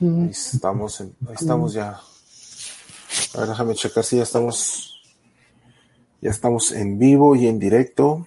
[0.00, 2.00] Ahí estamos, en- ahí estamos ya.
[3.34, 5.02] A ver, déjame checar si ya estamos,
[6.20, 8.26] ya estamos en vivo y en directo.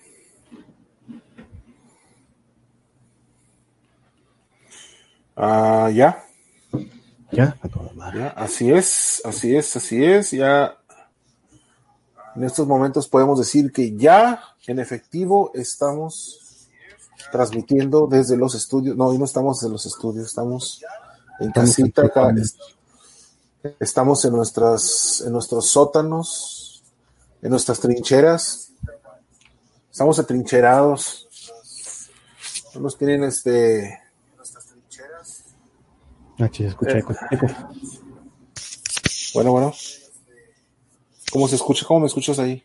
[5.35, 6.23] Ah, ya,
[7.31, 8.19] Ya, a toda madre.
[8.19, 10.31] ya, así es, así es, así es.
[10.31, 10.77] Ya
[12.35, 16.50] en estos momentos podemos decir que ya en efectivo estamos
[17.31, 18.95] transmitiendo desde los estudios.
[18.95, 20.81] No, hoy no estamos desde los estudios, estamos
[21.39, 22.33] en Estamos casita acá.
[23.79, 26.83] Estamos en nuestras, en nuestros sótanos,
[27.41, 28.71] en nuestras trincheras.
[29.91, 31.27] Estamos atrincherados.
[32.73, 33.99] No nos tienen este.
[36.39, 37.13] Ah, sí, escucha eco.
[39.33, 39.73] Bueno, bueno.
[41.31, 41.85] ¿Cómo se escucha?
[41.85, 42.63] ¿Cómo me escuchas ahí?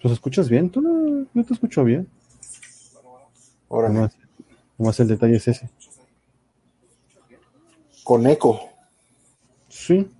[0.00, 0.70] ¿Los escuchas bien?
[0.70, 2.08] ¿Tú no, no te escucho bien?
[3.74, 3.94] Órale.
[3.94, 4.12] Nomás,
[4.76, 5.70] nomás el detalle es ese.
[8.04, 8.60] Con eco.
[9.70, 10.12] Sí.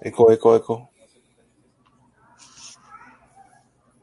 [0.00, 0.90] Eco, eco, eco.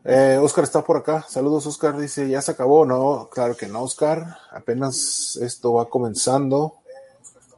[0.03, 1.25] Eh, Oscar está por acá.
[1.29, 1.97] Saludos, Oscar.
[1.97, 2.85] Dice, ¿ya se acabó?
[2.85, 4.39] No, claro que no, Oscar.
[4.51, 6.79] Apenas esto va comenzando.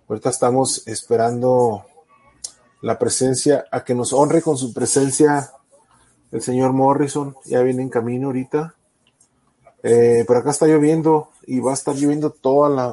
[0.07, 1.83] Ahorita estamos esperando
[2.83, 5.51] la presencia, a que nos honre con su presencia
[6.31, 7.35] el señor Morrison.
[7.45, 8.75] Ya viene en camino ahorita.
[9.83, 12.87] Eh, pero acá está lloviendo y va a estar lloviendo toda la,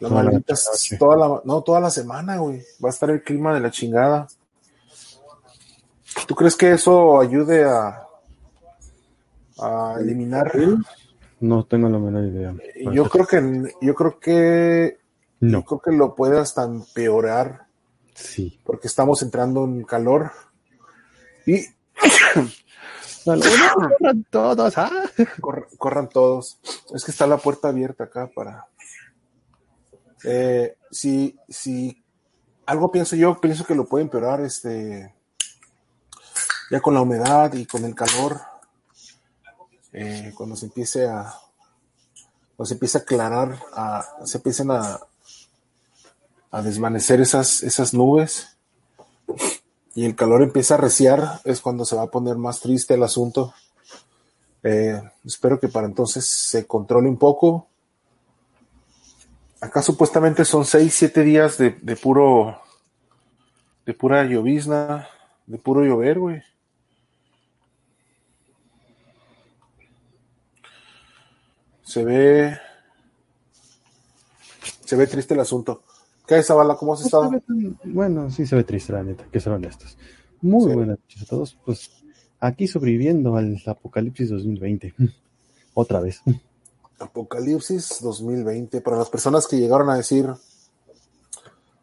[0.00, 0.54] la Toda maldita,
[0.98, 2.62] toda la, no, toda la semana, güey.
[2.84, 4.28] Va a estar el clima de la chingada.
[6.26, 8.02] ¿Tú crees que eso ayude a,
[9.58, 10.52] a eliminar?
[11.40, 12.54] No tengo la menor idea.
[12.92, 14.98] Yo creo que, yo creo que,
[15.40, 15.58] No.
[15.60, 17.66] yo creo que lo puede hasta empeorar
[18.14, 18.58] Sí.
[18.64, 20.32] porque estamos entrando en calor
[21.46, 21.66] y
[23.98, 24.78] Corran todos.
[24.78, 24.90] ¡ah!
[25.40, 26.58] Cor- corran todos.
[26.94, 28.68] Es que está la puerta abierta acá para.
[30.24, 32.02] Eh, si, si
[32.66, 35.14] algo pienso yo, pienso que lo puede empeorar este.
[36.70, 38.40] Ya con la humedad y con el calor.
[39.92, 41.32] eh, cuando se empiece a.
[42.56, 44.98] Cuando se empiece a aclarar, a, se empiecen a,
[46.50, 48.56] a desvanecer esas, esas nubes
[49.96, 53.02] y el calor empieza a reciar, es cuando se va a poner más triste el
[53.02, 53.54] asunto.
[54.62, 57.66] Eh, espero que para entonces se controle un poco.
[59.58, 62.60] Acá supuestamente son 6, 7 días de, de puro,
[63.86, 65.08] de pura llovizna,
[65.46, 66.42] de puro llover, güey.
[71.84, 72.60] Se ve,
[74.84, 75.85] se ve triste el asunto.
[76.26, 76.74] ¿Qué es, Zavala?
[76.76, 77.30] ¿Cómo has No estado?
[77.30, 79.96] tan- Bueno, sí se ve triste, la neta, que ser honestos.
[80.40, 80.74] Muy Sí.
[80.76, 81.56] buenas noches a todos.
[81.64, 81.90] Pues
[82.40, 84.94] aquí sobreviviendo al apocalipsis 2020.
[85.74, 86.20] Otra vez.
[86.98, 88.80] Apocalipsis 2020.
[88.80, 90.26] Para las personas que llegaron a decir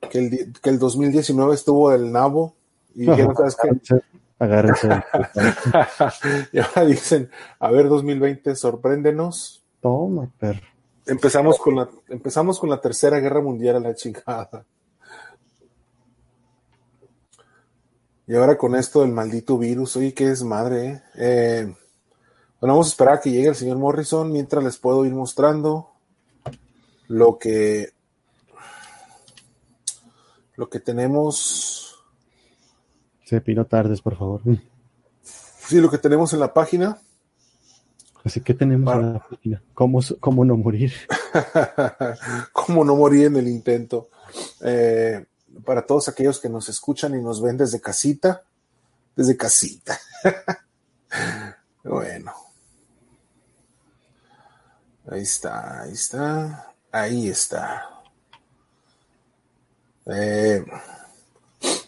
[0.10, 2.56] que el, que el 2019 estuvo el nabo
[2.96, 4.02] y dijeron, ¿sabes qué?
[4.40, 4.90] Agárrense.
[6.52, 7.30] y ahora dicen,
[7.60, 9.64] a ver, 2020, sorpréndenos.
[9.82, 10.62] Toma, perro.
[11.06, 14.66] Empezamos con la, empezamos con la tercera guerra mundial a la chingada.
[18.26, 21.04] Y ahora con esto del maldito virus, oye, qué desmadre, ¿eh?
[21.16, 21.76] Eh,
[22.62, 25.90] bueno, vamos a esperar a que llegue el señor Morrison mientras les puedo ir mostrando
[27.10, 27.92] lo que
[30.56, 32.02] lo que tenemos,
[33.26, 34.42] Se piró tardes, por favor.
[35.22, 37.02] sí, lo que tenemos en la página.
[38.24, 39.62] Así que tenemos Para- la página.
[39.74, 40.94] ¿Cómo, ¿Cómo no morir?
[42.54, 44.10] Cómo no morir en el intento.
[44.62, 45.26] Eh,
[45.66, 48.44] para todos aquellos que nos escuchan y nos ven desde casita,
[49.16, 50.00] desde casita.
[51.84, 52.32] bueno.
[55.12, 57.90] Ahí está, ahí está, ahí está.
[60.06, 60.66] Eh,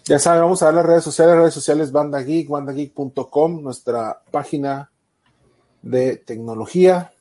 [0.04, 4.92] ya saben, vamos a dar las redes sociales, redes sociales Banda Geek, bandageek.com, nuestra página
[5.86, 7.14] de tecnología.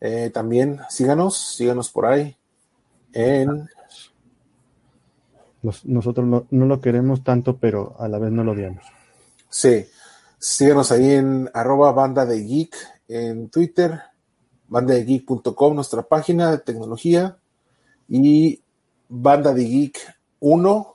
[0.00, 2.34] Eh, también síganos, síganos por ahí
[3.12, 3.68] en
[5.62, 8.82] Nos- nosotros no, no lo queremos tanto, pero a la vez no lo odiamos.
[9.50, 9.84] Sí,
[10.38, 12.74] síganos ahí en arroba banda de geek
[13.08, 14.00] en Twitter,
[14.68, 17.36] bandadegeek.com, nuestra página de tecnología,
[18.08, 18.62] y
[19.10, 19.98] banda de geek
[20.38, 20.94] 1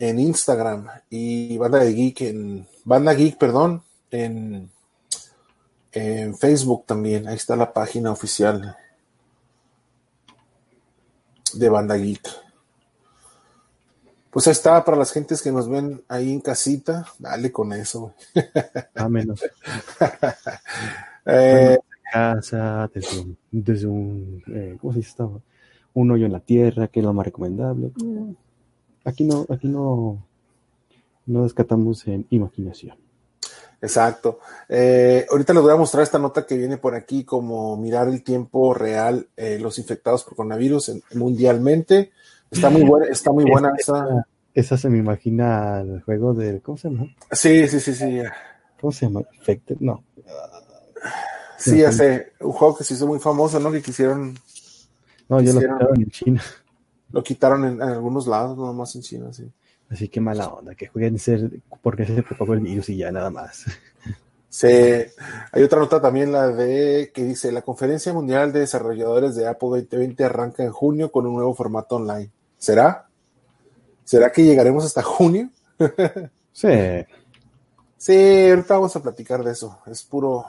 [0.00, 4.68] en Instagram y banda de geek en banda geek, perdón, en,
[5.94, 7.28] en Facebook también.
[7.28, 8.76] Ahí está la página oficial
[11.52, 12.28] de banda geek.
[14.30, 18.14] Pues ahí está, para las gentes que nos ven ahí en casita, dale con eso.
[18.94, 19.40] A menos.
[21.26, 21.78] Eh,
[22.12, 25.08] casa, desde un, desde un eh, ¿cómo se dice?
[25.08, 25.26] esta?
[25.94, 27.92] un hoyo en la tierra, que es lo más recomendable.
[29.04, 30.26] Aquí no, aquí no,
[31.24, 32.98] no descatamos en imaginación.
[33.80, 34.40] Exacto.
[34.68, 38.22] Eh, ahorita les voy a mostrar esta nota que viene por aquí, como mirar el
[38.22, 42.12] tiempo real, eh, los infectados por coronavirus mundialmente.
[42.50, 44.26] Está muy buena, está muy buena esa.
[44.54, 47.14] Esa se me imagina el juego del, ¿cómo se llama?
[47.32, 48.22] Sí, sí, sí, sí.
[48.80, 49.22] ¿Cómo se llama?
[49.32, 50.04] Infected, no.
[51.58, 53.72] Sí, ya sé, un juego que se hizo muy famoso, ¿no?
[53.72, 54.34] Que quisieron.
[55.28, 56.42] No, ya lo quitaron en China.
[57.10, 59.50] Lo quitaron en, algunos lados, no más en China, sí.
[59.94, 61.48] Así que mala onda, que jueguen ser
[61.80, 63.64] porque se propagó el virus y ya nada más.
[64.48, 69.46] Sí, hay otra nota también, la de que dice la Conferencia Mundial de Desarrolladores de
[69.46, 72.28] Apple 2020 arranca en junio con un nuevo formato online.
[72.58, 73.06] ¿Será?
[74.04, 75.48] ¿Será que llegaremos hasta junio?
[76.52, 76.68] sí.
[77.96, 79.78] Sí, ahorita vamos a platicar de eso.
[79.86, 80.44] Es puro.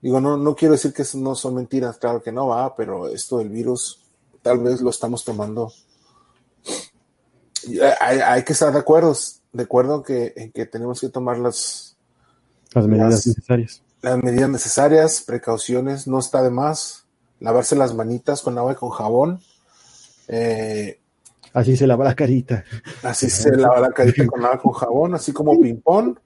[0.00, 3.36] Digo, no, no quiero decir que no son mentiras, claro que no va, pero esto
[3.36, 4.02] del virus
[4.40, 5.70] tal vez lo estamos tomando.
[8.00, 9.16] Hay, que estar de acuerdo,
[9.52, 11.96] de acuerdo que, en que tenemos que tomar las,
[12.74, 13.82] las medidas necesarias.
[14.00, 17.04] Las medidas necesarias, precauciones, no está de más.
[17.40, 19.40] Lavarse las manitas con agua y con jabón.
[20.28, 20.98] Eh,
[21.52, 22.64] Así se lava la carita.
[23.02, 26.16] Así se lava la carita con agua con jabón, así como ping-pong.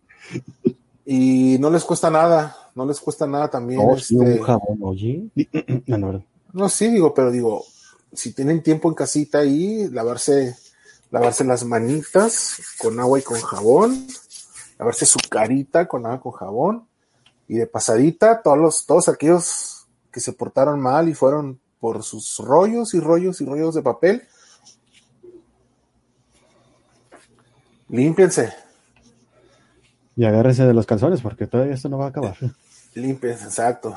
[1.04, 3.80] Y no les cuesta nada, no les cuesta nada también.
[3.82, 4.16] Oh, este...
[4.16, 5.24] un jabón, oye.
[5.86, 7.64] no, no, no, sí, digo, pero digo,
[8.12, 10.56] si tienen tiempo en casita ahí, lavarse,
[11.10, 14.06] lavarse las manitas con agua y con jabón,
[14.78, 16.88] lavarse su carita con agua y con jabón,
[17.48, 22.38] y de pasadita, todos los, todos aquellos que se portaron mal y fueron por sus
[22.38, 24.26] rollos y rollos y rollos de papel,
[27.88, 28.52] Límpiense.
[30.16, 32.36] Y agárrense de los calzones porque todavía esto no va a acabar.
[32.94, 33.94] Límpiense, exacto.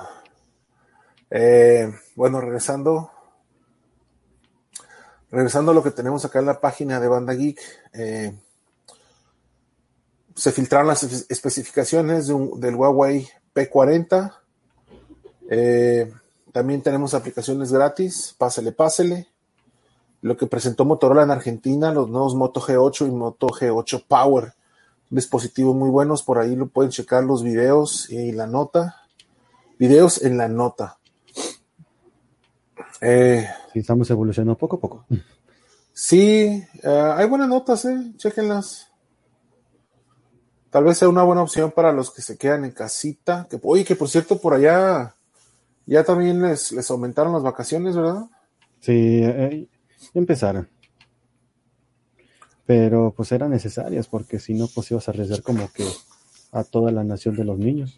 [1.29, 3.11] Eh, bueno, regresando.
[5.31, 7.59] Regresando a lo que tenemos acá en la página de Banda Geek.
[7.93, 8.33] Eh,
[10.35, 14.33] se filtraron las especificaciones del Huawei P40.
[15.49, 16.11] Eh,
[16.51, 18.35] también tenemos aplicaciones gratis.
[18.37, 19.27] Pásele, pásele
[20.21, 24.53] lo que presentó Motorola en Argentina, los nuevos Moto G8 y Moto G8 Power.
[25.09, 29.03] Dispositivos muy buenos, por ahí lo pueden checar los videos y la nota.
[29.79, 30.98] Videos en la nota.
[33.01, 35.05] Eh, sí, estamos evolucionando poco a poco.
[35.93, 38.87] Sí, eh, hay buenas notas, eh, chequenlas.
[40.69, 43.47] Tal vez sea una buena opción para los que se quedan en casita.
[43.49, 45.15] Que, oye, que por cierto, por allá
[45.85, 48.25] ya también les, les aumentaron las vacaciones, ¿verdad?
[48.79, 49.67] Sí, eh,
[50.13, 50.69] empezaron.
[52.65, 55.85] Pero pues eran necesarias porque si no, pues ibas a arriesgar como que
[56.51, 57.97] a toda la nación de los niños.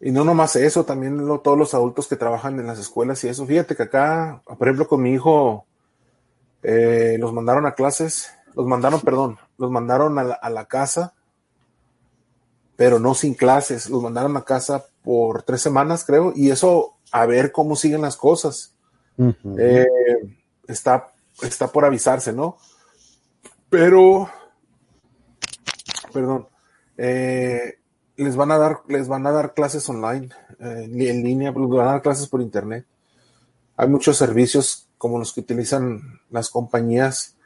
[0.00, 3.46] Y no nomás eso, también todos los adultos que trabajan en las escuelas y eso.
[3.46, 5.66] Fíjate que acá, por ejemplo, con mi hijo,
[6.62, 11.14] eh, los mandaron a clases, los mandaron, perdón, los mandaron a la, a la, casa,
[12.76, 17.26] pero no sin clases, los mandaron a casa por tres semanas, creo, y eso a
[17.26, 18.74] ver cómo siguen las cosas.
[19.58, 19.86] eh,
[20.68, 21.12] está,
[21.42, 22.58] está por avisarse, ¿no?
[23.70, 24.28] Pero,
[26.12, 26.48] perdón,
[26.98, 27.78] eh,
[28.16, 30.28] les van a dar, les van a dar clases online,
[30.58, 32.86] eh, en línea, les van a dar clases por internet.
[33.76, 37.36] Hay muchos servicios como los que utilizan las compañías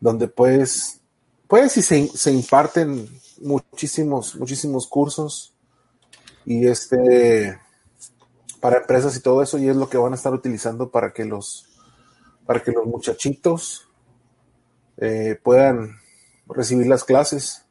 [0.00, 1.00] donde puedes,
[1.46, 3.08] puedes y se, se imparten
[3.40, 5.52] muchísimos, muchísimos cursos
[6.44, 7.58] y este
[8.60, 11.24] para empresas y todo eso y es lo que van a estar utilizando para que
[11.24, 11.66] los
[12.46, 13.88] para que los muchachitos
[14.96, 15.98] eh, puedan
[16.48, 17.65] recibir las clases.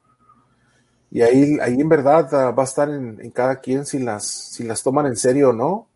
[1.16, 4.66] Y ahí, ahí en verdad ah, va a estar en, cada quien si las, si
[4.66, 5.88] las toman en serio o no.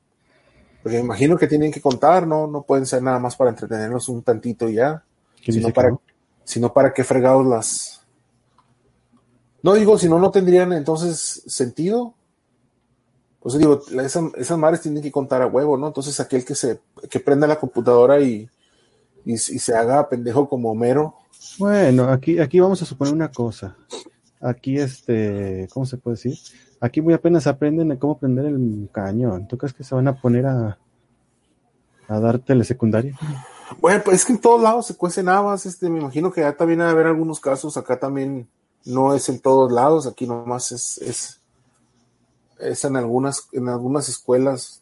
[0.81, 2.47] Porque me imagino que tienen que contar, ¿no?
[2.47, 5.03] No pueden ser nada más para entretenernos un tantito ya.
[5.43, 5.89] Sino para,
[6.45, 8.07] sino para qué fregados las.
[9.61, 12.13] No digo, si no, no tendrían entonces sentido.
[13.41, 15.87] Pues digo, esas, esas madres tienen que contar a huevo, ¿no?
[15.87, 18.49] Entonces aquel que se, que prenda la computadora y,
[19.25, 21.15] y, se haga pendejo como Homero.
[21.57, 23.75] Bueno, aquí, aquí vamos a suponer una cosa.
[24.41, 26.37] Aquí, este, ¿cómo se puede decir?
[26.79, 29.47] Aquí muy apenas aprenden cómo prender el cañón.
[29.47, 30.77] ¿Tú crees que se van a poner a,
[32.07, 33.17] a dar telesecundaria?
[33.79, 35.65] Bueno, pues es que en todos lados se cuecen habas.
[35.65, 37.77] Este, me imagino que ya también a haber algunos casos.
[37.77, 38.47] Acá también
[38.85, 40.07] no es en todos lados.
[40.07, 41.41] Aquí nomás es, es,
[42.59, 44.81] es en algunas, en algunas escuelas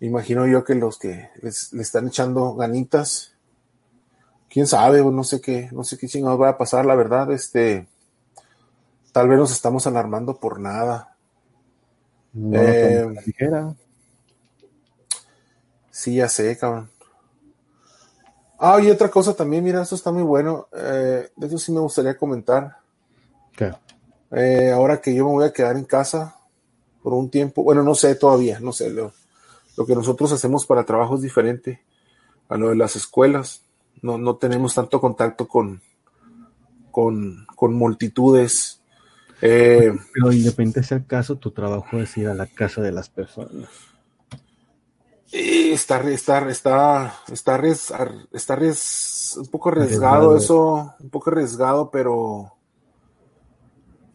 [0.00, 3.32] imagino yo que los que les, le están echando ganitas,
[4.48, 7.86] quién sabe, no sé qué, no sé qué chingados va a pasar, la verdad, este,
[9.16, 11.16] tal vez nos estamos alarmando por nada.
[12.34, 13.08] No, eh,
[15.90, 16.90] sí, ya sé, cabrón.
[18.58, 20.68] Ah, y otra cosa también, mira, esto está muy bueno.
[20.70, 22.76] Eh, de eso sí me gustaría comentar.
[23.56, 23.72] ¿Qué?
[24.32, 26.36] Eh, ahora que yo me voy a quedar en casa
[27.02, 29.14] por un tiempo, bueno, no sé todavía, no sé, lo,
[29.78, 31.82] lo que nosotros hacemos para trabajo es diferente
[32.50, 33.62] a lo de las escuelas.
[34.02, 35.80] No, no tenemos tanto contacto con,
[36.90, 38.82] con, con multitudes.
[39.42, 43.08] Eh, Pero independiente sea el caso, tu trabajo es ir a la casa de las
[43.08, 43.68] personas.
[45.32, 51.30] y está, está, está, está, res- ar- está res- un poco arriesgado eso, un poco
[51.30, 52.52] arriesgado, pero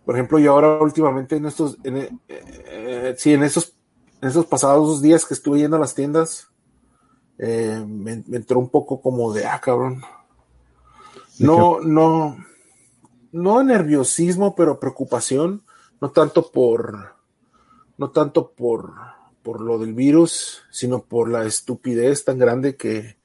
[0.05, 3.75] por ejemplo, yo ahora últimamente en estos, en, eh, eh, sí, en estos,
[4.21, 6.47] en estos pasados dos días que estuve yendo a las tiendas,
[7.37, 10.01] eh, me, me entró un poco como de, ah, cabrón.
[11.37, 12.37] ¿De No, no,
[13.31, 15.63] no nerviosismo, pero preocupación,
[15.99, 17.15] no tanto por,
[17.97, 18.93] no tanto por,
[19.43, 23.17] por lo del virus, sino por la estupidez tan grande que,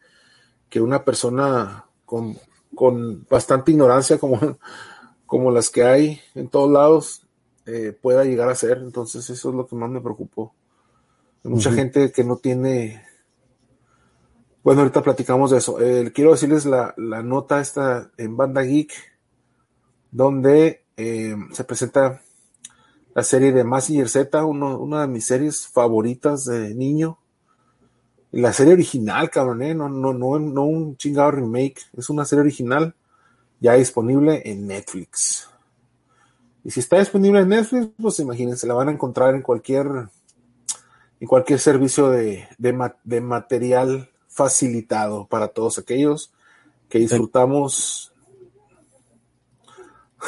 [0.68, 2.38] que una persona con,
[2.74, 4.38] con bastante ignorancia como,
[5.26, 7.26] como las que hay en todos lados
[7.66, 8.78] eh, pueda llegar a ser.
[8.78, 10.54] Entonces eso es lo que más me preocupó.
[11.44, 13.04] Hay mucha gente que no tiene...
[14.62, 15.80] Bueno, ahorita platicamos de eso.
[15.80, 18.92] Eh, quiero decirles la, la nota esta en Banda Geek,
[20.16, 22.22] donde eh, se presenta
[23.14, 27.18] la serie de Mazinger Z, uno- una de mis series favoritas de niño.
[28.32, 29.74] La serie original, cabrón, ¿eh?
[29.74, 32.94] no, no, no, no un chingado remake, es una serie original
[33.60, 35.50] ya disponible en Netflix.
[36.64, 39.86] Y si está disponible en Netflix, pues imagínense, la van a encontrar en cualquier,
[41.20, 46.32] en cualquier servicio de, de, de material facilitado para todos aquellos
[46.88, 48.14] que disfrutamos.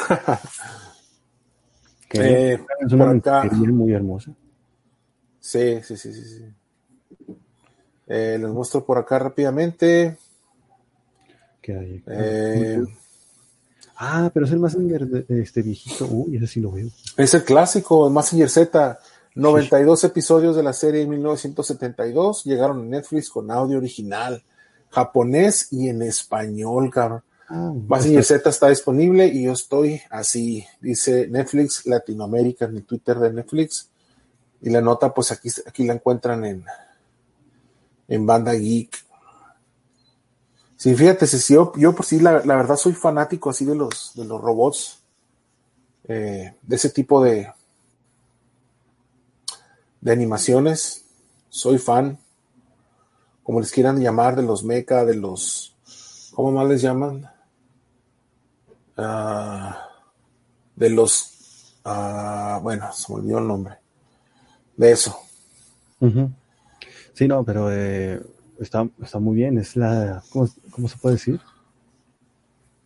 [2.09, 3.43] Que Eh, es una acá.
[3.51, 4.31] muy hermosa.
[5.39, 6.23] Sí, sí, sí, sí.
[6.25, 7.35] sí.
[8.07, 10.17] Eh, les muestro por acá rápidamente.
[11.61, 12.11] Que hay acá.
[12.15, 12.83] Eh,
[14.01, 16.07] Ah, pero es el Messenger este viejito.
[16.09, 16.87] Uy, ese sí lo veo.
[17.17, 18.97] es el clásico, Mazinger Z.
[19.35, 24.41] 92 episodios de la serie en 1972 llegaron a Netflix con audio original,
[24.89, 27.23] japonés y en español, cabrón.
[27.51, 33.17] Ah, Mazinger Z está disponible y yo estoy así, dice Netflix Latinoamérica en el Twitter
[33.17, 33.89] de Netflix.
[34.61, 36.63] Y la nota, pues aquí, aquí la encuentran en,
[38.07, 38.95] en Banda Geek.
[40.75, 44.13] Sí, fíjate, si yo, yo por sí, la, la verdad, soy fanático así de los,
[44.15, 44.99] de los robots,
[46.07, 47.51] eh, de ese tipo de,
[50.01, 51.05] de animaciones.
[51.49, 52.19] Soy fan,
[53.41, 55.75] como les quieran llamar, de los mecha, de los,
[56.33, 57.29] ¿cómo más les llaman?
[59.01, 59.87] Ah,
[60.75, 63.75] de los, ah, bueno, se me olvidó el nombre.
[64.75, 65.17] De eso.
[65.99, 66.31] Ujú.
[67.13, 68.21] Sí, no, pero eh,
[68.59, 69.57] está, está muy bien.
[69.57, 70.23] Es la.
[70.29, 71.39] ¿cómo, cómo se puede decir?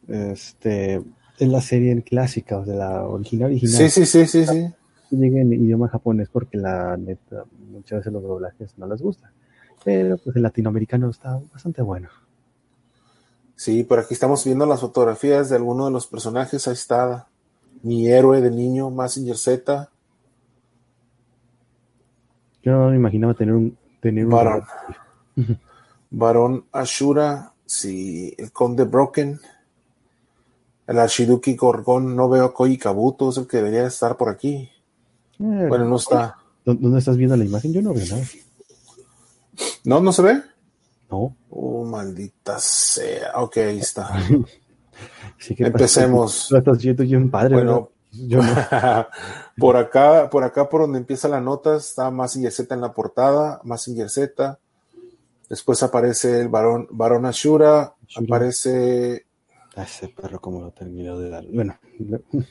[0.07, 1.01] Este.
[1.39, 3.75] Es la serie en clásica, o sea, la original original.
[3.75, 4.73] Sí, sí, sí, sí, sí.
[5.09, 9.31] Llega en idioma japonés porque la neta, muchas veces los doblajes no les gusta.
[9.83, 12.09] Pero pues el latinoamericano está bastante bueno.
[13.55, 16.67] Sí, por aquí estamos viendo las fotografías de alguno de los personajes.
[16.67, 17.27] Ahí está
[17.83, 19.89] mi héroe de niño, Massinger Z,
[22.63, 23.77] Yo no me imaginaba tener un.
[24.01, 24.63] Tener un Varón.
[26.09, 29.39] Varón Ashura, sí, el Conde Broken,
[30.87, 32.15] el Archiduque Gorgón.
[32.15, 34.69] No veo a Koi Kabuto, es el que debería estar por aquí.
[35.39, 36.37] Eh, Bueno, no está.
[36.65, 37.73] ¿dó- ¿Dónde estás viendo la imagen?
[37.73, 38.23] Yo no veo nada.
[39.85, 39.99] ¿No?
[39.99, 40.41] ¿No se ve?
[41.13, 41.35] No.
[41.51, 43.33] Oh, maldita sea.
[43.35, 44.09] Ok, ahí está.
[45.39, 46.49] Sí que Empecemos.
[46.51, 47.89] Lo estás viendo yo en padre, Bueno.
[48.11, 48.53] Yo no.
[49.57, 53.59] por acá, por acá por donde empieza la nota, está Massinger Z en la portada,
[53.63, 54.59] Massinger Z.
[55.49, 58.25] Después aparece el varón, varón Ashura, Ashura.
[58.25, 59.25] aparece,
[59.75, 61.43] Ah, Ese perro como lo terminó de dar.
[61.51, 61.75] Bueno,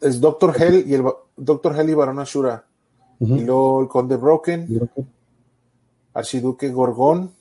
[0.00, 1.04] es Doctor Hell y el
[1.36, 2.64] Doctor Hell y varón Ashura.
[3.20, 4.90] Y luego el Conde Broken,
[6.14, 7.32] Archiduque Gorgón.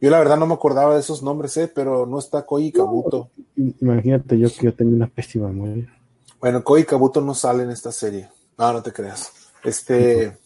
[0.00, 3.30] Yo la verdad no me acordaba de esos nombres, eh, pero no está Koi Kabuto.
[3.56, 5.92] Imagínate yo que yo tengo una pésima memoria.
[6.40, 8.28] Bueno, Koi Kabuto no sale en esta serie.
[8.56, 9.30] No, no te creas.
[9.62, 10.38] Este.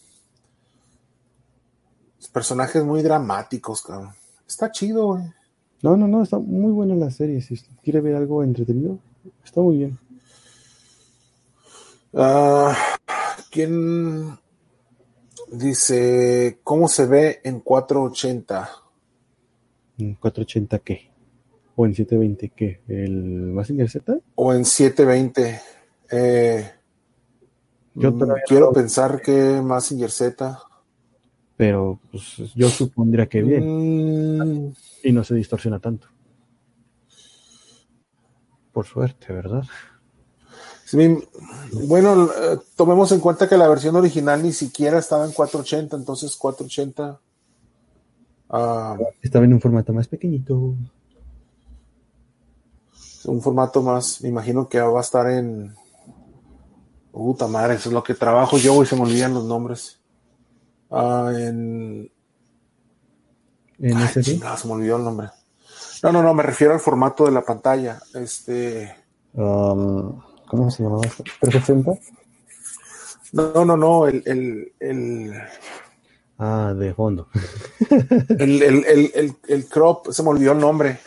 [2.33, 4.09] Personajes muy dramáticos, cabrón.
[4.45, 5.23] Está chido, güey.
[5.81, 7.41] No, no, no, está muy buena la serie.
[7.41, 8.99] Si usted quiere ver algo entretenido,
[9.43, 9.99] está muy bien.
[12.13, 12.75] Ah,
[13.51, 14.37] ¿Quién
[15.57, 18.69] dice cómo se ve en 480?
[19.97, 21.09] ¿En 480 qué?
[21.75, 22.81] ¿O en 720 qué?
[22.87, 23.13] ¿El
[23.53, 24.17] Massinger Z?
[24.35, 25.59] O en 720.
[26.11, 26.71] Eh,
[27.95, 30.59] Yo mm, quiero no- pensar que Massinger Z.
[31.57, 34.67] Pero pues, yo supondría que bien.
[34.67, 36.07] Mm, Y no se distorsiona tanto.
[38.73, 39.63] Por suerte, ¿verdad?
[40.91, 46.35] Bueno, eh, tomemos en cuenta que la versión original ni siquiera estaba en 480, entonces
[46.35, 47.19] 480
[48.49, 50.75] uh, estaba en un formato más pequeñito.
[53.25, 55.73] Un formato más, me imagino que va a estar en.
[57.11, 59.99] Puta madre, eso es lo que trabajo yo y se me olvidan los nombres.
[60.89, 62.11] Uh, en.
[63.79, 65.29] ¿En ese se me olvidó el nombre.
[66.03, 67.99] No, no, no, me refiero al formato de la pantalla.
[68.13, 68.95] Este.
[69.33, 71.23] Um, ¿Cómo se llamaba esto?
[71.41, 71.99] ¿360?
[73.33, 75.33] No, no, no, el, el, el...
[76.37, 77.27] Ah, de fondo.
[78.39, 80.99] el, el, el, crop, se me olvidó el nombre.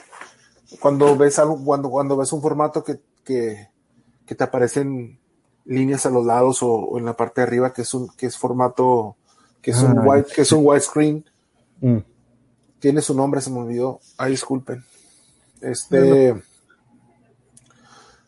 [0.80, 3.68] Cuando ves algo, cuando, cuando ves un formato que, que,
[4.26, 5.18] que te aparecen
[5.64, 8.36] líneas a los lados o, en la parte de arriba, que es un, que es
[8.36, 9.16] formato,
[9.62, 11.24] que es un ah, white, que es un widescreen.
[11.80, 11.98] Mm.
[12.78, 14.00] Tiene su nombre, se me olvidó.
[14.16, 14.84] Ay, disculpen.
[15.60, 16.34] Este.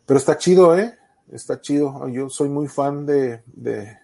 [0.07, 0.99] Pero está chido, ¿eh?
[1.31, 2.09] Está chido.
[2.09, 3.97] Yo soy muy fan de, de,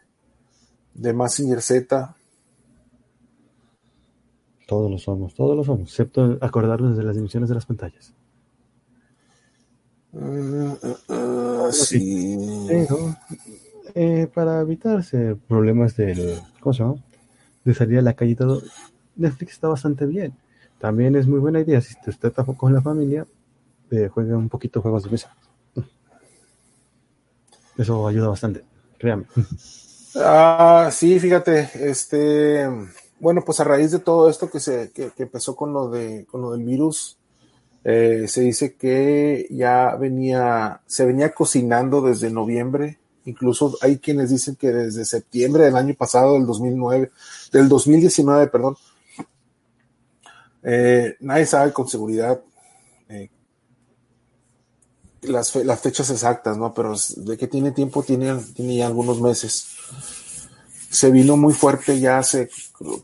[0.95, 2.15] de Massinger Z.
[4.67, 8.13] Todos lo somos, todos lo somos, excepto acordarnos de las dimensiones de las pantallas.
[10.13, 10.77] Uh,
[11.09, 12.67] uh, sí.
[12.67, 13.17] Pero,
[13.95, 16.97] eh, para evitarse problemas del, ¿cómo se llama?
[17.65, 18.61] De salir a la calle y todo,
[19.15, 20.35] Netflix está bastante bien.
[20.81, 23.25] También es muy buena idea, si usted está con la familia,
[23.91, 25.37] eh, juegue un poquito juegos de mesa.
[27.79, 28.65] Eso ayuda bastante,
[28.99, 29.25] créame.
[30.17, 32.67] Ah, sí, fíjate, este,
[33.21, 36.41] bueno, pues a raíz de todo esto que se, que, empezó con lo de, con
[36.41, 37.19] lo del virus,
[37.85, 44.57] eh, se dice que ya venía, se venía cocinando desde noviembre, incluso hay quienes dicen
[44.57, 47.11] que desde septiembre del año pasado, del 2009,
[47.53, 48.77] del 2019, perdón,
[50.63, 52.41] eh, nadie sabe con seguridad
[55.27, 56.73] las, las fechas exactas, ¿no?
[56.75, 59.69] Pero de que tiene tiempo, tiene, tiene ya algunos meses.
[60.91, 62.49] Se vino muy fuerte ya hace,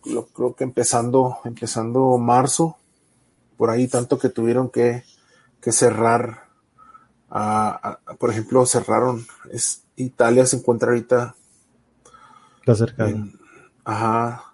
[0.05, 2.77] creo, creo que empezando, empezando marzo,
[3.57, 5.05] por ahí tanto que tuvieron que,
[5.61, 6.49] que cerrar,
[8.19, 11.35] por ejemplo, cerraron, es, Italia se encuentra ahorita.
[12.61, 13.09] Está cerca.
[13.85, 14.45] ajá.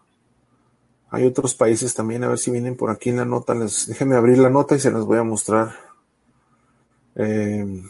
[1.10, 3.54] Hay otros países también, a ver si vienen por aquí en la nota.
[3.54, 5.87] Les, déjenme abrir la nota y se las voy a mostrar.
[7.18, 7.82] Eh,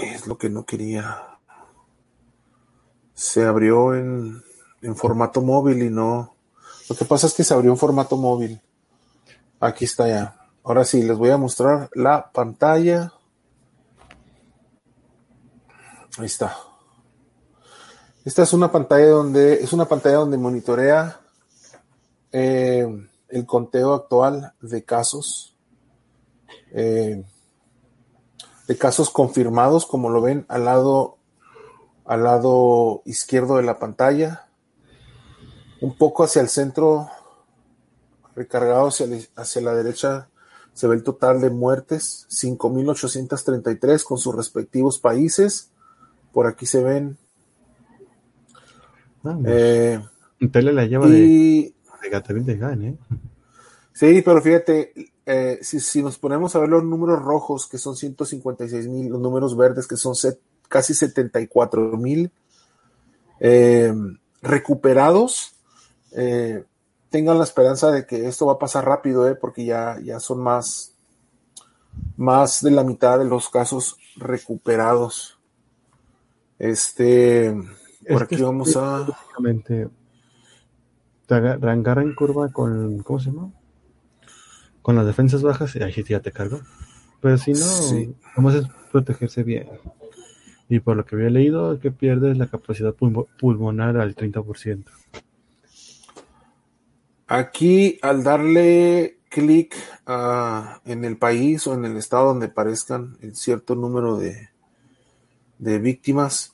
[0.00, 1.38] es lo que no quería.
[3.14, 4.42] Se abrió en,
[4.80, 6.36] en formato móvil y no.
[6.88, 8.60] Lo que pasa es que se abrió en formato móvil.
[9.60, 10.36] Aquí está ya.
[10.62, 13.12] Ahora sí, les voy a mostrar la pantalla.
[16.18, 16.56] Ahí está.
[18.24, 21.20] Esta es una pantalla donde es una pantalla donde monitorea
[22.32, 22.86] eh,
[23.28, 25.56] el conteo actual de casos,
[26.72, 27.24] eh,
[28.66, 31.18] de casos confirmados, como lo ven al lado,
[32.04, 34.46] al lado izquierdo de la pantalla,
[35.80, 37.08] un poco hacia el centro,
[38.34, 39.06] recargado hacia,
[39.36, 40.28] hacia la derecha,
[40.74, 45.70] se ve el total de muertes, 5.833 con sus respectivos países.
[46.32, 47.16] Por aquí se ven.
[49.46, 50.00] Eh,
[50.40, 51.72] la lleva de
[52.82, 52.96] ¿eh?
[53.92, 54.92] Sí, pero fíjate,
[55.26, 59.56] eh, si, nos ponemos a ver los números rojos, que son 156 mil, los números
[59.56, 60.14] verdes, que son
[60.68, 62.30] casi 74 mil
[63.40, 63.94] eh,
[64.42, 65.52] recuperados,
[67.10, 70.94] tengan la esperanza de que esto va a pasar rápido, porque ya, ya son más,
[72.16, 75.38] más de la mitad de los casos recuperados.
[76.58, 77.54] Este,
[78.08, 79.06] por aquí vamos a
[81.26, 83.50] te agarra en curva con, ¿cómo se llama?
[84.82, 86.60] Con las defensas bajas y ahí sí ya te cargo.
[87.20, 87.66] Pero si no,
[88.36, 89.68] vamos a protegerse bien.
[90.68, 94.84] Y por lo que había leído, que pierdes la capacidad pulmonar al 30%.
[97.26, 99.74] Aquí, al darle clic
[100.06, 104.50] ah, en el país o en el estado donde parezcan el cierto número de,
[105.58, 106.52] de víctimas.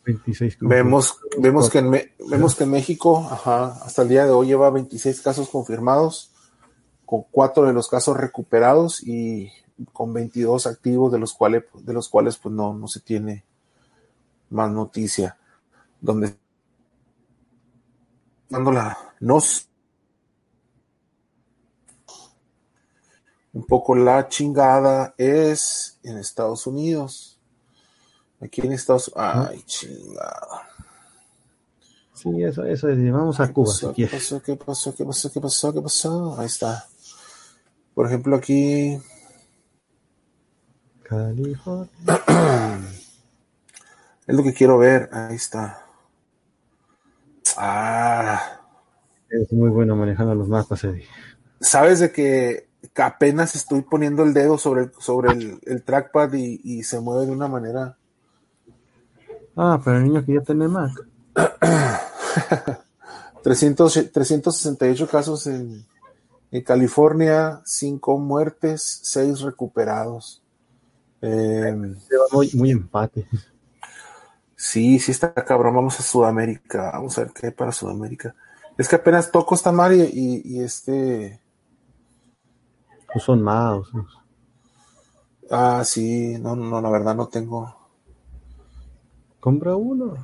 [0.61, 5.21] vemos, vemos, que en, vemos que en México, hasta el día de hoy lleva 26
[5.21, 6.31] casos confirmados,
[7.07, 9.51] con cuatro de los casos recuperados y
[9.93, 13.45] con 22 activos de los cuales, de los cuales pues no, no se tiene
[14.51, 15.37] más noticia.
[16.01, 16.35] Donde
[18.49, 19.69] dando la nos
[23.53, 27.30] un poco la chingada es en Estados Unidos
[28.41, 29.51] Aquí en Estados Unidos.
[29.51, 30.69] Ay, chingada.
[32.15, 33.13] Sí, eso, eso es.
[33.13, 33.93] Vamos a Cuba pasó?
[33.95, 34.43] si ¿Qué pasó?
[34.43, 34.95] ¿Qué pasó?
[34.95, 35.33] ¿Qué pasó?
[35.33, 35.73] ¿Qué pasó?
[35.73, 36.39] ¿Qué pasó?
[36.39, 36.87] Ahí está.
[37.95, 38.99] Por ejemplo, aquí
[41.03, 41.89] California.
[44.27, 45.09] es lo que quiero ver.
[45.13, 45.85] Ahí está.
[47.57, 48.61] Ah,
[49.29, 51.07] Es muy bueno manejando los mapas, Eddie.
[51.61, 56.61] sabes de que apenas estoy poniendo el dedo sobre el, sobre el, el trackpad y,
[56.65, 57.97] y se mueve de una manera.
[59.63, 60.91] Ah, pero el niño que ya tiene Mac.
[63.43, 65.85] 300, 368 casos en,
[66.51, 70.43] en California, 5 muertes, 6 recuperados.
[71.23, 71.75] Eh,
[72.09, 73.27] Se va muy, muy empate.
[74.57, 75.75] sí, sí está cabrón.
[75.75, 76.93] Vamos a Sudamérica.
[76.93, 78.35] Vamos a ver qué hay para Sudamérica.
[78.79, 81.39] Es que apenas toco esta mar y, y- y este.
[83.15, 83.91] No son mouse.
[85.51, 87.77] Ah, sí, no, no, la verdad no tengo.
[89.41, 90.17] Compra uno.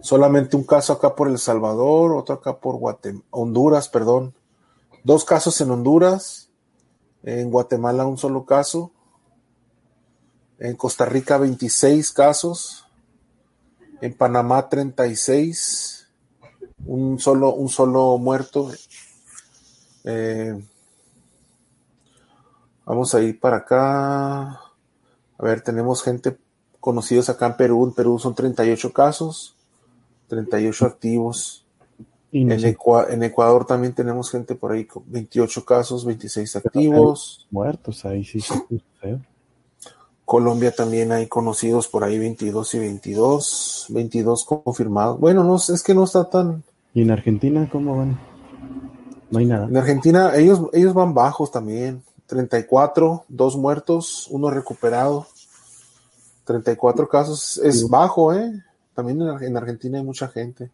[0.00, 4.34] Solamente un caso acá por El Salvador, otro acá por Guatem- Honduras, perdón.
[5.04, 6.50] Dos casos en Honduras.
[7.22, 8.92] En Guatemala un solo caso.
[10.58, 12.86] En Costa Rica 26 casos.
[14.00, 16.08] En Panamá 36.
[16.86, 18.70] Un solo, un solo muerto.
[20.04, 20.64] Eh,
[22.86, 24.40] vamos a ir para acá.
[24.42, 26.38] A ver, tenemos gente
[26.80, 27.86] conocidos acá en Perú.
[27.86, 29.54] En Perú son 38 casos.
[30.28, 31.64] 38 activos.
[32.30, 37.46] En, sé, Ecua- en Ecuador también tenemos gente por ahí con 28 casos, 26 activos.
[37.50, 38.40] muertos ahí sí.
[40.26, 43.86] Colombia también hay conocidos por ahí 22 y 22.
[43.88, 45.18] 22 confirmados.
[45.18, 46.62] Bueno, no es que no está tan...
[46.92, 48.18] ¿Y en Argentina cómo van?
[49.30, 49.66] No hay nada.
[49.66, 52.02] En Argentina ellos, ellos van bajos también.
[52.26, 55.26] 34, dos muertos, uno recuperado.
[56.48, 58.50] 34 casos es bajo, ¿eh?
[58.94, 60.70] También en, Ar- en Argentina hay mucha gente.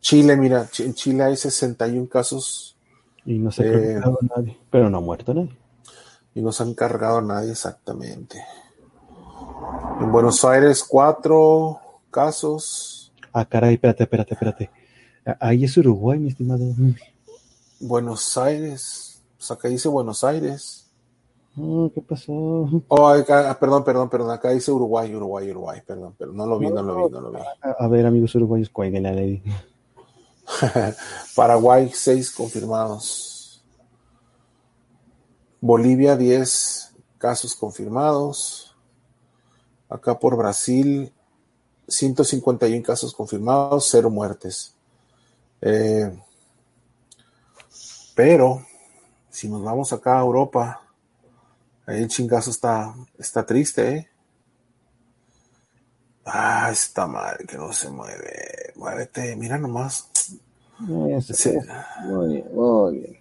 [0.00, 2.76] Chile, mira, en Chile hay 61 casos
[3.24, 3.70] Y no se ha Eh.
[3.70, 4.58] recuperado nadie.
[4.70, 5.56] Pero no ha muerto nadie.
[6.34, 8.40] y no se han cargado a nadie exactamente.
[10.00, 13.12] En Buenos Aires, cuatro casos.
[13.32, 14.70] Ah, caray, espérate, espérate, espérate.
[15.26, 16.64] Ah, Ahí es Uruguay, mi estimado.
[17.80, 20.87] Buenos Aires, pues acá dice Buenos Aires.
[21.60, 22.32] Ah, ¿Qué pasó?
[22.88, 26.58] Oh, acá- ah, perdón, perdón, perdón, acá dice Uruguay, Uruguay, Uruguay, perdón, pero no lo
[26.58, 27.38] vi, no lo vi, no lo vi.
[27.38, 29.42] A, a ver, amigos uruguayos, cuelguen la ley.
[31.34, 33.62] Paraguay, seis confirmados.
[35.60, 38.76] Bolivia, 10 casos confirmados.
[39.88, 41.12] Acá por Brasil,
[41.88, 44.74] 151 casos confirmados, cero muertes.
[45.60, 46.16] Eh,
[48.14, 48.62] pero,
[49.30, 50.82] si nos vamos acá a Europa,
[51.88, 54.10] ahí el chingazo está, está triste, ¿eh?
[56.24, 58.72] Ah, esta madre que no se mueve.
[58.76, 60.10] Muévete, mira nomás.
[61.22, 61.54] Sí.
[62.04, 63.18] Muy bien, muy bien.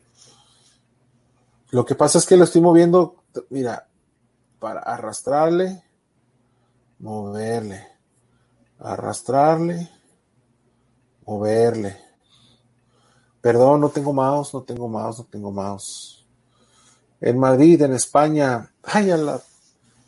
[1.71, 3.87] Lo que pasa es que lo estoy moviendo, mira,
[4.59, 5.81] para arrastrarle,
[6.99, 7.87] moverle,
[8.79, 9.89] arrastrarle,
[11.25, 11.97] moverle.
[13.39, 16.26] Perdón, no tengo mouse, no tengo mouse, no tengo mouse.
[17.19, 19.41] En Madrid, en España, ay, a la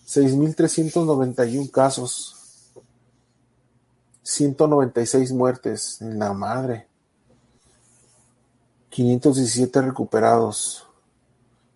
[0.07, 2.35] 6.391 casos,
[4.23, 6.87] 196 muertes en la madre,
[8.89, 10.85] 517 recuperados.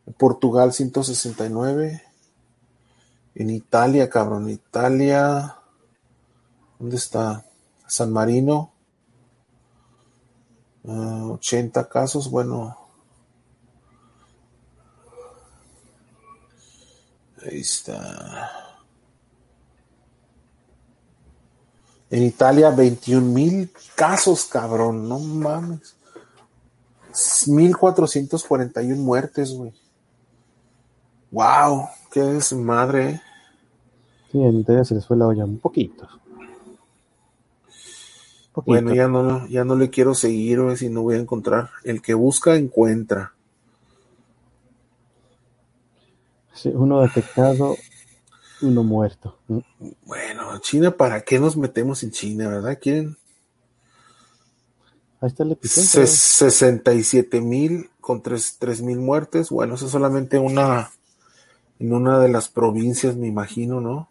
[0.05, 2.03] En Portugal 169.
[3.35, 5.55] En Italia, cabrón, Italia.
[6.79, 7.45] ¿Dónde está?
[7.87, 8.71] San Marino.
[10.85, 12.82] Ah, 80 casos, bueno.
[17.45, 18.49] Ahí está.
[22.09, 25.95] En Italia, 21 mil casos, cabrón, no mames.
[27.47, 29.73] 1441 muertes, güey.
[31.31, 33.09] Wow, qué desmadre.
[33.09, 33.21] ¿eh?
[34.31, 36.07] Sí, en Italia se les fue la olla un poquito.
[38.51, 38.71] Poquito.
[38.71, 41.71] Bueno, ya no, ya no le quiero seguir, güey, si no voy a encontrar.
[41.83, 43.33] El que busca, encuentra.
[46.53, 47.77] Sí, uno detectado,
[48.61, 49.37] uno muerto.
[49.47, 49.59] ¿Mm?
[50.05, 52.77] Bueno, China, ¿para qué nos metemos en China, verdad?
[52.81, 53.17] ¿Quieren
[55.21, 56.01] Ahí está el epicentro.
[56.01, 59.49] Ses- 67 mil con 3 mil muertes?
[59.49, 60.91] Bueno, eso es solamente una,
[61.79, 64.09] en una de las provincias, me imagino, ¿no?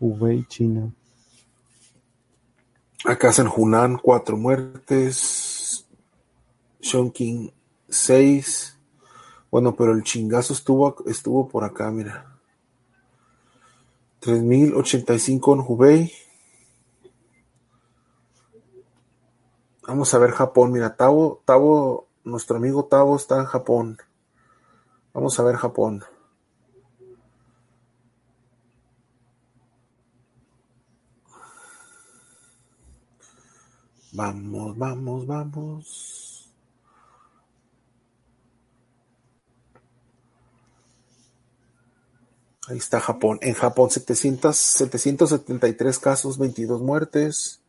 [0.00, 0.90] Hubei, China.
[3.04, 5.86] Acá en Hunan, cuatro muertes.
[6.80, 7.52] Chongqing,
[7.88, 8.76] seis.
[9.50, 12.38] Bueno, pero el chingazo estuvo, estuvo por acá, mira.
[14.20, 16.12] 3085 en Hubei.
[19.86, 20.72] Vamos a ver Japón.
[20.72, 23.98] Mira, Tavo, Tavo, nuestro amigo Tavo está en Japón.
[25.12, 26.04] Vamos a ver Japón.
[34.12, 36.29] Vamos, vamos, vamos.
[42.70, 43.38] Ahí está Japón.
[43.42, 47.60] En Japón 700, 773 casos, 22 muertes.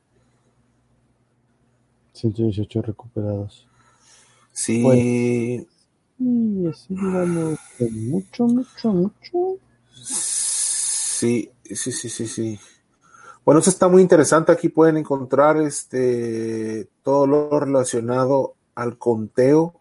[2.14, 3.68] 118 recuperados.
[4.52, 4.82] Sí.
[6.20, 9.58] Y así digamos, mucho, mucho, mucho.
[9.96, 12.60] Sí, sí, sí, sí, sí.
[13.44, 14.52] Bueno, eso está muy interesante.
[14.52, 19.74] Aquí pueden encontrar este todo lo relacionado al conteo.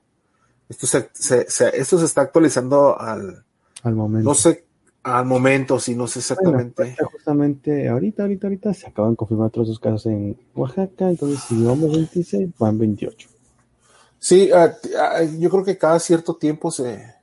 [0.69, 3.45] Esto se, se- se- esto se está actualizando al,
[3.83, 4.29] Al momento.
[4.31, 4.65] no sé,
[5.03, 6.75] al momento, si no sé exactamente.
[6.77, 11.09] Bueno, ahorita justamente ahorita, ahorita, ahorita se acaban de confirmar otros dos casos en Oaxaca,
[11.09, 13.29] entonces si vamos 26, van 28.
[14.19, 17.15] Sí, ah, ah, yo creo que cada cierto tiempo se.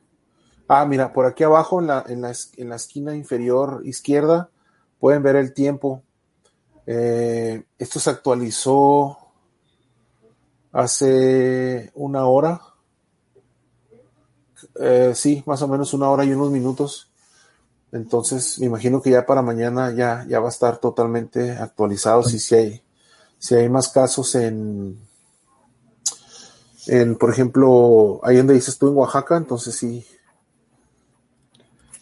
[0.67, 4.49] Ah, mira, por aquí abajo en la, en la, en la esquina inferior izquierda
[4.99, 6.01] pueden ver el tiempo.
[6.87, 9.17] Eh, esto se actualizó
[10.71, 12.61] hace una hora.
[14.79, 17.11] Eh, sí, más o menos una hora y unos minutos.
[17.91, 22.23] Entonces, me imagino que ya para mañana ya, ya va a estar totalmente actualizado.
[22.23, 22.81] Si, si hay,
[23.37, 24.97] si hay más casos en,
[26.87, 30.05] en, por ejemplo, ahí donde dices tú en Oaxaca, entonces sí.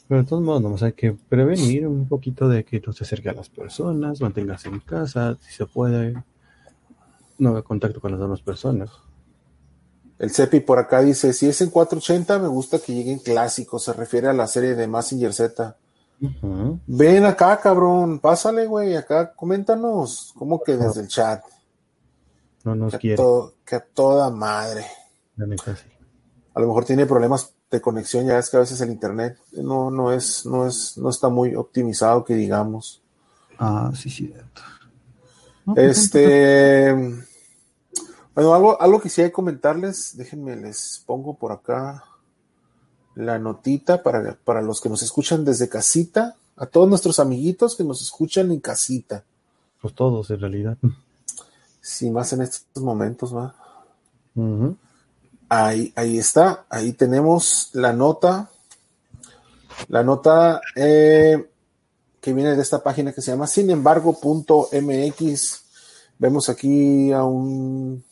[0.08, 3.34] Pero de todos modos, hay que prevenir un poquito de que no se acerque a
[3.34, 6.24] las personas, manténgase en casa, si se puede,
[7.40, 8.92] no haga contacto con las demás personas.
[10.18, 13.94] El CEPI por acá dice, si es en 480, me gusta que lleguen clásicos, se
[13.94, 15.76] refiere a la serie de Massinger Z.
[16.88, 21.44] Ven acá, cabrón, pásale, güey, acá, coméntanos, ¿cómo que desde el chat?
[22.64, 24.86] No nos Que quiere, to- que a toda madre.
[26.54, 29.92] A lo mejor tiene problemas de conexión, ya es que a veces el internet no,
[29.92, 33.02] no es, no es, no está muy optimizado, que digamos.
[33.60, 34.28] Ah, sí, sí.
[34.28, 34.62] cierto.
[35.66, 36.96] No, pues, Este,
[38.36, 42.04] bueno, algo, algo que sí hay que comentarles, déjenme, les pongo por acá
[43.16, 47.84] la notita para, para los que nos escuchan desde casita, a todos nuestros amiguitos que
[47.86, 49.24] nos escuchan en casita,
[49.82, 50.78] Pues todos, en realidad.
[51.82, 53.56] sí, más en estos momentos, ¿va?
[55.48, 58.50] Ahí, ahí está, ahí tenemos la nota,
[59.88, 61.50] la nota eh,
[62.20, 65.62] que viene de esta página que se llama sin embargo.mx.
[66.18, 68.04] Vemos aquí a un,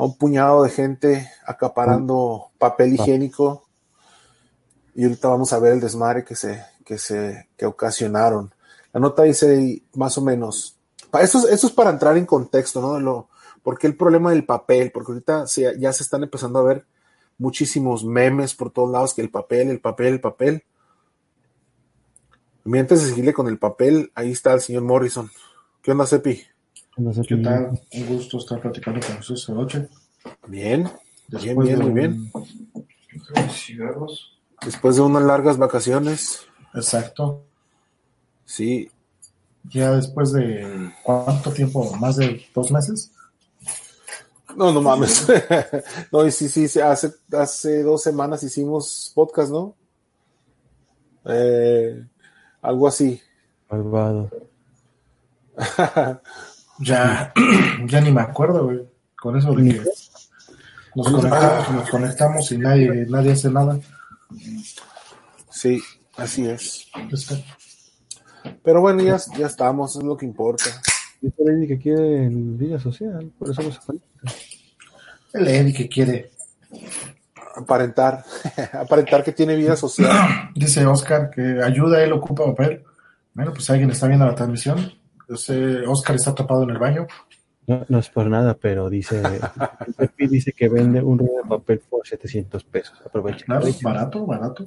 [0.00, 3.66] a un puñado de gente acaparando papel higiénico
[4.94, 8.52] y ahorita vamos a ver el desmadre que se, que se, que ocasionaron.
[8.92, 10.78] La nota dice más o menos,
[11.20, 12.98] esto, es- esto es para entrar en contexto, ¿no?
[12.98, 13.28] Lo,
[13.62, 14.90] ¿Por qué el problema del papel?
[14.90, 16.86] Porque ahorita se- ya se están empezando a ver
[17.38, 20.64] muchísimos memes por todos lados que el papel, el papel, el papel.
[22.64, 25.30] Antes de seguirle con el papel, ahí está el señor Morrison.
[25.82, 26.42] ¿Qué onda, Cepi?
[27.00, 27.80] No sé ¿Qué qué- tal?
[27.92, 29.88] Un gusto estar platicando con ustedes esta noche.
[30.48, 30.90] Bien, bien,
[31.28, 32.32] Después bien, de muy bien.
[33.50, 34.38] cigarros.
[34.62, 36.40] Después de unas largas vacaciones,
[36.74, 37.44] Exacto.
[38.44, 38.90] sí,
[39.72, 43.12] Ya después de cuánto tiempo, más de dos meses.
[44.56, 45.26] No, no mames.
[46.12, 49.74] no, y sí, sí, sí, hace, hace dos semanas hicimos podcast, ¿no?
[51.24, 52.04] Eh,
[52.60, 53.20] algo así.
[53.70, 54.30] Malvado.
[56.80, 57.32] Ya,
[57.86, 58.80] ya ni me acuerdo, güey.
[59.16, 59.82] Con eso de que
[60.94, 63.78] nos conectamos, nos conectamos y nadie, nadie hace nada.
[65.50, 65.80] sí,
[66.16, 66.88] así es.
[68.64, 70.64] Pero bueno, ya, ya estamos, es lo que importa.
[71.22, 74.32] Es por ahí que quiere en vida social, por eso no se conecta.
[75.34, 76.30] El Eddie que quiere.
[77.56, 78.24] Aparentar,
[78.72, 80.50] aparentar que tiene vida social.
[80.54, 82.82] Dice Oscar que ayuda, él ocupa papel.
[83.34, 84.92] Bueno, pues alguien está viendo la transmisión.
[85.30, 87.06] Ese Oscar está atrapado en el baño.
[87.66, 89.22] No, no es por nada, pero dice,
[89.96, 93.00] Pepi dice que vende un rollo de papel por 700 pesos.
[93.04, 93.44] Aprovecha.
[93.44, 94.66] Claro, barato, barato.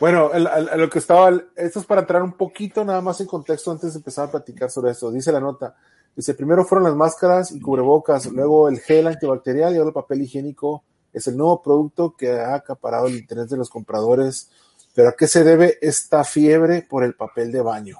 [0.00, 3.26] Bueno, el- el- lo que estaba, esto es para entrar un poquito nada más en
[3.26, 5.12] contexto antes de empezar a platicar sobre esto.
[5.12, 5.76] Dice la nota,
[6.16, 10.22] dice, primero fueron las máscaras y cubrebocas, luego el gel antibacterial y ahora el papel
[10.22, 10.82] higiénico
[11.12, 14.50] es el nuevo producto que ha acaparado el interés de los compradores.
[14.92, 17.96] Pero ¿a qué se debe esta fiebre por el papel de baño?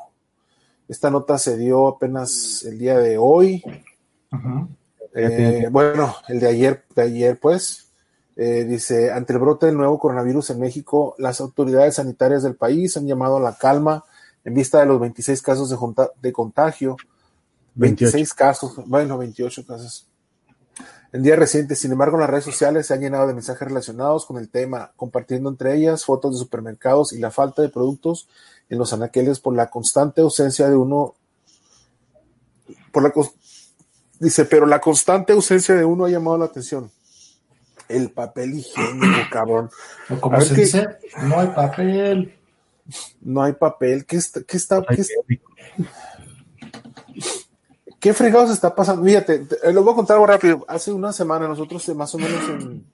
[0.90, 3.62] Esta nota se dio apenas el día de hoy,
[5.14, 7.92] eh, bueno, el de ayer, de ayer pues,
[8.34, 12.96] eh, dice, ante el brote del nuevo coronavirus en México, las autoridades sanitarias del país
[12.96, 14.04] han llamado a la calma
[14.44, 15.70] en vista de los 26 casos
[16.20, 16.96] de, contagio.
[17.76, 20.08] 26 casos, bueno, 28 casos.
[21.12, 24.26] En días recientes, sin embargo, en las redes sociales se han llenado de mensajes relacionados
[24.26, 28.28] con el tema, compartiendo entre ellas fotos de supermercados y la falta de productos
[28.70, 31.16] en los anaqueles por la constante ausencia de uno.
[32.92, 33.12] Por la,
[34.18, 36.90] dice, pero la constante ausencia de uno ha llamado la atención.
[37.88, 39.70] El papel higiénico, cabrón.
[40.20, 40.88] Como se dice,
[41.22, 42.38] no hay papel.
[43.20, 44.06] No hay papel.
[44.06, 44.42] ¿Qué está?
[44.42, 45.14] Qué está, qué está?
[47.98, 49.04] ¿Qué fregados está pasando?
[49.04, 50.64] Fíjate, te, lo voy a contar algo rápido.
[50.68, 52.86] Hace una semana, nosotros eh, más o menos en,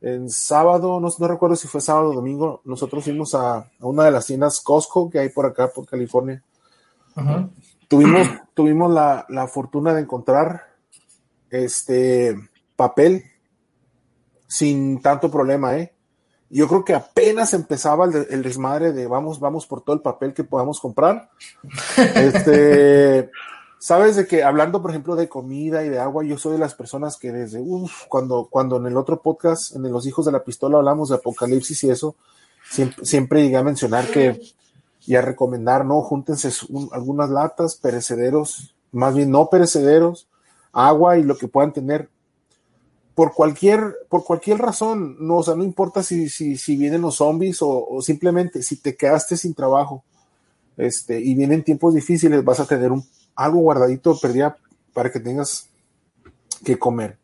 [0.00, 4.04] en sábado, no, no, recuerdo si fue sábado o domingo, nosotros fuimos a, a, una
[4.04, 6.42] de las tiendas Costco que hay por acá, por California.
[7.88, 10.62] Tuvimos, tuvimos la, la, fortuna de encontrar
[11.50, 12.36] este
[12.76, 13.24] papel
[14.46, 15.92] sin tanto problema, ¿eh?
[16.50, 20.32] Yo creo que apenas empezaba el, el desmadre de vamos, vamos por todo el papel
[20.32, 21.28] que podamos comprar.
[22.14, 23.30] Este
[23.80, 26.74] Sabes de que hablando, por ejemplo, de comida y de agua, yo soy de las
[26.74, 30.42] personas que desde, uff, cuando, cuando en el otro podcast, en Los Hijos de la
[30.42, 32.16] Pistola, hablamos de apocalipsis y eso,
[32.68, 34.40] siempre, siempre llegué a mencionar que,
[35.06, 40.26] y a recomendar, no, júntense un, algunas latas, perecederos, más bien no perecederos,
[40.72, 42.08] agua y lo que puedan tener.
[43.14, 47.16] Por cualquier, por cualquier razón, no, o sea, no importa si, si, si vienen los
[47.16, 50.02] zombies o, o simplemente si te quedaste sin trabajo,
[50.76, 53.04] este, y vienen tiempos difíciles, vas a tener un
[53.38, 54.56] algo guardadito perdía
[54.92, 55.68] para que tengas
[56.64, 57.18] que comer.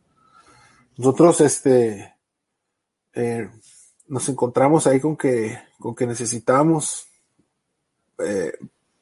[0.97, 2.15] Nosotros, este,
[3.13, 3.49] eh,
[4.07, 7.07] nos encontramos ahí con que, con que necesitábamos
[8.19, 8.53] eh,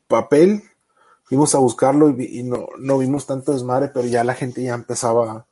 [0.07, 0.63] papel,
[1.23, 4.73] fuimos a buscarlo y, y, no, no vimos tanto desmadre, pero ya la gente ya
[4.73, 5.45] empezaba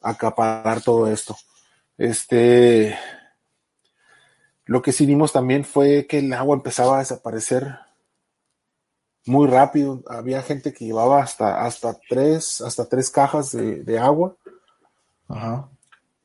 [0.00, 1.36] a acaparar todo esto.
[1.96, 2.98] Este,
[4.64, 7.78] lo que sí vimos también fue que el agua empezaba a desaparecer
[9.26, 10.02] muy rápido.
[10.06, 14.36] Había gente que llevaba hasta, hasta tres, hasta tres cajas de, de agua.
[15.28, 15.68] Ajá.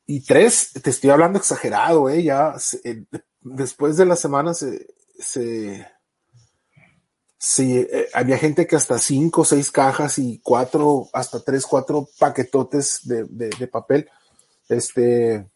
[0.06, 3.04] Y tres, te estoy hablando exagerado, eh, ya se,
[3.42, 4.86] después de la semana se,
[5.18, 5.86] se,
[7.36, 13.00] se eh, había gente que hasta cinco, seis cajas y cuatro, hasta tres, cuatro paquetotes
[13.04, 14.08] de, de, de papel.
[14.66, 15.46] Este,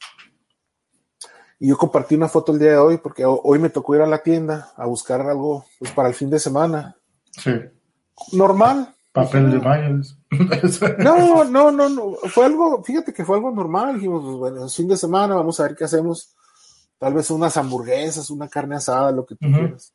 [1.59, 4.07] y yo compartí una foto el día de hoy porque hoy me tocó ir a
[4.07, 6.97] la tienda a buscar algo pues, para el fin de semana
[7.33, 7.53] Sí.
[8.33, 8.95] Normal.
[9.13, 10.01] Papel de baño.
[10.99, 12.15] no, no, no, no.
[12.29, 13.97] Fue algo, fíjate que fue algo normal.
[13.97, 16.35] Dijimos, pues, bueno, es fin de semana, vamos a ver qué hacemos.
[16.99, 19.59] Tal vez unas hamburguesas, una carne asada, lo que tú uh -huh.
[19.59, 19.93] quieras.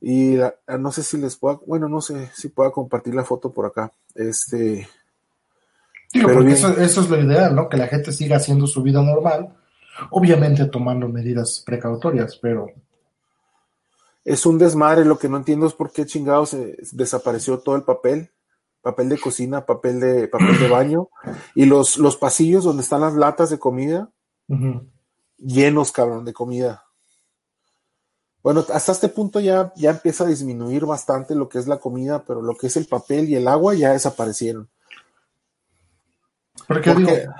[0.00, 3.52] Y la, no sé si les puedo, bueno, no sé si pueda compartir la foto
[3.52, 3.92] por acá.
[4.14, 4.88] Este.
[6.12, 7.68] Digo, pero porque eso, eso, es lo ideal, ¿no?
[7.68, 9.54] Que la gente siga haciendo su vida normal,
[10.10, 12.66] obviamente tomando medidas precautorias, pero
[14.24, 15.04] es un desmadre.
[15.04, 18.30] Lo que no entiendo es por qué chingados se desapareció todo el papel,
[18.82, 21.08] papel de cocina, papel de papel de baño
[21.54, 24.10] y los los pasillos donde están las latas de comida
[24.48, 24.90] uh -huh.
[25.38, 26.84] llenos, cabrón, de comida.
[28.42, 32.24] Bueno, hasta este punto ya, ya empieza a disminuir bastante lo que es la comida,
[32.24, 34.70] pero lo que es el papel y el agua ya desaparecieron.
[36.66, 37.34] Porque, Porque digo,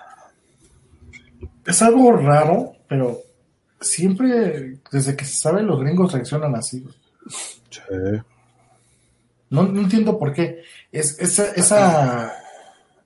[1.65, 3.19] es algo raro, pero
[3.81, 6.87] siempre, desde que se sabe, los gringos reaccionan así.
[7.71, 7.81] Sí.
[9.51, 10.63] No, no, entiendo por qué.
[10.93, 12.33] Es, esa, esa...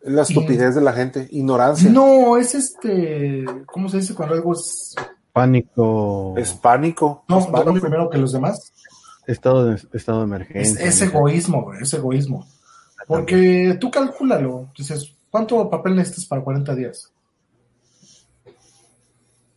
[0.02, 1.88] La estupidez de la gente, ignorancia.
[1.88, 3.46] No, es este.
[3.64, 4.94] ¿Cómo se dice cuando algo es.
[5.32, 6.34] Pánico.
[6.37, 7.24] Es pánico.
[7.26, 7.72] No, es pánico.
[7.72, 8.74] no primero que los demás.
[9.26, 10.84] Estado de, estado de emergencia.
[10.84, 12.46] Es, es egoísmo, güey, es egoísmo.
[13.06, 14.68] Porque tú calcúlalo.
[14.76, 17.10] Dices, ¿cuánto papel necesitas para 40 días?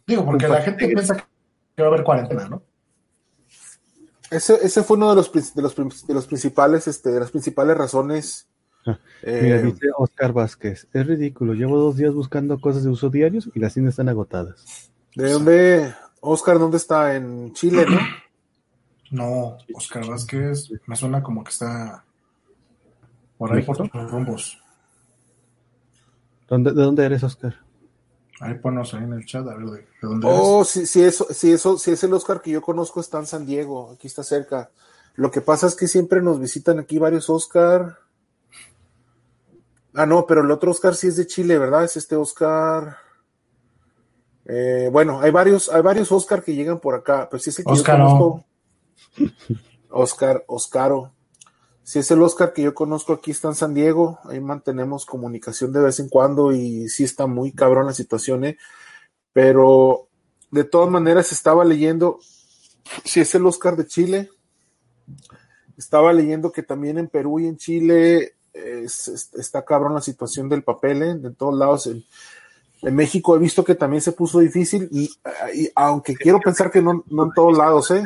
[0.08, 1.16] Digo, porque la gente piensa
[1.76, 2.64] que va a haber cuarentena, ¿no?
[4.32, 7.78] Ese, ese fue uno de los, de los, de los principales, este, de las principales
[7.78, 8.48] razones.
[9.22, 13.50] Eh, Mira, dice Oscar Vázquez, es ridículo, llevo dos días buscando cosas de uso diarios
[13.54, 14.92] y las tiendas están agotadas.
[15.14, 17.16] ¿De dónde, Oscar, dónde está?
[17.16, 18.00] En Chile, ¿no?
[19.10, 22.06] No, Oscar Vázquez me suena como que está
[23.38, 24.62] por ahí por los rumbos.
[26.48, 27.67] ¿Dónde, ¿De dónde eres, Oscar?
[28.40, 31.28] Ahí ponos ahí en el chat, a ver de, de dónde Oh, sí, sí, eso,
[31.32, 34.24] sí, eso, sí, es el Oscar que yo conozco, está en San Diego, aquí está
[34.24, 34.70] cerca.
[35.16, 37.98] Lo que pasa es que siempre nos visitan aquí varios Oscar.
[39.96, 41.84] Ah, no, pero el otro Oscar sí es de Chile, ¿verdad?
[41.84, 42.98] Es este Oscar.
[44.46, 47.66] Eh, bueno, hay varios, hay varios Oscar que llegan por acá, pero sí es el
[47.66, 48.46] que Oscar, yo conozco.
[49.90, 51.12] Oscar, Oscaro.
[51.88, 55.72] Si es el Oscar que yo conozco aquí está en San Diego, ahí mantenemos comunicación
[55.72, 58.58] de vez en cuando y sí está muy cabrón la situación, ¿eh?
[59.32, 60.10] pero
[60.52, 62.20] de todas maneras estaba leyendo,
[63.06, 64.30] si es el Oscar de Chile,
[65.78, 70.50] estaba leyendo que también en Perú y en Chile es- es- está cabrón la situación
[70.50, 71.16] del papel, ¿eh?
[71.16, 71.88] De todos lados.
[71.88, 72.04] En,
[72.82, 75.10] en México he visto que también se puso difícil, y,
[75.54, 78.04] y aunque quiero pensar que no, no en todos lados, ¿eh?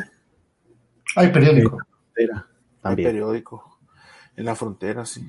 [1.16, 1.78] Hay periódico.
[2.14, 2.46] Era,
[2.80, 3.08] también.
[3.08, 3.71] periódico.
[4.36, 5.28] En la frontera, sí.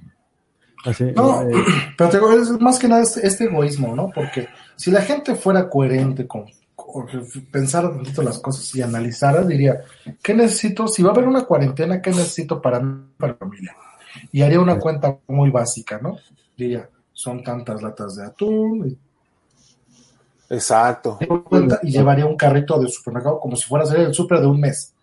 [0.85, 1.53] Así, No, eh,
[1.97, 4.09] pero te digo, es más que nada este, este egoísmo, ¿no?
[4.13, 6.45] Porque si la gente fuera coherente con,
[6.75, 7.07] con
[7.51, 9.81] pensar un poquito las cosas y analizara, diría,
[10.21, 10.87] ¿qué necesito?
[10.87, 13.75] Si va a haber una cuarentena, ¿qué necesito para mí, para mi familia?
[14.31, 16.17] Y haría una cuenta muy básica, ¿no?
[16.57, 18.97] Diría, son tantas latas de atún, y,
[20.53, 21.17] Exacto,
[21.81, 24.59] y llevaría un carrito de supermercado como si fuera a ser el súper de un
[24.59, 24.93] mes.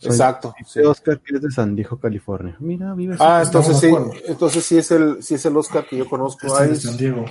[0.00, 0.54] Soy- exacto.
[0.66, 0.80] sí.
[0.80, 2.56] Oscar que es de San Diego, California.
[2.60, 3.92] Mira, vive Ah, entonces sí,
[4.26, 6.46] entonces sí es el, sí es el Oscar que yo conozco.
[6.46, 7.24] Este Ahí de San Diego.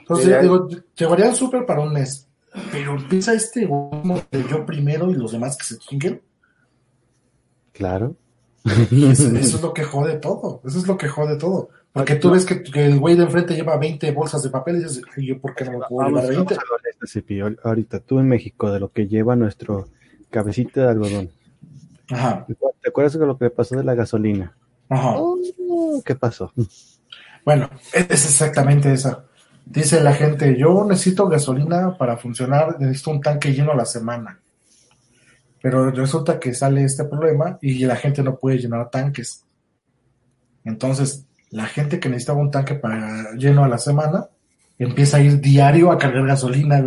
[0.00, 2.26] Entonces, Mira, digo, llevaría el súper para un mes.
[2.72, 6.22] Pero empieza este egoísmo de yo primero y los demás que se chinguen.
[7.72, 8.16] Claro.
[8.64, 8.70] Eso,
[9.36, 10.60] eso es lo que jode todo.
[10.64, 11.68] Eso es lo que jode todo.
[11.92, 14.82] Porque tú ves que, que el güey de enfrente lleva 20 bolsas de papel y
[14.84, 16.54] dices, "Ay, ¿yo por qué no me puedo Vamos, llevar vamos 20?
[16.54, 17.38] a lo honesto, Cipi.
[17.40, 19.88] Ahor- Ahorita tú en México, de lo que lleva nuestro
[20.30, 21.30] cabecita de algodón.
[22.10, 22.46] Ajá,
[22.80, 24.56] ¿Te acuerdas de lo que pasó de la gasolina?
[24.88, 25.14] ajá.
[25.16, 25.36] Oh,
[26.04, 26.52] ¿Qué pasó?
[27.44, 29.24] Bueno, es exactamente esa.
[29.64, 34.40] Dice la gente, yo necesito gasolina para funcionar, necesito un tanque lleno a la semana.
[35.60, 39.44] Pero resulta que sale este problema y la gente no puede llenar tanques.
[40.64, 44.28] Entonces, la gente que necesitaba un tanque para lleno a la semana
[44.78, 46.78] empieza a ir diario a cargar gasolina.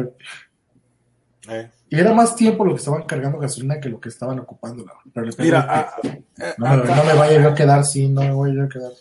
[1.49, 1.69] eh.
[1.89, 4.85] Y era más tiempo lo que estaban cargando gasolina que lo que estaban ocupando.
[5.13, 7.83] Pero le Mira, ah, que eh, no, me, acá- no me vaya yo a quedar
[7.85, 8.91] sin, no me voy yo a quedar.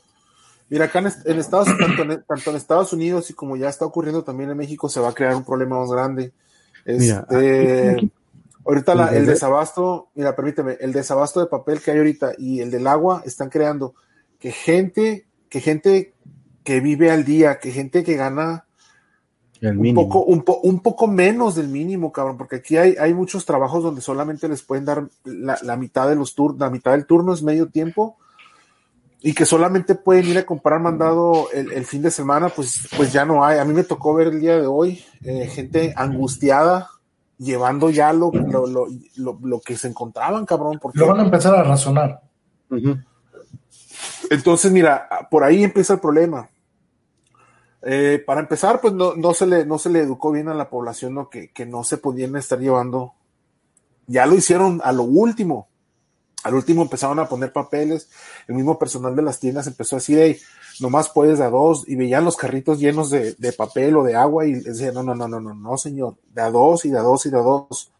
[0.70, 3.68] Mira, acá en, est- en Estados, tanto en, tanto en Estados Unidos y como ya
[3.68, 6.32] está ocurriendo también en México, se va a crear un problema más grande.
[6.86, 8.10] Mira, Este, aquí-
[8.64, 12.70] ahorita la- el desabasto, mira, permíteme, el desabasto de papel que hay ahorita y el
[12.70, 13.94] del agua están creando
[14.38, 16.14] que gente, que gente
[16.64, 18.64] que vive al día, que gente que gana
[19.60, 20.08] El un mínimo.
[20.08, 23.82] poco, un, po- un poco menos del mínimo, cabrón, porque aquí hay, hay muchos trabajos
[23.82, 27.32] donde solamente les pueden dar la, la mitad de los turnos, la mitad del turno
[27.32, 28.16] es medio tiempo,
[29.20, 33.12] y que solamente pueden ir a comprar mandado el, el fin de semana, pues, pues
[33.12, 33.58] ya no hay.
[33.58, 36.88] A mí me tocó ver el día de hoy eh, gente angustiada
[37.36, 38.86] llevando ya lo, lo, lo,
[39.16, 42.20] lo- lo que se encontraban, cabrón, porque Lo van a empezar a razonar.
[44.30, 46.48] Entonces, mira, por ahí empieza el problema.
[47.82, 50.68] Eh, para empezar, pues no, no, se le, no se le educó bien a la
[50.68, 51.30] población ¿no?
[51.30, 53.14] que, que no se podían estar llevando.
[54.06, 55.68] Ya lo hicieron a lo último.
[56.44, 58.08] Al último empezaron a poner papeles.
[58.46, 60.38] El mismo personal de las tiendas empezó a decir, hey,
[60.80, 61.86] nomás puedes de a dos.
[61.88, 65.14] Y veían los carritos llenos de, de papel o de agua y decían, no, no,
[65.14, 66.14] no, no, no, no, señor.
[66.32, 67.92] De a dos y de a dos y de a dos.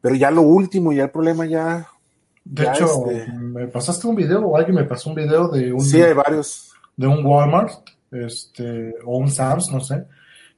[0.00, 1.86] Pero ya lo último, ya el problema ya.
[2.44, 5.72] De ya, hecho, este, me pasaste un video o alguien me pasó un video de
[5.72, 6.72] un, sí, hay varios.
[6.96, 7.70] de un Walmart
[8.12, 10.04] este, o un Sam's, no sé,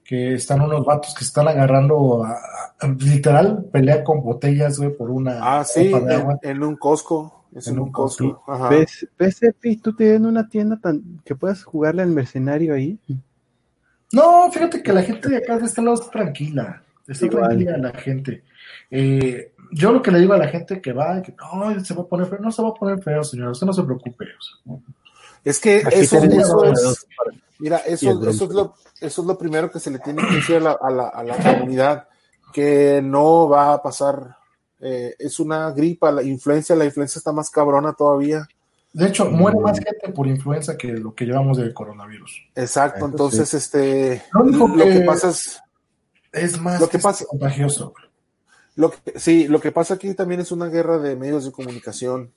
[0.05, 2.39] que están unos vatos que están agarrando, a-
[2.81, 6.39] a- literal, pelea con botellas, güey, por una Ah, sí, copa de en, agua.
[6.43, 7.45] en un Costco.
[7.55, 8.43] Es en, En un un Costco.
[8.49, 8.69] Ajá.
[8.69, 12.99] ¿Ves, ves, Epi, tú tienes una tienda tan que puedas jugarle al mercenario ahí?
[14.13, 16.83] No, fíjate que la gente de acá de este lado está tranquila.
[17.07, 17.45] Está Igual.
[17.49, 18.43] tranquila la gente.
[18.91, 22.03] Eh, yo lo que le digo a la gente que va, que no, se va
[22.03, 24.25] a poner feo, no se va a poner feo, señor, usted no se preocupe.
[24.25, 24.77] o sea.
[25.45, 27.07] Es que Aquí eso, es,
[27.59, 30.57] mira, eso, eso, es lo, eso es lo primero que se le tiene que decir
[30.57, 32.09] a la, a la, a la comunidad,
[32.53, 34.37] que no va a pasar,
[34.81, 38.47] eh, es una gripa, la influencia, la influencia está más cabrona todavía.
[38.93, 39.63] De hecho, muere Mm.
[39.63, 42.43] más gente por influenza que lo que llevamos del coronavirus.
[42.55, 45.61] Exacto, entonces, este, Lo único lo que pasa es,
[46.31, 47.93] Es más Lo que es pasa- contagioso.
[48.77, 52.33] lo que, sí, lo que pasa aquí también es una guerra de medios de comunicación.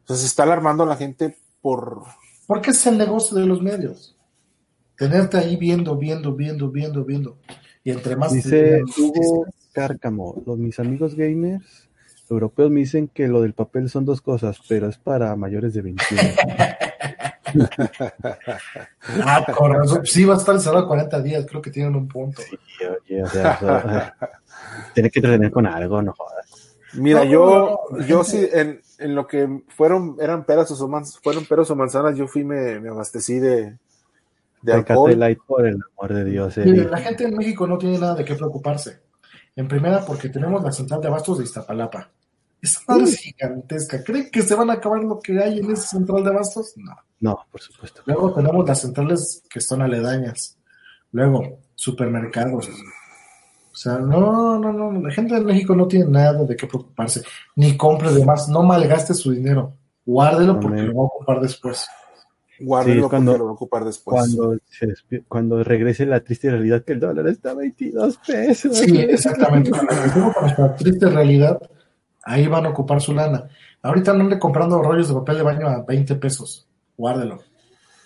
[0.00, 2.02] Entonces se está alarmando a la gente por,
[2.50, 4.16] Porque es el negocio de los medios.
[4.96, 7.38] Tenerte ahí viendo, viendo, viendo, viendo, viendo.
[7.84, 8.32] Y entre más...
[8.32, 11.88] Dice Hugo Cárcamo, los mis amigos gamers
[12.28, 15.82] europeos me dicen que lo del papel son dos cosas, pero es para mayores de
[15.82, 16.22] 21.
[19.24, 20.04] Ah, con razón.
[20.04, 21.46] Sí, va a estar encerrado 40 días.
[21.48, 22.42] Creo que tienen un punto.
[22.80, 24.16] Y, oye, o sea,
[24.94, 26.69] tiene que entretener con algo, no jodas.
[26.94, 30.88] Mira, No, yo, no, no, yo sí, en, en lo que fueron, eran peras o
[30.88, 33.78] manzanas, fueron peras o manzanas, yo fui, me, me abastecí de,
[34.62, 35.18] de alcohol.
[35.18, 36.56] Light, por el amor de Dios.
[36.58, 36.90] Mire, Eddie.
[36.90, 39.00] la gente en México no tiene nada de qué preocuparse.
[39.56, 42.10] En primera, porque tenemos la central de abastos de Iztapalapa.
[42.62, 44.04] Esa madre es gigantesca.
[44.04, 46.74] ¿Creen que se van a acabar lo que hay en esa central de abastos?
[46.76, 46.94] No.
[47.20, 48.02] No, por supuesto.
[48.06, 50.58] Luego tenemos las centrales que son aledañas.
[51.12, 52.68] Luego, supermercados.
[53.72, 54.92] O sea, no, no, no.
[55.00, 57.22] La gente en México no tiene nada de qué preocuparse.
[57.56, 58.48] Ni compre de más.
[58.48, 59.74] No malgaste su dinero.
[60.04, 61.86] Guárdelo porque lo va a ocupar después.
[62.58, 64.14] Guárdelo Sí, cuando- porque lo va a ocupar después.
[64.14, 68.76] Cuando, se despi- cuando regrese la triste realidad que el dólar está a 22 pesos.
[68.76, 69.70] Sí, exactamente.
[69.70, 71.58] Cuando nuestra triste realidad,
[72.24, 73.48] ahí van a ocupar su lana.
[73.82, 76.66] Ahorita no ande comprando rollos de papel de baño a 20 pesos.
[76.98, 77.38] Guárdelo.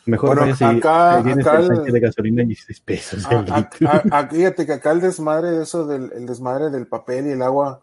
[0.07, 3.27] Mejor Bueno, si acá- si acá el el- tanque de gasolina y 16 pesos.
[3.31, 3.91] El litro.
[4.31, 7.81] fíjate que acá el desmadre de eso, del el desmadre del papel y el agua,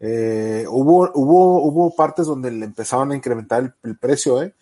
[0.00, 4.54] eh, hubo, hubo, hubo partes donde le empezaron a incrementar el, el precio, ¿eh?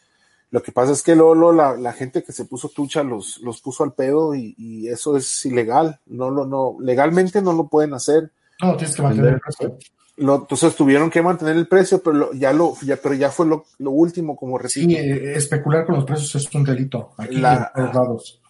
[0.51, 3.39] Lo que pasa es que luego, luego la, la gente que se puso tucha los,
[3.43, 6.01] los puso al pedo y, y eso es ilegal.
[6.07, 8.31] No lo, no, legalmente no lo pueden hacer.
[8.63, 9.77] No, tienes que mantener el precio.
[10.19, 13.47] Lo, entonces tuvieron que mantener el precio, pero lo- ya lo, ya, pero ya fue
[13.47, 14.89] lo, lo último, como repito.
[14.89, 17.11] Sí, eh, especular con los precios es un delito.
[17.19, 18.41] Aquí La- en todos lados.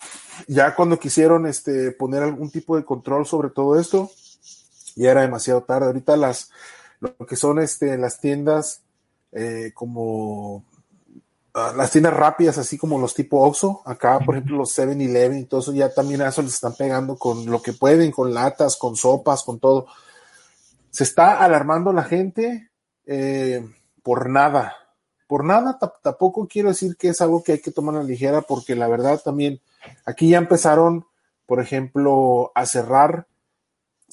[0.46, 4.10] ya cuando quisieron este, poner algún tipo de control sobre todo esto,
[4.94, 5.86] ya era demasiado tarde.
[5.86, 6.50] Ahorita las,
[7.00, 8.82] lo que son este, las tiendas
[9.32, 10.62] eh, como
[11.52, 15.44] ah, las tiendas rápidas, así como los tipo Oxxo, acá por ejemplo los 7-Eleven y
[15.46, 18.76] todo eso, ya también a eso les están pegando con lo que pueden, con latas,
[18.76, 19.86] con sopas, con todo.
[20.96, 22.70] Se está alarmando la gente
[23.06, 23.62] eh,
[24.02, 24.74] por nada.
[25.26, 28.04] Por nada, ta- tampoco quiero decir que es algo que hay que tomar a la
[28.04, 29.60] ligera, porque la verdad también
[30.04, 31.06] Aquí ya empezaron,
[31.46, 33.26] por ejemplo, a cerrar.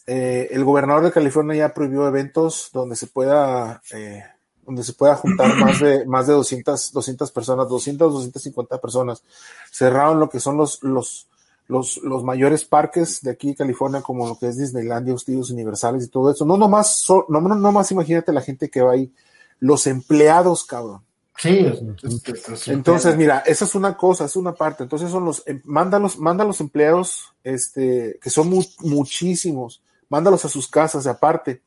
[0.07, 4.23] eh, el gobernador de California ya prohibió eventos donde se pueda, eh,
[4.65, 9.23] donde se pueda juntar más de, más de 200, 200 personas, 200, 250 personas.
[9.71, 11.27] Cerraron lo que son los, los,
[11.67, 16.05] los, los mayores parques de aquí de California, como lo que es Disneylandia, Estudios Universales
[16.05, 16.45] y todo eso.
[16.45, 19.11] No nomás, so- no, no, no más imagínate la gente que va ahí.
[19.59, 21.01] Los empleados, cabrón.
[21.37, 24.83] Sí, es- es- es- es- Entonces, mira, esa es una cosa, es una parte.
[24.83, 30.45] Entonces son los, em, mándalos, manda a los empleados, este, que son mu- muchísimos, mándalos
[30.45, 31.61] a sus casas de aparte.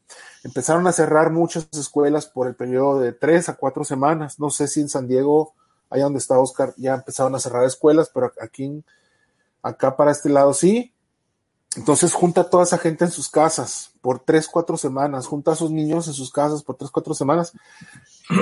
[0.45, 4.39] Empezaron a cerrar muchas escuelas por el periodo de tres a cuatro semanas.
[4.39, 5.55] No sé si en San Diego,
[5.91, 8.85] allá donde está Oscar, ya empezaron a cerrar escuelas, pero aquí, en-
[9.69, 10.93] acá para este lado sí.
[11.77, 15.57] Entonces junta a toda esa gente en sus casas por tres, cuatro semanas, junta a
[15.57, 17.53] sus niños en sus casas por tres, cuatro semanas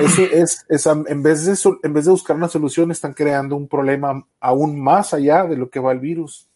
[0.03, 4.25] ese es, en, vez de, en vez de buscar una solución, están creando un problema
[4.39, 6.47] aún más allá de lo que va el virus.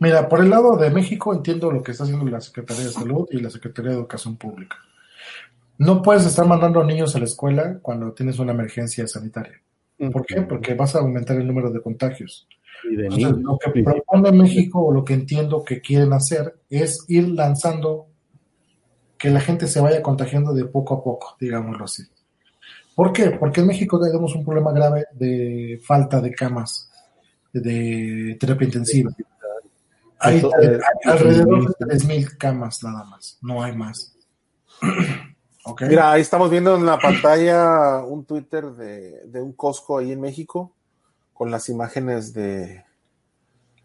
[0.00, 3.26] Mira, por el lado de México entiendo lo que está haciendo la Secretaría de Salud
[3.30, 4.76] y la Secretaría de Educación Pública.
[5.78, 9.60] No puedes estar mandando a niños a la escuela cuando tienes una emergencia sanitaria.
[10.12, 10.42] ¿Por qué?
[10.42, 12.46] Porque vas a aumentar el número de contagios.
[12.90, 16.60] Y de Entonces, niños, lo que propone México o lo que entiendo que quieren hacer
[16.68, 18.08] es ir lanzando
[19.18, 22.02] que la gente se vaya contagiando de poco a poco, digámoslo así.
[22.94, 23.30] ¿Por qué?
[23.30, 26.90] Porque en México tenemos un problema grave de falta de camas
[27.52, 29.12] de terapia intensiva.
[30.18, 30.42] Hay,
[31.04, 34.16] alrededor de 3.000 camas nada más, no hay más.
[35.88, 40.20] Mira, ahí estamos viendo en la pantalla un Twitter de, de un Costco ahí en
[40.20, 40.74] México
[41.34, 42.84] con las imágenes de,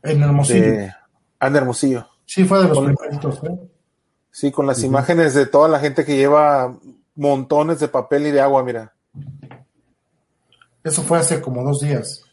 [0.04, 0.62] en Hermosillo.
[0.62, 0.94] de
[1.58, 2.08] Hermosillo.
[2.26, 3.60] Sí, fue de los Con- primeritos, ¿eh?
[4.32, 6.78] Sí, con las imágenes de toda la gente que lleva
[7.16, 8.94] montones de papel y de agua, mira.
[10.84, 12.24] Eso fue hace como dos días.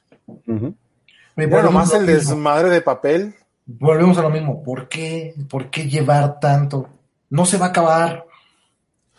[0.46, 0.74] Bueno,
[1.92, 2.30] lo el mismo.
[2.30, 3.34] desmadre de papel.
[3.66, 4.62] Volvemos a lo mismo.
[4.62, 5.34] ¿Por qué?
[5.50, 6.88] ¿Por qué llevar tanto?
[7.30, 8.24] No se va a acabar.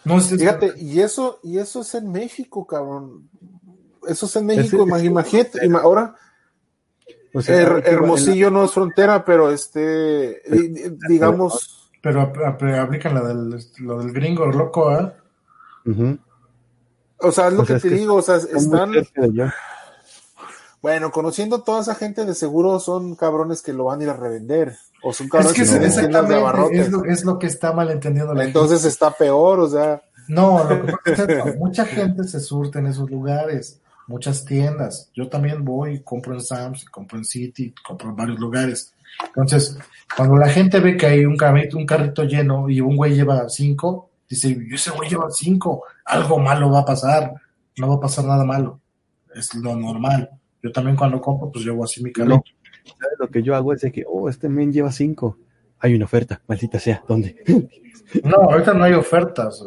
[0.06, 3.30] No es- Fíjate, y eso, y eso es en México, cabrón.
[4.08, 6.16] Eso es en México, imag- imagínate, ima- ahora
[7.34, 12.22] O sea, Her- hay que- Hermosillo no es frontera, pero este, di- di- digamos, Pero
[12.22, 15.12] ap- ap- aplican la del, lo del gringo loco, ¿eh?
[15.86, 16.18] Ujú.
[17.20, 18.92] o sea, es lo O sea, que es te que digo, o sea, están,
[20.82, 24.14] bueno, conociendo toda esa gente, de seguro son cabrones que lo van a ir a
[24.14, 26.80] revender, o son Es cabrones que que es- tienen tiendas de exactamente abarrotes.
[26.80, 30.02] es lo, es lo que está malentendiendo la Entonces está peor, o sea.
[30.28, 35.12] No, lo que pasa es que mucha gente se surte en esos lugares, muchas tiendas.
[35.14, 38.94] Yo también voy compro en Sam's, compro en City, compro en varios lugares.
[39.26, 39.78] Entonces,
[40.16, 43.48] cuando la gente ve que hay un carrito, un carrito lleno y un güey lleva
[43.50, 47.34] cinco, dice, "Y ese güey lleva cinco, algo malo va a pasar.
[47.78, 48.82] No va a pasar nada malo.
[49.36, 50.30] Es lo normal.
[50.64, 52.36] Yo también cuando compro, pues llevo así mi carrito.
[52.36, 52.44] No.
[53.20, 55.38] Lo que yo hago es de que, oh, este men lleva cinco.
[55.80, 57.04] Hay una oferta, maldita sea.
[57.08, 57.36] ¿Dónde?
[58.24, 59.64] No, ahorita no hay ofertas.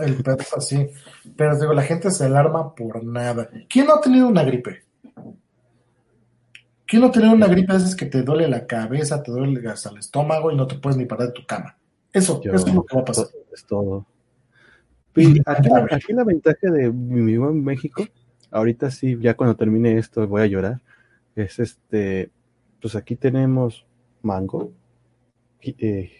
[0.00, 0.88] El pedo es así.
[1.36, 3.48] Pero digo, la gente se alarma por nada.
[3.68, 4.84] ¿Quién no ha tenido una gripe?
[6.86, 7.72] ¿Quién no ha tenido una gripe?
[7.72, 10.74] A veces que te duele la cabeza, te duele hasta el estómago y no te
[10.76, 11.76] puedes ni parar de tu cama.
[12.12, 13.26] Eso, Yo- eso es lo que va a pasar.
[13.52, 14.04] Es todo.
[15.16, 18.04] Y- aquí, la- aquí la ventaja de mi vivo en México,
[18.50, 20.80] ahorita sí, ya cuando termine esto voy a llorar,
[21.36, 22.30] es este,
[22.80, 23.86] pues aquí tenemos
[24.22, 24.72] mango,
[25.62, 26.10] eh,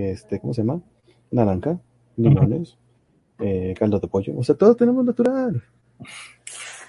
[0.00, 0.80] este, ¿cómo se llama?
[1.30, 1.78] Naranja,
[2.16, 2.76] limones,
[3.38, 5.62] eh, caldo de pollo, o sea, todo tenemos natural.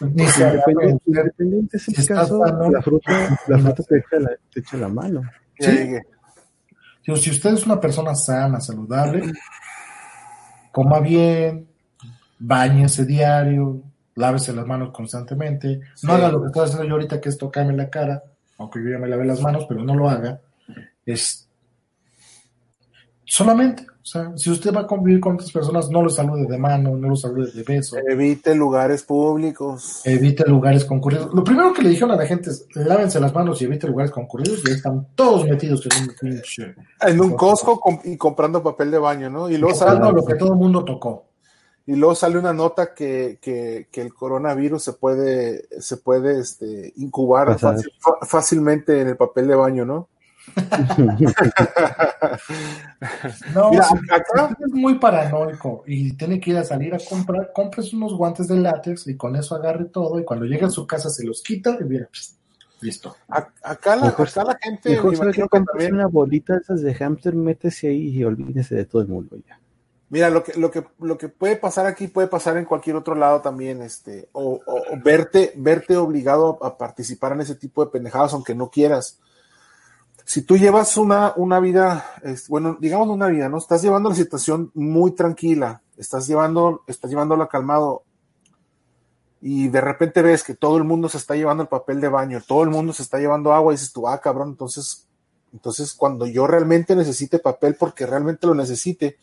[0.01, 3.97] Ni se Independiente, independiente es el Si estás caso, sano, la fruta, la fruta te
[3.97, 5.21] echa la, te echa la mano.
[5.59, 5.71] Sí.
[7.05, 9.31] Digo, si usted es una persona sana, saludable,
[10.71, 11.67] coma bien,
[12.37, 13.81] bañese diario,
[14.15, 16.07] lávese las manos constantemente, Sí.
[16.07, 18.23] no haga lo que estoy haciendo yo ahorita, que es tocarme la cara,
[18.57, 20.39] aunque yo ya me lavé las manos, pero no lo haga.
[21.05, 21.48] Es
[23.29, 26.57] solamente, o sea, si usted va a convivir con otras personas, no lo salude de
[26.57, 30.01] mano, no lo salude de beso, Evite lugares públicos.
[30.03, 31.33] evite lugares concurridos.
[31.33, 34.11] Lo primero que le dijeron a la gente es, lávense las manos y evite lugares
[34.11, 36.75] concurridos, y ahí están todos metidos en un pinche...
[37.01, 39.49] En un Costco y comprando papel de baño, ¿no?
[39.49, 41.25] Y luego sale, lo que todo el mundo tocó.
[41.85, 46.93] y luego sale una nota que, que, que el coronavirus se puede, se puede este,
[46.97, 47.91] incubar fácil-
[48.27, 50.07] fácilmente en el papel de baño, ¿no?
[53.53, 57.51] No, Mira, si, acá- es muy paranoico y tiene que ir a salir a comprar,
[57.53, 60.85] compres unos guantes de látex y con eso agarre todo y cuando llegue a su
[60.87, 62.35] casa se los quita y mira, pss,
[62.81, 63.15] listo.
[63.29, 66.93] A- Acá la, Mejor- acá la gente, Mejor que también, una bolita de esas de
[66.93, 69.59] hamster, métese ahí y olvídese de todo el mundo ya.
[70.09, 73.15] mira, lo que, lo que, lo que puede pasar aquí puede pasar en cualquier otro
[73.15, 77.91] lado también, este, o, o- o verte, verte obligado a participar en ese tipo de
[77.91, 79.19] pendejadas, aunque no quieras.
[80.29, 83.57] Si tú llevas una, una vida, es- bueno, digamos una vida, ¿no?
[83.57, 88.03] Estás llevando la situación muy tranquila, estás llevando, estás llevándola calmado,
[89.41, 92.43] y de repente ves que todo el mundo se está llevando el papel de baño,
[92.47, 95.07] todo el mundo se está llevando agua, y dices tú, ah, cabrón, entonces,
[95.51, 99.17] entonces cuando yo realmente necesite papel, porque realmente lo necesite,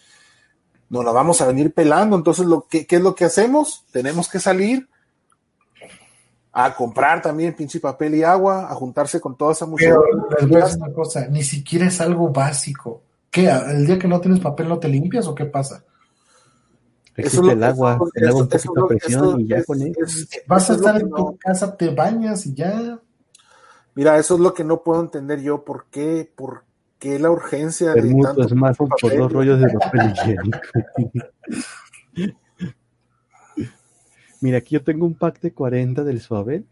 [0.88, 2.16] nos la vamos a venir pelando.
[2.16, 3.84] Entonces, lo ¿qué es lo que hacemos?
[3.92, 4.88] Tenemos que salir
[6.58, 10.36] a comprar también pinche papel y agua, a juntarse con toda esa Pero muchachada.
[10.40, 13.02] les voy a decir una cosa, ni siquiera es algo básico.
[13.30, 13.50] ¿Qué?
[13.50, 15.84] ¿El día que no tienes papel no te limpias o qué pasa?
[17.14, 19.66] Existe Eso es lo- el agua, el agua un poquito lo- presión y ya es-
[19.66, 20.00] con eso.
[20.02, 22.98] es- Vas a estar en no- tu casa, te bañas y ya.
[23.94, 25.62] Mira, eso es lo que no puedo entender yo.
[25.62, 26.30] ¿Por qué?
[26.34, 26.64] ¿Por
[26.98, 30.58] qué la urgencia de tanto smartphone por dos rollos de papel higiénico.
[34.40, 36.66] Mira, aquí yo tengo un pack de 40 del Suabel.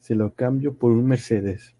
[0.00, 1.74] Se lo cambio por un Mercedes.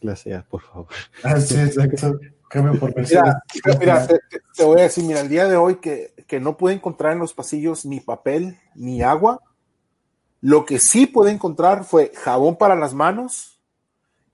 [0.00, 0.86] Clase A, por favor.
[1.22, 2.18] Ah, sí, exacto.
[2.48, 3.22] Cambio por Mercedes.
[3.64, 6.40] Mira, mira, te, te- te voy a decir, mira, el día de hoy que, que
[6.40, 9.40] no pude encontrar en los pasillos ni papel ni agua,
[10.40, 13.60] lo que sí pude encontrar fue jabón para las manos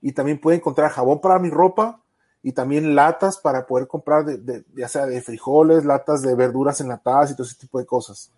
[0.01, 2.01] y también pude encontrar jabón para mi ropa
[2.41, 6.81] y también latas para poder comprar, de, de- ya sea de frijoles, latas de verduras
[6.81, 8.31] enlatadas y todo ese tipo de cosas.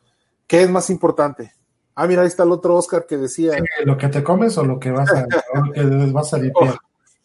[0.48, 1.54] ¿Qué es más importante?
[1.96, 3.54] Ah, mira, ahí está el otro Oscar que decía,
[3.86, 6.76] ¿Lo que te comes o lo que vas a, o lo que vas a limpiar?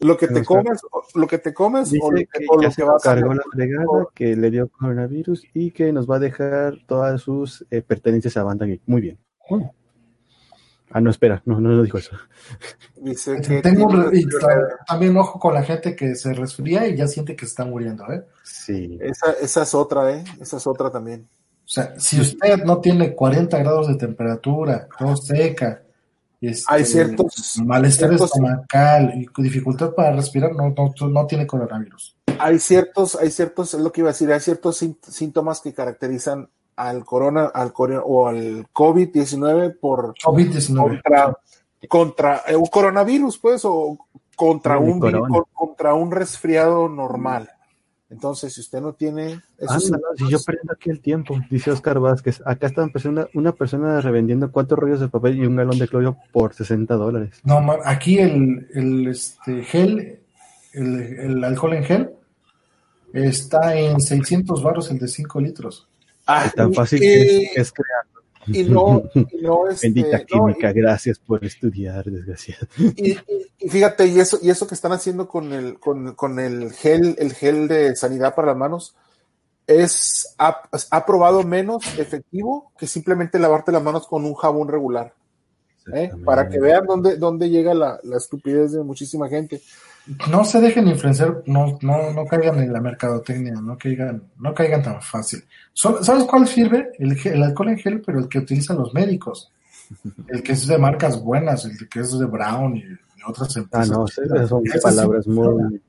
[0.01, 0.81] lo que te comes,
[1.14, 3.14] lo que te comes o lo Dice que, que o lo que se vas a
[3.14, 7.64] cargó la fregada, que le dio coronavirus y que nos va a dejar todas sus
[7.71, 8.83] eh, pertenencias a Banda Geek.
[8.87, 9.19] Muy bien.
[9.49, 9.73] Bueno.
[10.91, 12.17] Ah, no, espera, no, no, no dijo eso.
[12.97, 17.09] Dice que Tengo y ta- también ojo con la gente que se resfría y ya
[17.09, 18.25] siente que se está muriendo, ¿eh?
[18.45, 18.99] Sí.
[19.01, 20.25] Esa, esa es otra, ¿eh?
[20.41, 21.29] Esa es otra también.
[21.67, 25.83] O sea, si usted no tiene 40 grados de temperatura, tos seca,
[26.41, 32.14] este, Hay ciertos- malestar ciertos- estomacal y dificultad para respirar, no, no, no tiene coronavirus.
[32.39, 35.75] Hay ciertos, hay ciertos, es lo que iba a decir, hay ciertos sínt- síntomas que
[35.75, 41.01] caracterizan al corona, al corona o al COVID-19 por COVID-19.
[41.03, 41.39] contra,
[41.89, 43.99] contra eh, un coronavirus, pues, o
[44.37, 45.27] contra un, corona.
[45.29, 47.51] vir- contra un resfriado normal.
[48.09, 51.99] Entonces, si usted no tiene esos Anda, si yo prendo aquí el tiempo, dice Oscar
[51.99, 52.41] Vázquez.
[52.47, 55.89] Acá está una persona, una persona revendiendo cuatro rollos de papel y un galón de
[55.89, 57.41] cloro por 60 dólares.
[57.43, 60.21] No, aquí el, el este, gel,
[60.73, 62.11] el, el alcohol en gel,
[63.13, 65.89] está en 600 baros el de 5 litros.
[66.27, 68.16] Ah, Tan fácil que es, es crear.
[68.47, 72.67] Y no, y no, este, Bendita no, química, gracias por estudiar, desgraciado.
[72.79, 73.17] Y
[73.69, 77.33] fíjate, y eso, y eso que están haciendo con el, con, con el gel, el
[77.35, 78.95] gel de sanidad para las manos,
[79.67, 85.13] es ha, ha probado menos efectivo que simplemente lavarte las manos con un jabón regular.
[85.93, 86.11] ¿eh?
[86.25, 89.61] Para que vean dónde, dónde llega la, la estupidez de muchísima gente.
[90.31, 94.83] No se dejen influenciar, no, no, no caigan en la mercadotecnia, no caigan, no caigan
[94.83, 95.43] tan fácil.
[95.75, 96.93] ¿Sabes cuál sirve?
[96.99, 99.53] El, alcohol en gel, pero el que utilizan los médicos.
[100.29, 102.85] El que es de marcas buenas, el que es de Brown y,
[103.29, 103.91] otras Ah, empresas.
[103.91, 105.81] no, esas son palabras muy...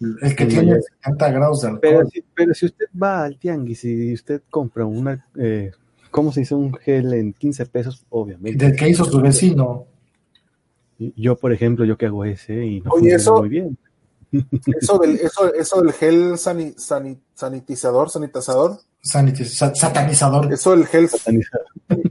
[0.00, 0.86] El que tiene mayores.
[1.04, 2.10] 70 grados de Pero alcohol.
[2.12, 5.70] si, pero si usted va al tianguis y usted compra una, eh,
[6.10, 6.54] ¿cómo se dice?
[6.54, 8.64] Un gel en 15 pesos, obviamente.
[8.66, 9.86] Del que hizo su vecino.
[10.98, 13.78] Yo, por ejemplo, yo que hago ese y no Oye, funciona eso- muy bien.
[14.80, 20.52] Eso del, eso, eso del gel sani- sani- sanitizador, sanitizador, Sanitiz- sa- satanizador.
[20.52, 21.60] eso del gel Satanizar.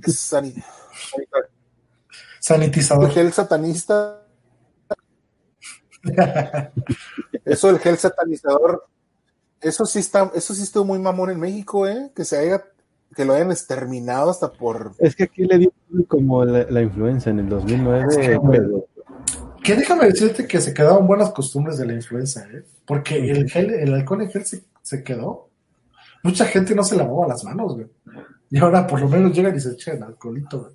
[0.08, 0.54] sani-
[0.94, 1.50] sanita-
[2.40, 3.06] Sanitizador.
[3.06, 4.22] El gel satanista.
[7.44, 8.88] Eso del gel satanizador.
[9.62, 12.12] Eso sí está, eso sí estuvo muy mamón en México, ¿eh?
[12.16, 12.64] Que se haya,
[13.16, 14.92] que lo hayan exterminado hasta por.
[15.00, 15.72] Es que aquí le dio
[16.08, 18.06] como la, la influencia en el 2009.
[18.10, 18.20] Sí,
[18.52, 18.86] pero-
[19.64, 22.64] Que déjame decirte que se quedaron buenas costumbres de la influenza, ¿eh?
[22.86, 25.50] Porque el gel, el alcohol en gel se, se quedó.
[26.24, 27.88] Mucha gente no se lavaba las manos, güey.
[28.52, 30.74] Y ahora por lo menos llegan y se echan alcoholito, güey.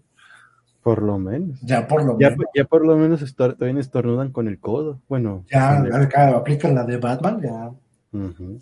[0.83, 1.61] por lo menos.
[1.63, 2.47] Ya por lo Ya, menos.
[2.55, 5.01] ya por lo menos estor- todavía estornudan con el codo.
[5.09, 7.71] Bueno, Ya, acá aplican la de Batman, ya.
[8.19, 8.59] Ujú.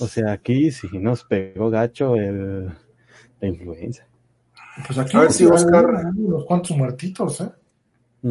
[0.00, 2.66] O sea, aquí sí nos pegó gacho el,
[3.40, 4.06] la influenza.
[4.86, 7.50] Pues aquí A ver si Oscar- unos cuantos muertitos, ¿eh?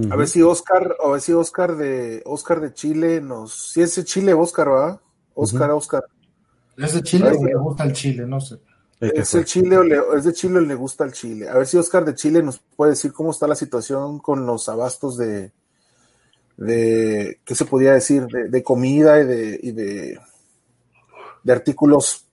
[0.10, 3.72] A ver si Oscar, a ver si Oscar de Oscar de Chile nos.
[3.74, 5.02] Si es de Chile, Oscar, ¿va?
[5.36, 6.04] Oscar, Oscar.
[6.76, 8.26] ¿Es de Chile o le gusta el Chile?
[8.26, 8.58] No sé.
[9.00, 11.48] ¿Es el Chile o le, es de Chile o le gusta el Chile?
[11.48, 14.68] A ver si Oscar de Chile nos puede decir cómo está la situación con los
[14.68, 15.52] abastos de,
[16.58, 18.26] de ¿qué se podía decir?
[18.26, 20.20] De, de comida y de, y de,
[21.44, 22.26] de artículos,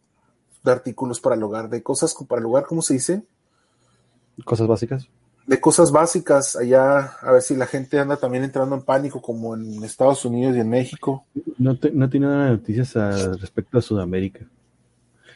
[0.62, 3.22] de artículos para el hogar, de cosas para el hogar, ¿cómo se dice?
[4.44, 5.08] Cosas básicas.
[5.46, 9.54] De cosas básicas allá, a ver si la gente anda también entrando en pánico como
[9.54, 11.24] en Estados Unidos y en México.
[11.58, 14.46] No, te- no tiene nada de noticias respecto a Sudamérica.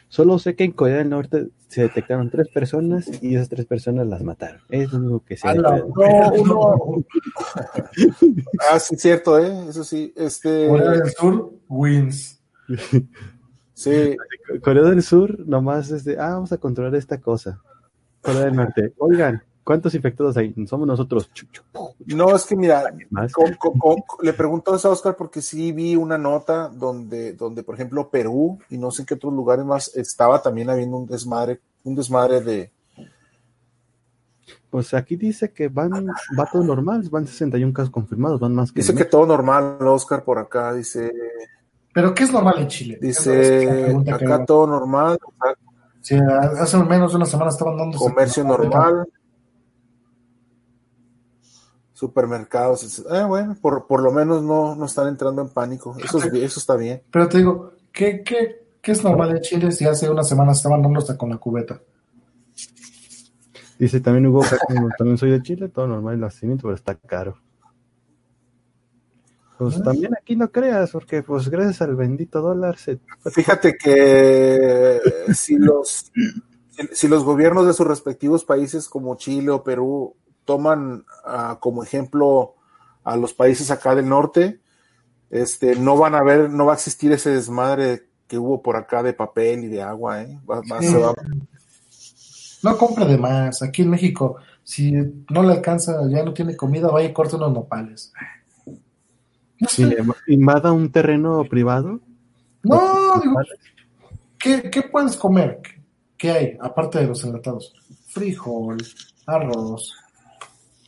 [0.07, 4.07] Solo sé que en Corea del Norte se detectaron tres personas y esas tres personas
[4.07, 4.61] las mataron.
[4.69, 5.47] Es lo único que sé.
[5.49, 7.03] A la- No, uno-
[8.71, 9.65] Ah, sí, cierto, ¿eh?
[9.67, 12.39] Eso sí, este, Corea del Sur wins.
[13.75, 14.17] sí,
[14.63, 17.61] Corea del Sur nomás es de, ah, vamos a controlar esta cosa.
[18.23, 20.51] Corea del Norte, oigan, ¿cuántos infectados hay?
[20.65, 21.29] Somos nosotros.
[22.07, 23.31] No, es que mira, más.
[23.31, 27.61] con- con- con- le pregunto eso a Oscar porque sí vi una nota donde, donde,
[27.61, 31.05] por ejemplo, Perú y no sé en qué otros lugares más estaba también habiendo un
[31.05, 32.71] desmadre, un desmadre de,
[34.71, 36.07] Pues aquí dice que van,
[36.37, 38.81] va todo normal, van 61 casos confirmados, van más que.
[38.81, 41.11] dice que todo normal, Oscar por acá, dice,
[41.95, 42.99] ¿Pero qué es normal en Chile?
[43.01, 45.17] Es dice, que acá todo normal,
[46.01, 49.07] Sí, hace menos de una semana estaban dando comercio normal,
[51.93, 56.25] supermercados, eh, bueno, por, por lo menos no, no están entrando en pánico, eso, es-
[56.33, 57.01] eso está bien.
[57.09, 60.81] Pero te digo, ¿qué, qué, qué es normal en Chile si hace una semana estaban
[60.81, 61.79] dando hasta con la cubeta?
[63.79, 64.41] Dice también Hugo,
[64.97, 67.37] también soy de Chile, todo normal el nacimiento, pero está caro.
[69.57, 72.99] Pues también aquí no creas, porque pues gracias al bendito dólar se...
[73.31, 74.99] Fíjate que
[75.33, 76.11] si los,
[76.91, 82.55] si, los gobiernos de sus respectivos países como Chile o Perú toman ah, como ejemplo
[83.03, 84.59] a los países acá del norte,
[85.29, 89.03] este, no van a ver, no va a existir ese desmadre que hubo por acá
[89.03, 90.39] de papel y de agua, ¿eh?
[90.49, 90.87] Va- va- Sí.
[90.87, 91.13] se va-
[92.63, 93.61] No compre de más.
[93.61, 94.91] Aquí en México, si
[95.29, 98.11] no le alcanza, ya no tiene comida, vaya y corte unos nopales.
[99.59, 99.97] No Si le
[100.27, 101.99] invada un terreno privado,
[102.63, 103.35] No, digo,
[104.37, 105.61] ¿qué, qué puedes comer?
[106.17, 107.73] ¿Qué, hay aparte de los enlatados?
[108.07, 108.77] Frijol,
[109.25, 109.93] arroz,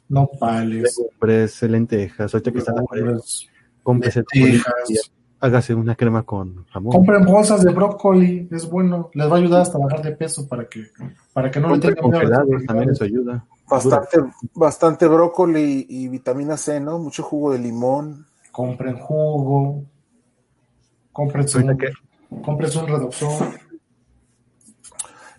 [0.09, 3.47] nopales, legumbres, lentejas, ahorita que está la cuaresma, legumbres,
[3.83, 4.89] cómprese lentejas.
[4.89, 4.95] y
[5.39, 6.91] hágase una crema con jamón.
[6.91, 9.09] Compren bolsas de brócoli, es bueno.
[9.13, 10.87] Les va a ayudar hasta bajar de peso para que,
[11.33, 13.45] para que no le Compre tengan las congelados, también eso ayuda.
[13.69, 14.17] bastante,
[14.53, 16.99] bastante brócoli y vitamina C, ¿no?
[16.99, 18.25] Mucho jugo de limón.
[18.57, 19.85] Compren jugo,
[21.59, 21.93] un, Ahorita que-
[22.31, 23.59] un reductor.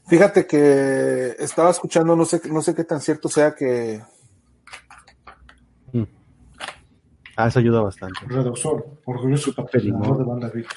[0.07, 4.01] Fíjate que estaba escuchando, no sé, no sé qué tan cierto sea que
[7.37, 8.21] Ah, eso ayuda bastante.
[8.27, 10.75] Reduxor, orgulloso patrocinador de banda rica.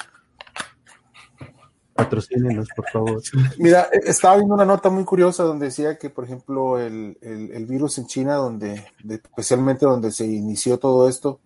[1.94, 3.22] Patrocínenos, por favor.
[3.60, 7.52] Mira, eh, estaba viendo una nota muy curiosa donde decía que, por ejemplo, el, el-
[7.52, 11.40] el virus en China, donde, de- especialmente donde se inició todo esto,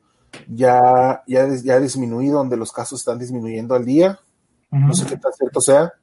[0.47, 4.19] ya, ya, ya ha disminuido, donde los casos están disminuyendo al día.
[4.71, 5.93] No sé qué tan cierto sea.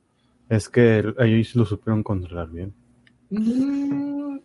[0.48, 2.74] Es que el- ellos lo supieron controlar bien.
[3.30, 4.38] Mm,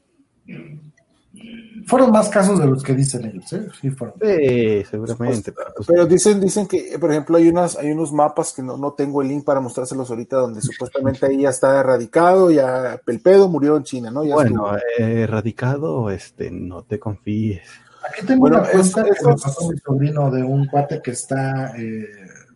[1.86, 3.68] Fueron más casos de los que dicen ellos, ¿eh?
[3.80, 4.16] Sí, fueron.
[4.20, 5.52] Sí, seguramente.
[5.54, 8.76] pero, pues, Pero dicen, dicen que, por ejemplo, hay unas, hay unos mapas que no,
[8.76, 13.20] no tengo el link para mostrárselos ahorita, donde supuestamente ahí ya está erradicado, ya el
[13.22, 14.26] pedo murió en China, ¿no?
[14.26, 15.06] Ya bueno, estuvo.
[15.06, 17.68] erradicado, este, no te confíes.
[18.10, 21.12] Aquí tengo Bueno, una cuenta es- que me pasó mi sobrino de un cuate que
[21.12, 22.08] está eh,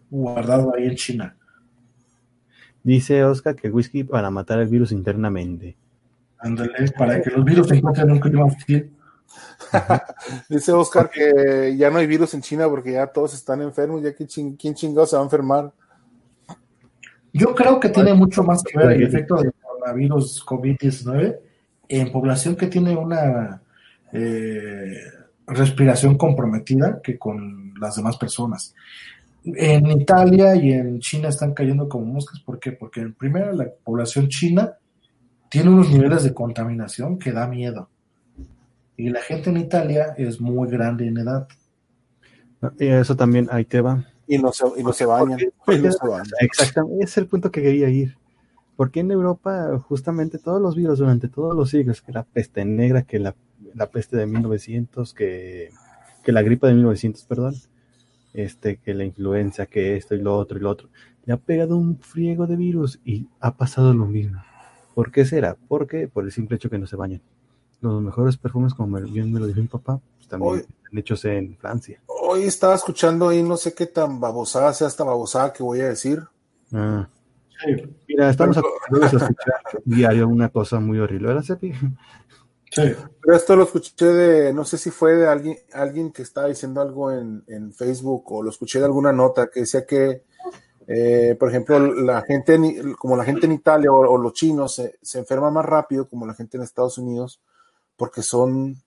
[0.09, 1.35] guardado ahí en China.
[2.83, 5.75] Dice Oscar que whisky para matar el virus internamente.
[6.39, 8.91] Ándale, para que los virus se encuentren un clima hostil.
[10.49, 14.13] Dice Oscar que ya no hay virus en China porque ya todos están enfermos, ya
[14.13, 15.71] que ching, quién chingado se va a enfermar.
[17.33, 21.37] Yo creo que tiene mucho más que ver el efecto del coronavirus COVID-19
[21.87, 23.61] en población que tiene una
[24.11, 24.95] eh,
[25.51, 28.73] respiración comprometida que con las demás personas.
[29.43, 32.39] En Italia y en China están cayendo como moscas.
[32.39, 32.71] ¿Por qué?
[32.71, 34.73] Porque en primera la población china
[35.49, 37.89] tiene unos niveles de contaminación que da miedo.
[38.97, 41.47] Y la gente en Italia es muy grande en edad.
[42.79, 44.05] Y eso también, ahí te va.
[44.27, 45.39] Y no se, y no se bañan.
[45.65, 46.27] Porque- y no se bañan.
[46.39, 48.15] Exactamente, ese es el punto que quería ir.
[48.75, 53.01] Porque en Europa, justamente todos los virus durante todos los siglos, que la peste negra,
[53.01, 53.35] que la,
[53.75, 55.69] la peste de 1900, que,
[56.23, 57.55] que la gripe de 1900, perdón,
[58.33, 60.89] este, que la influenza, que esto y lo otro y lo otro,
[61.25, 64.41] le ha pegado un friego de virus y ha pasado lo mismo.
[64.95, 65.55] ¿Por qué será?
[65.67, 67.21] Porque por el simple hecho que no se bañan.
[67.81, 70.61] Los mejores perfumes, como bien me lo dijo mi papá, pues también Oye.
[70.61, 71.99] están hechos en Francia.
[72.07, 75.89] Hoy estaba escuchando ahí, no sé qué tan babosada sea esta babosada que voy a
[75.89, 76.21] decir.
[76.71, 77.07] Ah.
[77.63, 81.71] Sí, Mira, estamos Pero- acostumbrados a escuchar diario una cosa muy horrible, ¿verdad, Cepi?
[82.71, 82.81] Sí.
[83.21, 86.81] Pero esto lo escuché de, no sé si fue de alguien, alguien que estaba diciendo
[86.81, 90.23] algo en, en Facebook o lo escuché de alguna nota que decía que,
[90.87, 94.75] eh, por ejemplo, la gente, en- como la gente en Italia o, o los chinos
[94.75, 97.41] se, se enferma más rápido como la gente en Estados Unidos
[97.95, 98.81] porque son,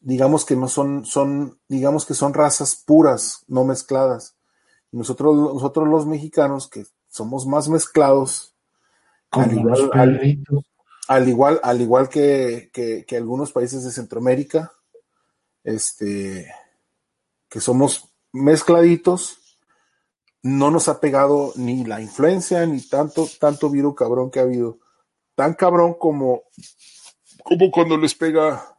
[0.00, 4.36] digamos que no son, son, digamos que son razas puras, no mezcladas.
[4.92, 8.54] Y nosotros, nosotros los mexicanos que somos más mezclados,
[9.30, 10.20] al Como los igual, al-.
[11.08, 14.72] Al igual, al igual que, que- que algunos países de Centroamérica,
[15.64, 16.50] este,
[17.48, 19.38] que somos mezcladitos,
[20.42, 24.78] no nos ha pegado ni la influencia ni tanto, tanto virus cabrón que ha habido.
[25.34, 26.42] Tan cabrón como,
[27.42, 28.76] como cuando les pega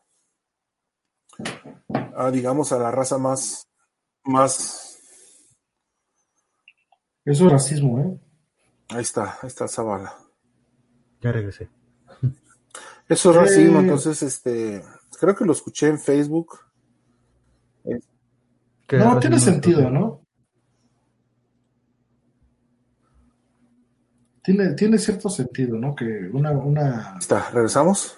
[2.15, 3.67] a, digamos, a la raza más,
[4.23, 4.97] más,
[7.25, 8.19] Eso es racismo, ¿eh?
[8.89, 10.17] ahí está, ahí está Zavala.
[11.21, 11.69] Ya regresé.
[13.09, 13.41] Eso es Sí.
[13.41, 14.83] racismo, entonces, este,
[15.19, 16.59] creo que lo escuché en Facebook.
[18.85, 20.21] ¿Qué No, tiene sentido, ¿no?
[24.43, 25.93] Tiene, tiene cierto sentido, ¿no?
[25.93, 28.17] Que una, una, está, regresamos.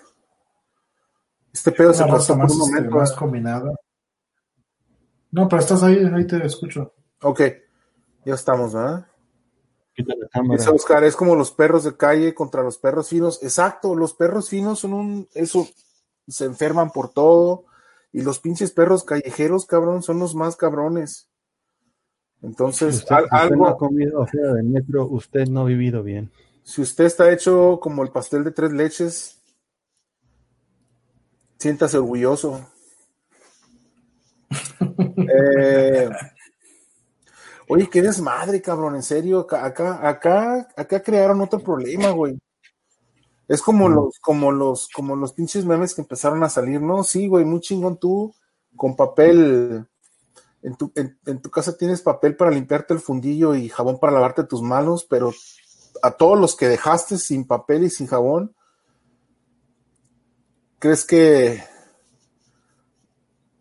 [1.51, 2.95] Este pedo se cortó por más, un este, momento.
[2.97, 3.15] más ¿eh?
[3.17, 3.71] combinada.
[5.31, 6.93] No, pero estás ahí, ahí te escucho.
[7.23, 7.41] Ok,
[8.25, 9.07] ya estamos, ¿verdad?
[10.73, 13.41] Oscar, es como los perros de calle contra los perros finos.
[13.43, 15.67] Exacto, los perros finos son un, eso,
[16.27, 17.65] se enferman por todo.
[18.11, 21.27] Y los pinches perros callejeros, cabrón, son los más cabrones.
[22.39, 25.65] Si Entonces, usted, al- usted no ha algo, comido afuera del metro, usted no ha
[25.65, 26.31] vivido bien.
[26.63, 29.37] si usted está hecho como el pastel de tres leches,
[31.57, 32.65] siéntase orgulloso.
[35.31, 36.09] Eh,
[37.69, 39.39] oye, qué desmadre, cabrón, en serio.
[39.41, 42.37] Acá, acá, acá, acá crearon otro problema, güey.
[43.47, 43.93] Es como Mm.
[43.93, 47.03] los, como los, como los pinches memes que empezaron a salir, ¿no?
[47.03, 48.33] Sí, güey, muy chingón tú,
[48.75, 49.87] con papel.
[50.61, 54.13] En tu, en, en tu casa tienes papel para limpiarte el fundillo y jabón para
[54.13, 55.31] lavarte tus manos, pero
[56.01, 58.53] a todos los que dejaste sin papel y sin jabón,
[60.79, 61.63] ¿crees que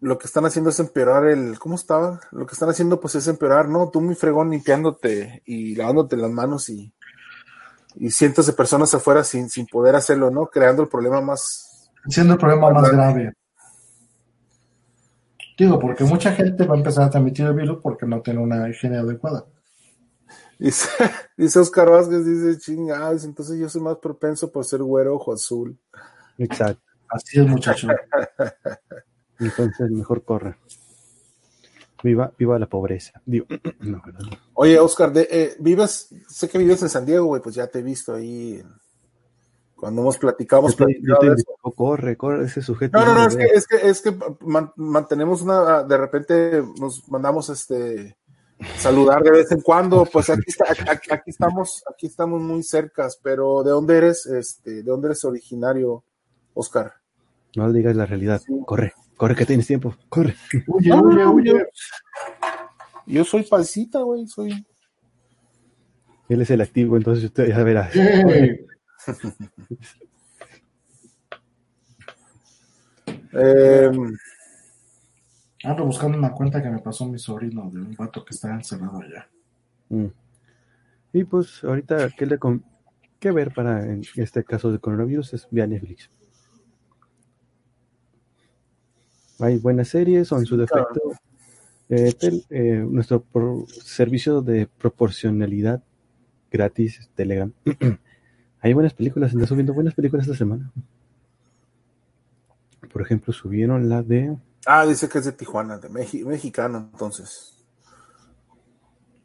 [0.00, 2.20] lo que están haciendo es empeorar el, ¿cómo estaba?
[2.30, 3.90] Lo que están haciendo pues es empeorar, ¿no?
[3.90, 6.92] Tú muy fregón limpiándote y lavándote las manos y,
[7.96, 10.46] y cientos de personas afuera sin, sin poder hacerlo, ¿no?
[10.46, 13.34] Creando el problema más, Siendo el problema más grave.
[15.58, 18.68] Digo, porque mucha gente va a empezar a transmitir el virus porque no tiene una
[18.68, 19.44] higiene adecuada.
[20.58, 20.88] dice,
[21.36, 25.76] dice Oscar Vázquez, dice, chingados, entonces yo soy más propenso por ser güero ojo azul.
[26.38, 26.82] Exacto.
[27.08, 27.88] Así es, muchacho.
[29.40, 30.56] Entonces, mejor corre.
[32.02, 33.20] Viva, viva la pobreza.
[33.26, 33.46] Digo,
[33.80, 34.02] no.
[34.54, 37.80] Oye, Oscar, de, eh, vives, sé que vives en San Diego, güey, pues ya te
[37.80, 38.62] he visto ahí
[39.74, 40.66] cuando hemos platicado,
[41.76, 42.98] corre, corre, ese sujeto.
[42.98, 47.08] No, no, no, es que, es que, es que man- mantenemos una, de repente nos
[47.08, 48.16] mandamos este
[48.76, 53.20] saludar de vez en cuando, pues aquí, está, aquí, aquí estamos, aquí estamos muy cercas,
[53.22, 56.02] pero ¿de dónde eres, este, de dónde eres originario,
[56.54, 56.94] Oscar?
[57.54, 58.40] No digas la realidad.
[58.66, 59.94] Corre, corre que tienes tiempo.
[60.08, 60.34] Corre.
[60.66, 61.66] Huye, No, huye, no, huye.
[63.04, 64.64] Yo soy paisita, güey, soy.
[66.30, 67.90] Él es el activo, entonces usted ya verá.
[73.32, 73.90] Eh,
[75.64, 79.00] Ando buscando una cuenta que me pasó mi sobrino de un vato que está encerrado
[79.00, 79.28] allá.
[79.88, 80.06] Mm.
[81.12, 82.64] Y pues ahorita, ¿qué, le con-
[83.18, 85.34] qué ver para en este caso de coronavirus?
[85.34, 86.10] Es vía Netflix.
[89.40, 91.00] Hay buenas series o en su defecto
[91.88, 93.24] eh, tel- eh, nuestro
[93.68, 95.82] servicio de proporcionalidad
[96.50, 97.52] gratis, Telegram.
[98.60, 100.72] Hay buenas películas, ando subiendo buenas películas esta semana.
[102.92, 104.36] Por ejemplo, subieron la de.
[104.66, 107.54] Ah, dice que es de Tijuana, de Mexi- mexicano, entonces.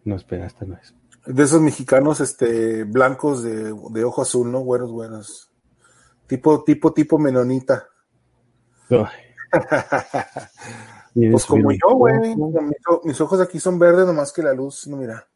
[0.06, 0.94] No, espera, esta no es.
[1.26, 4.64] De esos mexicanos, este, blancos de, de ojo azul, ¿no?
[4.64, 5.50] Buenos, buenos.
[6.28, 7.88] Tipo, tipo, tipo menonita.
[8.90, 9.23] Ay.
[11.14, 12.36] Pues como yo, güey.
[13.04, 15.28] Mis, ojos aquí son verdes, nomás que la luz, no mira.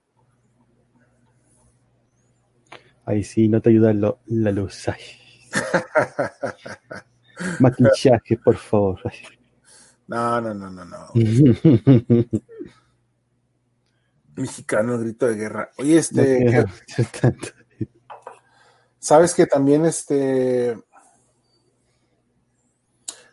[3.06, 4.88] Ahí sí, no te ayuda lo- la luz.
[4.90, 5.02] Ay.
[7.60, 9.00] Maquillaje, por favor.
[9.06, 9.18] Ay.
[10.08, 10.98] No, no, no, no, no.
[14.36, 15.72] Mexicano, grito de guerra.
[15.78, 16.66] Oye, No este,
[17.22, 17.48] tanto.
[19.00, 20.78] sabes que también, este,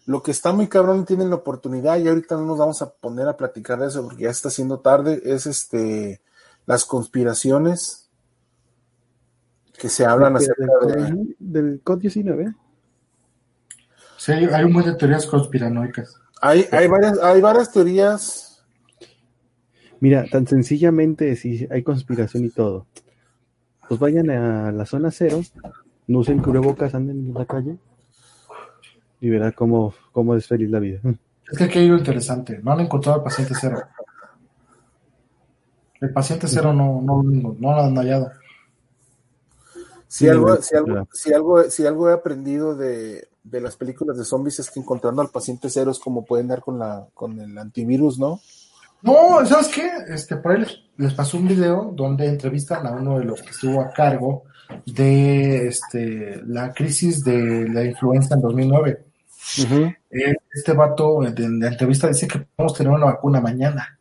[0.07, 3.27] lo que está muy cabrón tienen la oportunidad y ahorita no nos vamos a poner
[3.27, 6.21] a platicar de eso porque ya está siendo tarde, es este,
[6.67, 8.11] las conspiraciones
[9.79, 11.35] que se hablan acerca de...
[11.39, 12.55] del COD 19.
[14.19, 16.21] Sí, hay un buen de teorías conspiranoicas.
[16.41, 18.65] Hay, hay, varias, hay varias teorías.
[20.01, 22.87] Mira, tan sencillamente, si hay conspiración y todo,
[23.89, 25.41] pues vayan a la zona cero,
[26.07, 27.79] no usen cubrebocas, anden en la calle
[29.25, 31.01] y verán cómo, cómo es feliz la vida.
[31.51, 32.61] Es que aquí hay algo interesante.
[32.62, 33.79] No han encontrado al paciente cero.
[35.99, 38.31] El paciente cero no, no, no, no lo han hallado.
[40.07, 44.27] Si algo, si algo, si algo, si algo he aprendido de, de las películas de
[44.27, 47.57] zombies es que encontrando al paciente cero es como pueden dar con la, con el
[47.57, 48.41] antivirus, ¿no?
[49.01, 49.91] No, ¿sabes qué?
[50.09, 53.51] Este, por ahí les, les pasó un video donde entrevistan a uno de los que
[53.51, 54.45] estuvo a cargo
[54.85, 59.14] de este, la crisis de la influenza en 2009.
[60.11, 63.99] Eh, Este vato en la entrevista dice que podemos tener una vacuna mañana,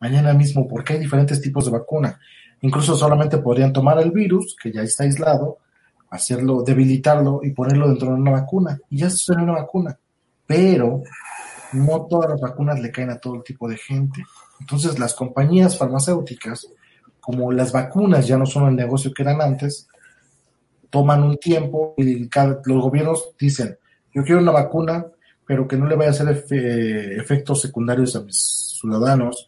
[0.00, 2.18] mañana mismo, porque hay diferentes tipos de vacuna.
[2.62, 5.58] Incluso solamente podrían tomar el virus, que ya está aislado,
[6.10, 8.78] hacerlo, debilitarlo y ponerlo dentro de una vacuna.
[8.90, 9.98] Y ya se una vacuna.
[10.46, 11.02] Pero
[11.72, 14.24] no todas las vacunas le caen a todo tipo de gente.
[14.58, 16.66] Entonces las compañías farmacéuticas,
[17.20, 19.88] como las vacunas ya no son el negocio que eran antes,
[20.90, 23.78] toman un tiempo y los gobiernos dicen,
[24.12, 25.06] yo quiero una vacuna,
[25.46, 29.46] pero que no le vaya a hacer efe- efectos secundarios a mis ciudadanos,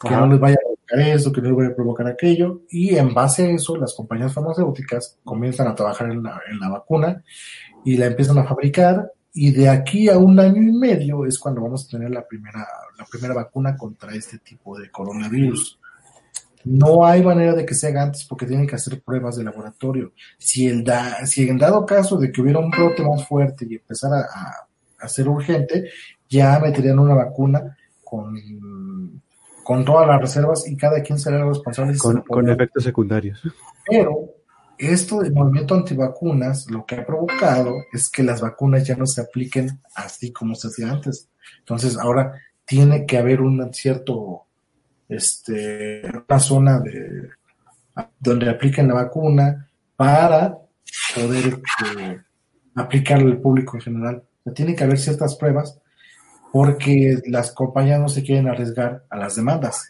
[0.00, 0.20] que Ajá.
[0.20, 3.12] no les vaya a provocar esto, que no les vaya a provocar aquello, y en
[3.12, 7.22] base a eso las compañías farmacéuticas comienzan a trabajar en la, en la vacuna
[7.84, 11.62] y la empiezan a fabricar, y de aquí a un año y medio es cuando
[11.62, 12.66] vamos a tener la primera,
[12.98, 15.78] la primera vacuna contra este tipo de coronavirus.
[16.64, 20.12] No hay manera de que se haga antes porque tienen que hacer pruebas de laboratorio.
[20.38, 23.76] Si, el da, si en dado caso de que hubiera un brote más fuerte y
[23.76, 24.68] empezara a,
[25.00, 25.90] a ser urgente,
[26.28, 29.22] ya meterían una vacuna con,
[29.62, 31.94] con todas las reservas y cada quien será responsable.
[31.94, 33.42] se Con, con efectos secundarios.
[33.88, 34.34] Pero
[34.78, 39.20] esto del movimiento antivacunas lo que ha provocado es que las vacunas ya no se
[39.20, 41.28] apliquen así como se hacía antes.
[41.60, 42.32] Entonces ahora
[42.64, 44.46] tiene que haber un cierto,
[45.14, 47.30] este, una zona de
[48.18, 50.58] donde apliquen la vacuna para
[51.14, 51.60] poder
[52.74, 54.16] aplicarlo al público en general.
[54.16, 55.78] O sea, tiene que haber ciertas pruebas
[56.52, 59.88] porque las compañías no se quieren arriesgar a las demandas.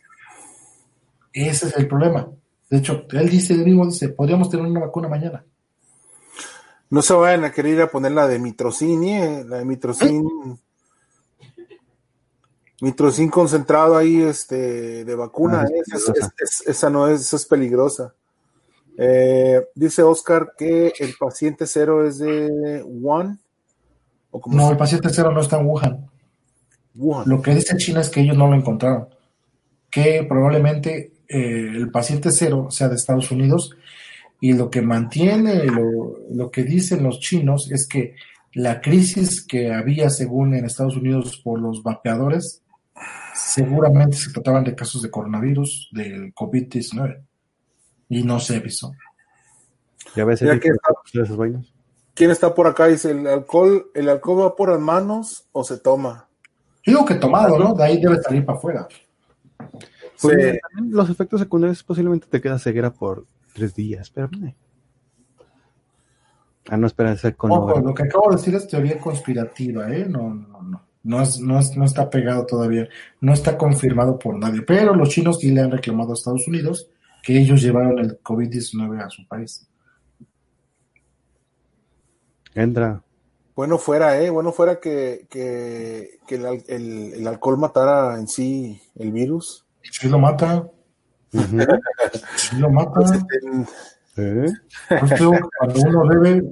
[1.33, 2.29] Ese es el problema.
[2.70, 5.45] De hecho, él dice, él mismo dice, podríamos tener una vacuna mañana.
[6.91, 9.45] No se vayan a querer ir a poner la de mitrocin, ¿eh?
[9.47, 10.25] la de mitrocin.
[12.83, 15.80] Mitrocin concentrado ahí, este, de vacuna, Ah, ¿eh?
[15.87, 16.35] es Esa, es- peligrosa.
[16.43, 18.14] es- esa no es, esa es peligrosa.
[18.99, 23.39] Eh, dice Oscar que el paciente cero es de Wuhan.
[24.33, 26.11] O como No, el paciente cero no está en Wuhan.
[26.97, 27.28] Wuhan.
[27.28, 29.09] Lo que dice China es que ellos no lo encontraron.
[29.91, 33.70] Que probablemente eh, el paciente cero sea de Estados Unidos
[34.41, 38.16] y lo que mantiene, lo, lo que dicen los chinos es que
[38.55, 42.62] la crisis que había según en Estados Unidos por los vapeadores
[43.34, 47.22] seguramente se trataban de casos de coronavirus, del COVID-19
[48.09, 48.92] y no se avisó.
[50.14, 51.72] Ya ves que está- esas vainas.
[52.14, 52.86] ¿Quién está por acá?
[52.88, 56.28] Dice, ¿el alcohol, el alcohol va por las manos o se toma?
[56.84, 57.72] Yo digo que tomado, ¿no?
[57.74, 58.88] De ahí debe salir para afuera.
[60.20, 60.59] Pues, Sí.
[60.90, 63.24] los efectos secundarios posiblemente te queda ceguera por
[63.55, 64.28] tres días, pero.
[66.68, 70.07] Ah, no, espera, ser con Ojo, lo que acabo de decir es teoría conspirativa, ¿eh?
[70.09, 70.82] No, no, no.
[71.05, 72.88] No, es, no, es- no está pegado todavía.
[73.20, 74.62] No está confirmado por nadie.
[74.62, 76.88] Pero los chinos sí le han reclamado a Estados Unidos
[77.22, 79.66] que ellos llevaron el COVID-19 a su país.
[82.55, 83.03] Entra.
[83.55, 84.30] Bueno fuera, ¿eh?
[84.30, 89.64] Bueno fuera que, que, que el, el- el alcohol matara en sí el virus.
[89.90, 90.66] Sí lo mata,
[91.32, 91.59] Ujú.
[92.36, 92.92] sí lo mata.
[92.94, 93.38] Pues, este,
[94.16, 94.46] ¿Eh?
[94.88, 95.20] Pues
[95.59, 96.44] cuando uno bebe,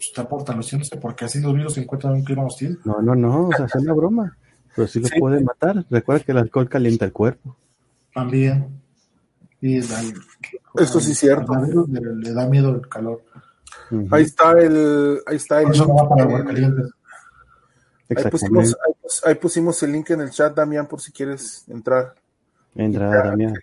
[0.00, 2.78] pues, está fortaleciéndose porque así los virus se encuentran en un clima hostil.
[2.84, 4.34] No, no, no, o sea, es una broma.
[4.74, 5.20] Pero sí lo Sí.
[5.20, 5.84] puede matar.
[5.90, 7.54] Recuerda que el alcohol calienta el cuerpo.
[8.14, 8.80] También.
[9.60, 10.14] Y al-
[10.76, 11.52] Esto sí es cierto.
[11.88, 13.22] le, le da miedo el calor.
[14.10, 16.86] Ahí está el, ahí está el Por eso no va para el- Aguascalientes.
[18.08, 18.74] ahí pusimos, Exactamente.
[18.86, 22.14] ahí pus- ahí pusimos el link en el chat, Damián, por si quieres entrar.
[22.74, 23.54] Entra, Damián.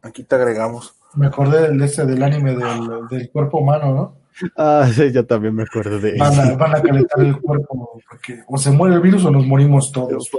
[0.00, 0.94] Aquí te agregamos.
[1.14, 4.21] Me acordé del este del anime del, del cuerpo humano, ¿no?
[4.56, 6.42] Ah, sí, yo también me acuerdo de Van eso.
[6.42, 9.92] a, van a calentar el cuerpo porque o se muere el virus o nos morimos
[9.92, 10.30] todos.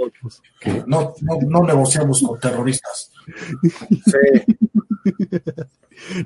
[0.86, 3.12] No, no, no negociamos con terroristas.
[4.06, 4.56] Sí.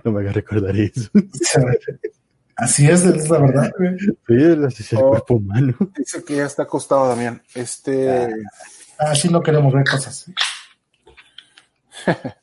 [0.04, 1.10] No me hagas recordar eso.
[2.56, 3.70] Así es, es la verdad.
[3.78, 3.96] güey.
[3.98, 5.10] Sí, el asesino del Oh.
[5.10, 5.74] cuerpo humano.
[5.96, 7.42] Dice que ya está acostado, Damián.
[7.54, 8.28] Este,
[8.98, 10.30] Así no queremos ver cosas.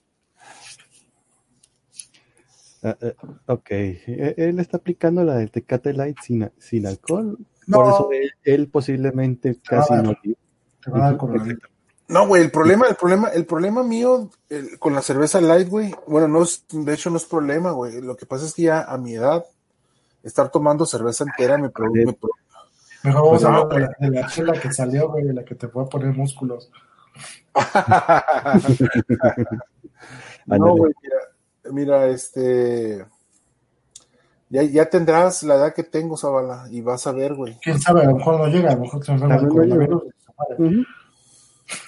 [2.88, 3.14] Ah, ah,
[3.54, 7.36] ok, Eh, él está aplicando la del Tecate Light sin, sin alcohol.
[7.66, 7.78] No.
[7.78, 10.02] Por eso él, él posiblemente casi Ah.
[10.04, 10.14] no
[12.08, 15.92] no, güey, el problema, el problema, el problema mío el- con la cerveza light, güey,
[16.06, 18.00] bueno, no es, de hecho no es problema, güey.
[18.02, 19.44] Lo que pasa es que ya a mi edad,
[20.22, 21.90] estar tomando cerveza entera me, pro-
[23.04, 25.34] Mejor vamos Pues a no, hablar de la, de la chela que salió, güey, de
[25.34, 26.70] la que te a poner músculos.
[30.48, 31.16] No, güey, mira,
[31.72, 33.06] mira, este.
[34.50, 37.58] Ya, ya tendrás la edad que tengo, Zabala, y vas a ver, güey.
[37.64, 39.68] Quién sabe, a lo mejor no llega, a lo mejor se enferma Tal de vez
[39.70, 39.88] no llega.
[39.88, 40.04] coronavirus.
[40.06, 40.76] y se muere.
[40.78, 40.86] Ujú.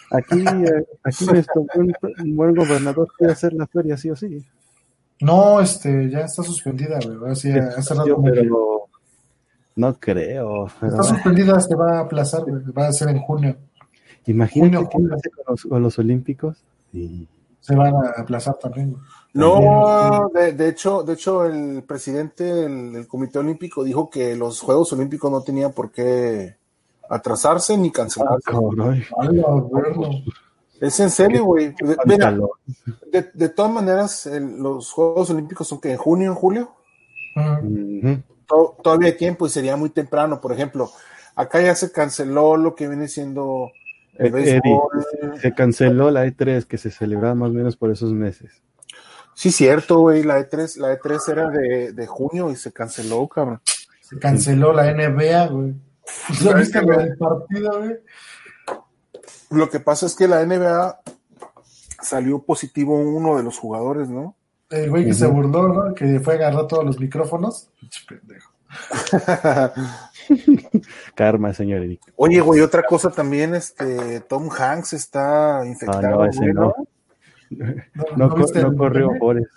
[0.10, 4.44] Aquí, eh, aquí nuestro buen, buen gobernador quiere hacer la feria sí o sí.
[5.22, 7.36] No, este, ya está suspendida, güey.
[7.36, 8.88] Sí, hace rato pero
[9.76, 10.68] no creo.
[10.80, 12.64] pero, Está suspendida, se va a aplazar, güey.
[12.76, 13.56] Va a ser en junio.
[14.26, 15.10] imagínate junio, qué junio.
[15.12, 16.58] pase con los, con los Olímpicos.
[16.92, 17.28] Sí.
[17.68, 18.95] Se van a aplazar también.
[19.34, 24.61] No, de, de hecho, de hecho, el presidente del, del Comité Olímpico dijo que los
[24.61, 26.55] Juegos Olímpicos no tenían por qué
[27.09, 28.51] atrasarse ni cancelarse.
[28.51, 30.09] Gobierno.
[30.80, 31.74] Es en serio, güey.
[32.05, 32.18] De,
[33.11, 36.72] de, de todas maneras, el- los Juegos Olímpicos son que en junio, en julio.
[38.47, 40.39] To- todavía hay tiempo y sería muy temprano.
[40.39, 40.89] Por ejemplo,
[41.36, 43.72] acá ya se canceló lo que viene siendo
[44.20, 45.39] el Eddie, béisbol.
[45.41, 48.61] se canceló la E3 que se celebraba más o menos por esos meses.
[49.34, 50.24] Sí, cierto, güey.
[50.24, 53.61] La E3, la E3 era de, de junio y se canceló, cabrón.
[54.01, 55.76] Se canceló la NBA, güey.
[56.41, 57.97] ¿Ya viste lo del partido, güey?
[59.49, 61.01] Lo que pasa es que la NBA
[62.01, 64.36] salió positivo uno de los jugadores, ¿no?
[64.70, 65.93] El güey que se burló, ¿no?
[65.93, 67.70] Que fue a agarrar todos los micrófonos.
[68.07, 68.57] Pendejo.
[71.15, 72.01] Karma, señor Eric.
[72.15, 76.05] Oye, güey, otra cosa también, este, Tom Hanks está infectado.
[76.05, 76.74] Ah, no, ese güey, no.
[78.18, 78.30] No,
[78.76, 79.11] corrió?
[79.20, 79.47] Bores.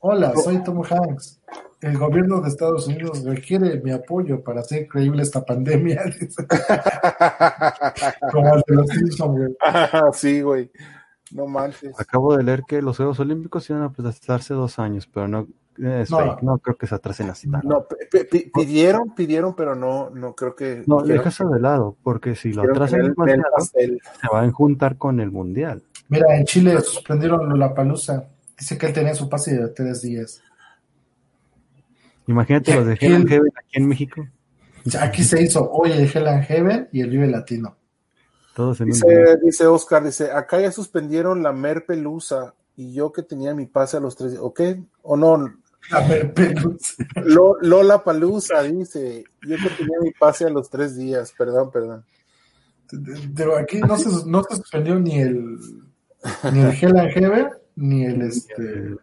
[0.00, 1.40] Hola, soy Tom Hanks.
[1.80, 6.02] El gobierno de Estados Unidos requiere mi apoyo para hacer creíble esta pandemia.
[8.32, 9.56] Como el de los Simpsons, güey.
[10.12, 10.70] sí, güey.
[11.32, 11.98] No manches.
[11.98, 15.46] Acabo de leer que los Juegos Olímpicos iban a aplazarse dos años, pero no
[15.82, 16.18] es No.
[16.18, 16.42] fake.
[16.42, 17.68] No creo que se atresen así tanto.
[17.68, 20.82] No, pi- pi- pidieron, pidieron, pero no, no creo que.
[20.86, 25.20] No, eso de lado, porque si lo atrasan el demasiado, se van a juntar con
[25.20, 25.82] el Mundial.
[26.08, 28.28] Mira, en Chile suspendieron la palusa.
[28.58, 30.42] Dice que él tenía su pase de tres días.
[32.26, 34.26] Imagínate los de Hell and Heaven aquí en México.
[35.00, 37.76] Aquí se hizo hoy el Hell and Heaven y el Vive Latino.
[38.54, 38.92] Todos en un.
[38.92, 43.96] Dice, dice Oscar, dice, acá ya suspendieron la Merpelusa y yo que tenía mi pase
[43.96, 44.60] a los tres días, ¿ok?
[45.02, 45.52] O no,
[45.92, 46.32] A ver,
[47.62, 52.04] Lola Palusa dice, yo que tenía mi pase a los tres días, perdón, perdón.
[53.34, 55.58] Pero aquí no se, no se suspendió ni el
[56.52, 58.96] ni el Hell and Heaven ni el este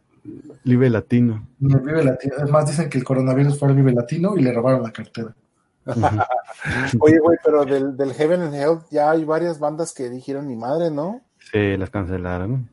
[0.63, 1.47] Live Latino.
[1.59, 2.35] ni el Vive Latino.
[2.37, 5.33] Además dicen que el coronavirus fue el Vive Latino y le robaron la cartera.
[6.99, 10.57] Oye, güey, pero del, del Heaven and Hell ya hay varias bandas que dijeron mi
[10.57, 11.21] madre, ¿no?
[11.51, 12.69] Se las cancelaron.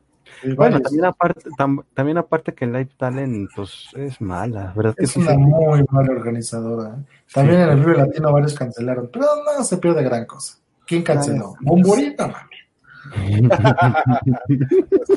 [0.55, 4.95] Bueno, también aparte, tam- también aparte que Live Talent pues, es mala, ¿verdad?
[4.95, 6.89] Que es sí una se- muy mala organizadora.
[6.97, 7.03] ¿eh?
[7.33, 9.25] También en el Vive Latino varios cancelaron, pero
[9.57, 10.57] no se pierde gran cosa.
[10.85, 11.55] ¿Quién canceló?
[11.61, 13.49] Bomborita, mami.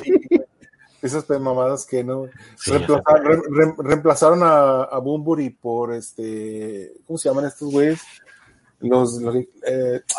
[0.02, 0.12] Sí.
[1.00, 2.26] Esas mamadas que no.
[2.56, 6.92] Sí, reemplazaron, re- re- reemplazaron a, a Bumburi por este.
[7.06, 8.00] ¿Cómo se llaman estos güeyes?
[8.80, 9.20] Los.
[9.22, 9.46] los eh,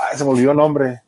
[0.09, 1.01] ay, se me olvidó el nombre.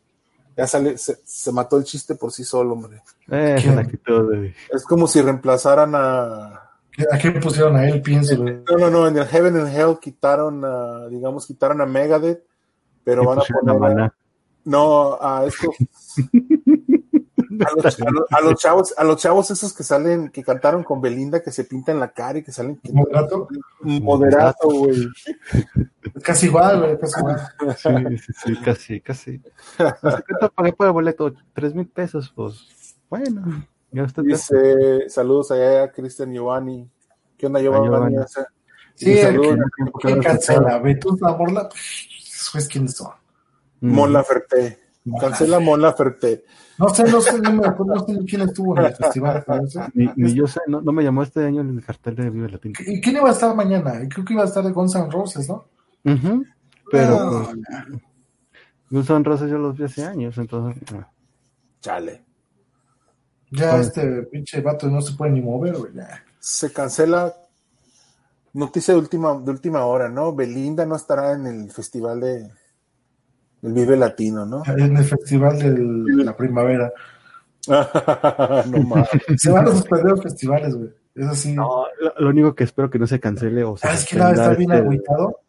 [0.58, 3.02] Ya sale, se, se mató el chiste por sí solo, hombre.
[3.30, 3.76] Eh, ¿Quién?
[3.76, 6.70] la actitud de- Es como si reemplazaran a.
[7.10, 8.02] ¿A qué pusieron a él?
[8.02, 8.36] Pienso.
[8.44, 12.44] No, no, no, en el Heaven and Hell quitaron, a, digamos, quitaron a Megadeth,
[13.04, 14.12] pero van a poner,
[14.66, 15.70] no, a estos,
[17.66, 20.84] a los, a los- a los chavos, a los chavos esos que salen, que cantaron
[20.84, 23.48] con Belinda, que se pintan la cara y que salen ¿Moderato?
[23.82, 25.08] moderato, güey.
[26.24, 27.40] Casi igual, güey, casi igual.
[27.78, 29.42] Sí, sí, sí, casi, casi.
[29.78, 31.34] ¿Cuánto pagué por el boleto?
[31.54, 33.66] Tres mil pesos, pues bueno.
[33.92, 36.90] Ya usted Dice, saludos allá a Cristian Giovanni.
[37.38, 37.88] ¿Qué onda, Giovanni?
[37.88, 38.18] Giovanni.
[38.96, 39.58] Sí, saludos.
[39.58, 40.80] que, ¿quién cancela?
[40.80, 43.12] Vetusta Morla, pues quiénes son.
[43.82, 44.80] Mon Laferte.
[45.20, 46.46] Cancela Mon Laferte.
[46.78, 49.44] No sé, no sé, no me acuerdo, no sé quién estuvo en el festival.
[49.94, 52.74] Ni, ni yo sé, no, no me llamó este año el cartel de Vive Latino.
[52.88, 54.00] ¿Y quién iba a estar mañana?
[54.10, 55.66] Creo que iba a estar de Guns N' Roses, ¿no?
[56.04, 56.46] Ujú,
[56.92, 57.50] Pero No,
[58.90, 60.82] pues, Guns Roses yo los vi hace años, entonces.
[60.94, 61.08] ah.
[61.80, 62.24] Chale.
[63.52, 63.82] ya Oye.
[63.82, 65.92] este pinche vato no se puede ni mover, güey.
[66.40, 67.34] Se cancela.
[68.54, 70.36] Noticia de última, de última hora, ¿no?
[70.36, 72.50] Belinda no estará en el festival de
[73.62, 74.64] del Vive Latino, ¿no?
[74.78, 76.92] En el festival de la primavera.
[77.68, 79.08] no mames.
[79.38, 80.90] Se van a suspender los festivales, güey.
[81.16, 81.54] Eso sí.
[81.54, 84.30] No, lo, lo único que espero que no se cancele o se ¿Sabes quién va
[84.30, 85.40] a suspenda estar bien este- agüitado?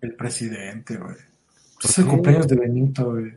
[0.00, 1.14] El presidente, güey.
[1.80, 2.10] ¿Por Es el qué?
[2.10, 3.32] cumpleaños de Benito, güey.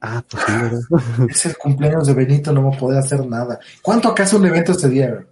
[0.00, 0.80] Ah, pues sí, ¿verdad?
[1.30, 3.58] Es el cumpleaños de Benito, no va a poder hacer nada.
[3.82, 5.26] ¿Cuánto acá hace un evento este día, güey?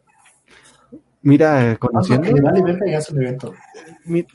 [1.23, 2.27] Mira, eh, ¿Cuánto conociendo.
[2.28, 3.55] que le vale verga y hace un evento?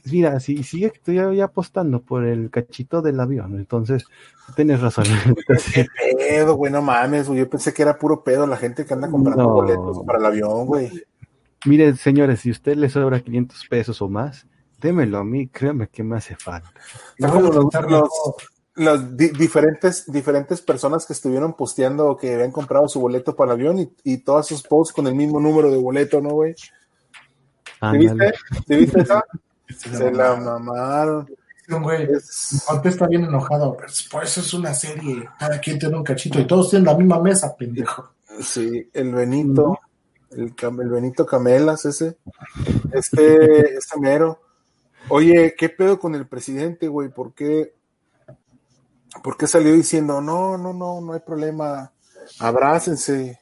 [0.06, 4.06] Mira, si sigue estoy apostando por el cachito del avión, entonces
[4.56, 5.06] tienes razón.
[5.74, 5.86] Qué
[6.18, 7.40] pedo, güey, no mames, güey.
[7.40, 9.50] Yo pensé que era puro pedo la gente que anda comprando No.
[9.54, 10.90] boletos para el avión, güey.
[11.66, 14.48] Mire, señores, si usted le sobra 500 pesos o más,
[14.80, 16.72] démelo a mí, créame que me hace falta.
[17.20, 17.66] Como los,
[18.76, 23.60] los- di- diferentes, diferentes personas que estuvieron posteando que habían comprado su boleto para el
[23.60, 26.54] avión y, y todas sus posts con el mismo número de boleto, ¿no, güey?
[26.56, 26.70] ¿Sí
[27.82, 28.32] Ándale.
[28.32, 28.34] viste?
[28.68, 29.24] ¿Sí viste esa?
[29.78, 31.28] Se Se la mamaron.
[31.82, 32.04] güey.
[32.12, 35.30] Es- está bien enojado, pero por eso es una serie.
[35.38, 38.12] Cada quien tiene un cachito y todos tienen la misma mesa, pendejo.
[38.42, 39.78] Sí, el Benito,
[40.32, 42.18] el, Cam- el Benito Camelas, ese,
[42.94, 44.40] este, este mero.
[45.10, 47.10] Oye, ¿qué pedo con el presidente, güey?
[47.10, 47.74] ¿Por qué,
[49.24, 51.92] por qué salió diciendo, no, no, no, no hay problema,
[52.40, 53.40] abrácense?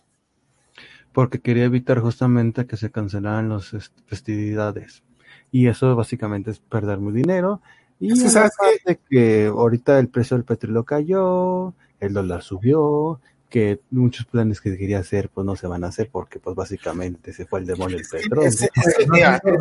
[1.12, 3.72] Porque quería evitar justamente que se cancelaran las
[4.06, 5.04] festividades.
[5.52, 7.62] Y eso básicamente es perder muy dinero.
[8.00, 12.44] Y Es que, ¿sabes además de que ahorita el precio del petróleo cayó, el dólar
[12.44, 13.20] subió,
[13.50, 17.32] que muchos planes que quería hacer pues no se van a hacer porque pues básicamente
[17.34, 18.52] se fue el demonio del petróleo.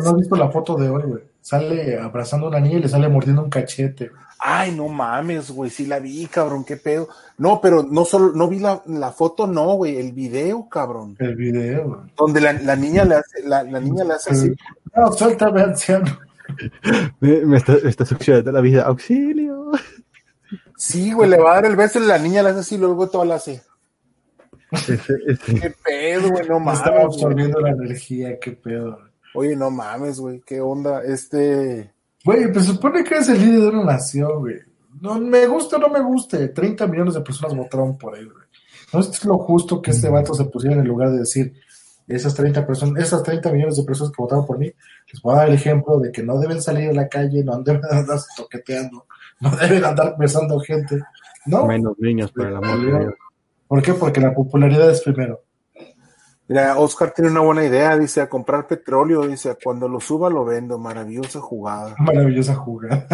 [0.03, 1.23] No he visto la foto de hoy, güey.
[1.47, 4.11] Sale abrazando a una niña y le sale mordiendo un cachete.
[4.37, 7.07] Ay, no mames, güey, sí la vi, cabrón, qué pedo.
[7.37, 11.15] No, pero no solo, no vi la, la foto, no, güey, el video, cabrón.
[11.19, 11.99] El video, güey.
[12.17, 14.51] Donde la, la niña le hace, la, la niña le hace así.
[14.93, 16.19] No, suéltame, anciano.
[17.21, 18.83] Me, me está, me está succionando la vida.
[18.83, 19.71] ¡Auxilio!
[20.75, 23.07] Sí, güey, le va a dar el beso y la niña le hace así, luego
[23.09, 23.61] todo la hace.
[24.71, 26.79] Ese- ese- Qué pedo, güey, no Me mames.
[26.79, 27.05] estaba güey.
[27.07, 28.99] absorbiendo la energía, qué pedo.
[29.33, 31.03] Oye, no mames, güey, qué onda.
[31.03, 31.91] Este.
[32.23, 34.57] Güey, pues supone que es el líder de una nación, güey.
[35.01, 38.45] No me guste o no me guste, 30 millones de personas votaron por él, güey.
[38.93, 41.53] No es lo justo que este vato se pusiera en el lugar de decir,
[42.07, 44.71] esas 30 personas, esas 30 millones de personas que votaron por mí,
[45.11, 47.61] les voy a dar el ejemplo de que no deben salir a la calle, no
[47.61, 49.05] deben andar toqueteando,
[49.41, 50.99] no deben andar besando gente.
[51.45, 53.13] No, Menos niños, por el amor de Dios.
[53.67, 53.93] ¿por qué?
[53.93, 55.41] Porque la popularidad es primero.
[56.49, 60.45] Mira, Oscar tiene una buena idea, dice, a comprar petróleo, dice, cuando lo suba lo
[60.45, 61.93] vendo, maravillosa jugada.
[61.99, 63.05] Maravillosa jugada.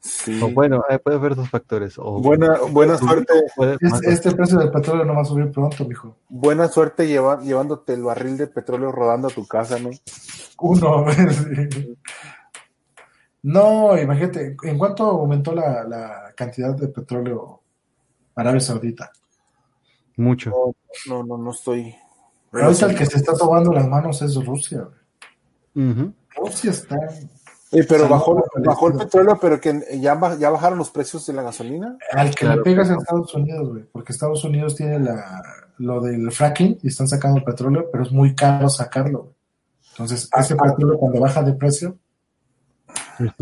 [0.00, 0.40] Sí.
[0.42, 1.98] O bueno, eh, puede haber dos factores.
[1.98, 3.32] O Buena, buena suerte,
[3.80, 6.16] Es- este precio del petróleo no va a subir pronto, mijo.
[6.28, 9.90] buena suerte lleva- llevándote el barril de petróleo rodando a tu casa, ¿no?
[10.60, 11.04] Uno.
[13.42, 17.60] no, imagínate, ¿en cuánto aumentó la, la cantidad de petróleo
[18.34, 19.10] Arabia Saudita?
[20.16, 20.50] mucho.
[21.08, 21.94] No, no, no estoy.
[22.52, 24.88] Ahorita el que se está tomando las manos es Rusia.
[25.74, 26.96] Rusia está.
[27.70, 31.42] Pero bajó, el bajó el petróleo, pero que ya, ya bajaron los precios de la
[31.42, 31.98] gasolina.
[32.12, 33.00] Al que Claro, le pegas a claro.
[33.02, 35.42] Estados Unidos, güey, porque Estados Unidos tiene la,
[35.76, 39.18] lo del fracking y están sacando petróleo, pero es muy caro sacarlo.
[39.24, 39.34] güey.
[39.90, 41.96] Entonces, ese petróleo cuando baja de precio,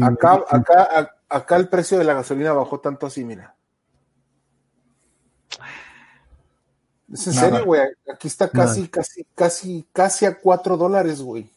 [0.03, 0.89] Acá, acá,
[1.29, 3.55] a- acá el precio de la gasolina bajó tanto así, mira.
[7.13, 7.49] Es en Nada.
[7.51, 7.81] serio, güey.
[8.13, 11.49] Aquí está casi, casi, casi, casi a cuatro dólares, güey.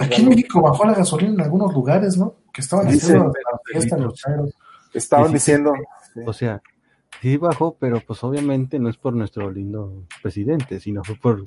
[0.00, 0.28] Aquí en.
[0.30, 2.36] México bajó la gasolina en algunos lugares, ¿no?
[2.52, 3.00] Que estaban los
[4.14, 4.54] chairos.
[4.94, 5.74] Estaban Sí, diciendo.
[6.14, 6.20] sí.
[6.26, 6.62] O sea,
[7.20, 11.42] sí bajó, pero pues obviamente no es por nuestro lindo presidente, sino fue por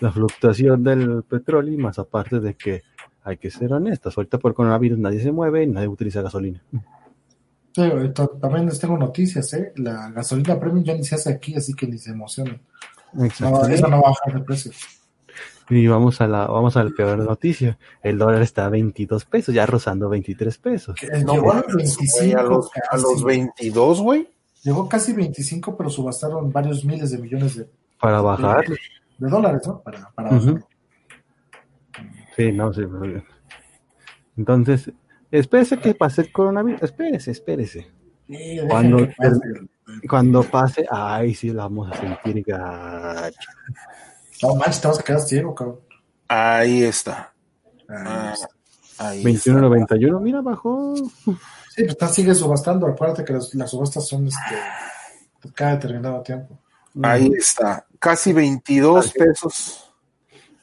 [0.00, 2.82] la fluctuación del petróleo y más aparte de que
[3.22, 4.16] hay que ser honestos.
[4.16, 6.62] Ahorita por coronavirus nadie se mueve y nadie utiliza gasolina.
[7.78, 7.84] Sí,
[8.40, 9.72] también les tengo noticias, ¿eh?
[9.76, 12.60] La gasolina premium ya ni se hace aquí, así que ni se emocionen.
[13.12, 13.68] No, Exacto.
[13.68, 14.72] esa no va a bajar de precio.
[15.70, 17.78] Y vamos a la, vamos a la peor noticia.
[18.02, 20.96] El dólar está a 22 pesos, ya rozando 23 pesos.
[21.24, 22.40] No, llegó a los mames, güey, 25.
[22.40, 24.28] a los, a los 22, güey.
[24.64, 27.68] Llegó casi 25, pero subastaron varios miles de millones de,
[28.00, 28.64] Para bajar.
[28.66, 29.80] de dólares, ¿no?
[29.82, 30.40] Para, para.
[32.34, 32.88] Sí, no sé.
[34.36, 34.90] Entonces,
[35.30, 36.82] espérese que pase el coronavirus.
[36.82, 37.88] Espérese, espérese.
[38.68, 39.40] Cuando pase.
[40.08, 43.50] Cuando pase, ay, sí, la vamos a sentir gacho.
[44.42, 45.80] No manches, te vas a quedar ciego, cabrón.
[46.28, 47.32] Ahí está.
[47.88, 48.34] Ah,
[48.98, 49.52] Ah, ahí está.
[49.52, 50.94] 21.91, mira, bajó.
[50.96, 51.04] Sí,
[51.76, 52.86] pues está, sigue subastando.
[52.86, 56.58] Acuérdate que las, las subastas son este, cada determinado tiempo.
[57.02, 57.86] Ahí está.
[57.98, 59.84] Casi 22 pesos.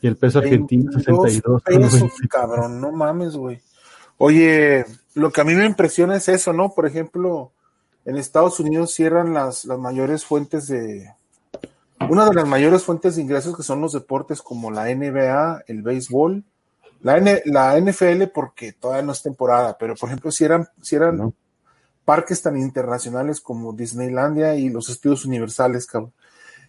[0.01, 1.63] Y el peso argentino, 22 62.
[1.63, 3.61] pesos, cabrón, no mames, güey.
[4.17, 6.69] Oye, lo que a mí me impresiona es eso, ¿no?
[6.73, 7.51] Por ejemplo,
[8.05, 11.11] en Estados Unidos cierran las, las mayores fuentes de...
[12.09, 15.81] Una de las mayores fuentes de ingresos que son los deportes como la NBA, el
[15.81, 16.43] béisbol,
[17.01, 21.33] la, N- la NFL porque todavía no es temporada, pero por ejemplo cierran, cierran ¿no?
[22.03, 26.11] parques tan internacionales como Disneylandia y los estudios universales, cabrón.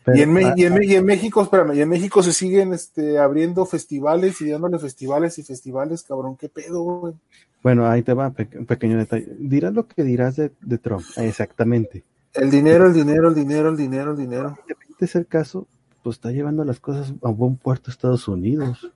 [0.06, 2.72] Pero, y, en, ah, y, en, y en México, espérame, y en México se siguen
[2.72, 7.14] este, abriendo festivales y dándole festivales y festivales, cabrón, qué pedo, güey.
[7.60, 9.26] Bueno, ahí te va pe- un pequeño detalle.
[9.38, 12.04] Dirás lo que dirás de, de Trump, exactamente.
[12.34, 14.56] El dinero, el dinero, el dinero, el dinero, el dinero.
[14.62, 15.66] Independiente de ser caso,
[16.04, 18.92] pues está llevando las cosas a buen puerto Estados Unidos.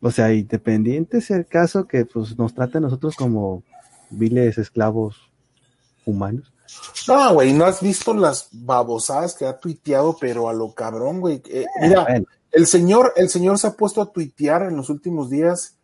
[0.00, 3.62] O sea, independiente sea el caso que pues nos trate a nosotros como
[4.10, 5.30] viles esclavos
[6.06, 6.51] humanos.
[7.08, 11.42] No, güey, no has visto las babosadas que ha tuiteado, pero a lo cabrón, güey.
[11.48, 15.28] Eh, mira, Bueno, el señor, el señor se ha puesto a tuitear en los últimos
[15.30, 15.76] días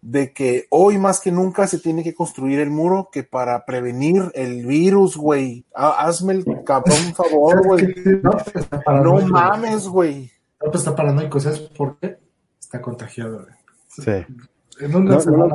[0.00, 4.30] de que hoy más que nunca se tiene que construir el muro que para prevenir
[4.34, 5.64] el virus, güey.
[5.74, 7.94] Ha- Hazme el cabrón favor, güey.
[8.22, 10.30] No, pues, No mames, güey.
[10.62, 11.40] No, pues, está paranoico.
[11.40, 12.18] ¿Sabes por qué?
[12.60, 13.40] Está contagiado.
[13.44, 13.54] güey.
[13.88, 14.34] sí.
[14.80, 15.54] En una No, semana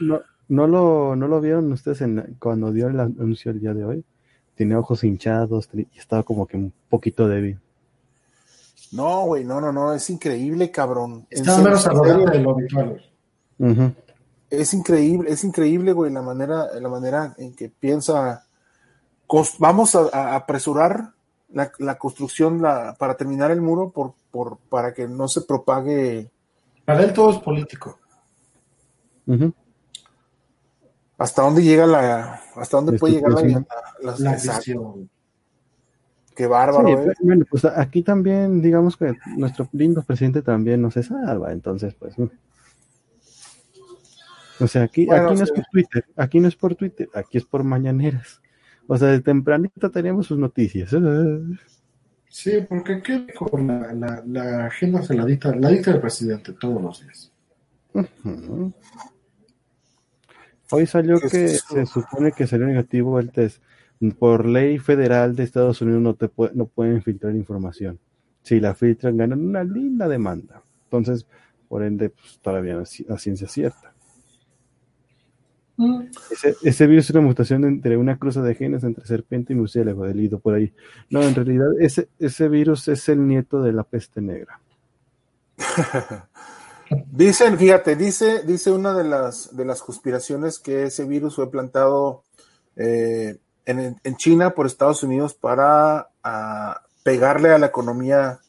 [0.00, 0.66] no, no.
[0.66, 4.04] lo, no lo vieron ustedes en, cuando dio el anuncio el día de hoy.
[4.54, 7.58] Tiene ojos hinchados y estaba como que un poquito débil.
[8.92, 11.26] No, güey, no, no, no, es increíble, cabrón.
[11.28, 13.04] Serio, menos serio, de lo habitual.
[14.48, 18.46] Es increíble, es increíble, güey, la manera, la manera en que piensa.
[19.58, 21.10] Vamos a, a apresurar
[21.52, 26.30] la, la construcción la, para terminar el muro por, por, para que no se propague.
[26.84, 27.98] Para él todo es político.
[29.26, 29.52] Ujú.
[31.18, 33.64] ¿Hasta dónde llega la, hasta dónde puede llegar la, la-
[34.02, 35.10] la- La exacto, visión.
[36.34, 36.96] Qué bárbaro, Sí, eh.
[36.98, 41.94] pero, bueno, pues aquí también, digamos que nuestro lindo presidente también no se salva, entonces,
[41.94, 42.18] pues.
[42.18, 42.26] mm.
[44.60, 47.38] O sea, aquí, Bueno, aquí no es por Twitter, aquí no es por Twitter, aquí
[47.38, 48.40] es por mañaneras.
[48.86, 50.90] O sea, de tempranito teníamos sus noticias.
[52.28, 56.52] Sí, porque ¿qué con la, la, la agenda se la dicta, la dicta el presidente
[56.52, 57.32] todos los días.
[57.94, 58.72] Ujú.
[60.70, 63.62] Hoy salió ¿Qué es que se supone que salió negativo el test.
[64.18, 67.98] Por ley federal de Estados Unidos no te no pueden filtrar información.
[68.42, 70.62] Si la filtran ganan una linda demanda.
[70.84, 71.26] Entonces,
[71.68, 73.94] por ende, pues, todavía a ciencia cierta.
[76.30, 80.04] Ese, ese virus es una mutación entre una cruza de genes entre serpiente y murciélago,
[80.04, 80.72] delito por ahí.
[81.10, 84.60] No, en realidad ese, ese virus es el nieto de la peste negra.
[87.10, 92.22] Dicen, fíjate, dice, dice una de las, de las conspiraciones que ese virus fue plantado
[92.76, 98.40] eh, en, en China por Estados Unidos para ah, pegarle a la economía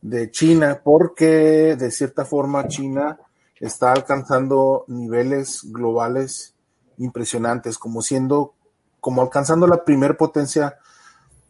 [0.00, 3.18] de China, porque de cierta forma China
[3.58, 6.54] está alcanzando niveles globales
[6.98, 8.54] impresionantes, como siendo,
[9.00, 10.76] como alcanzando la primer potencia,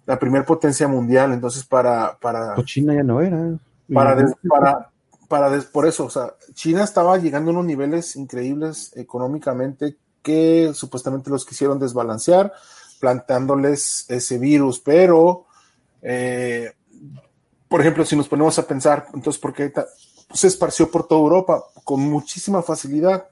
[0.07, 1.33] la primer potencia mundial.
[1.33, 3.59] Entonces, para, para, Pues China ya no era.
[3.93, 4.17] para,
[4.49, 4.91] para,
[5.29, 10.73] para des- por eso, o sea, China estaba llegando a unos niveles increíbles económicamente que
[10.75, 12.53] supuestamente los quisieron desbalancear,
[13.01, 15.47] plantándoles ese virus, pero,
[16.03, 16.73] eh,
[17.69, 19.73] por ejemplo, si nos ponemos a pensar, entonces, ¿por qué
[20.33, 23.29] se esparció por toda Europa con muchísima facilidad?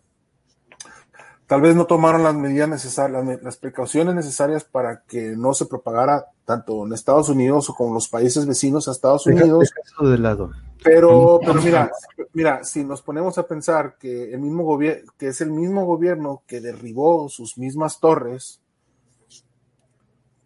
[1.52, 5.66] Tal vez no tomaron las medidas necesarias, las, las precauciones necesarias para que no se
[5.66, 9.68] propagara tanto en Estados Unidos o como los países vecinos a Estados Unidos.
[9.84, 10.50] eso de lado.
[10.82, 11.92] Pero, pero mira,
[12.32, 16.42] mira, si nos ponemos a pensar que el mismo gobierno, que es el mismo gobierno
[16.46, 18.58] que derribó sus mismas torres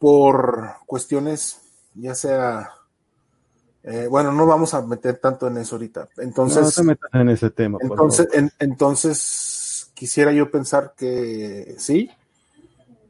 [0.01, 1.61] por cuestiones,
[1.95, 2.71] ya sea,
[3.85, 6.09] eh, bueno, no vamos a meter tanto en eso ahorita.
[6.17, 7.79] no Entonces, te metas en ese tema.
[7.81, 9.56] entonces, en- entonces
[9.97, 12.11] quisiera yo pensar que sí.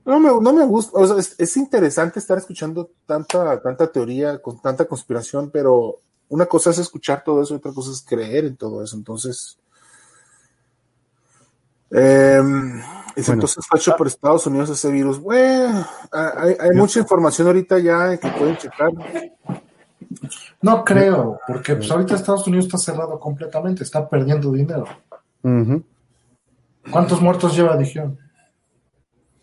[0.04, 4.40] No me, no me gusta, o sea, es, es interesante estar escuchando tanta, tanta teoría,
[4.40, 5.98] con tanta conspiración, pero
[6.28, 8.96] una cosa es escuchar todo eso, otra cosa es creer en todo eso.
[8.96, 9.58] Entonces,
[11.90, 12.40] eh,
[13.16, 15.18] entonces fue hecho por Estados Unidos ese virus.
[15.18, 18.92] Bueno, hay, hay mucha información ahorita ya que pueden checar.
[20.62, 24.84] No creo, porque pues ahorita Estados Unidos está cerrado completamente, está perdiendo dinero.
[25.42, 25.82] Ujú,
[26.90, 28.18] ¿Cuántos muertos lleva Dijon?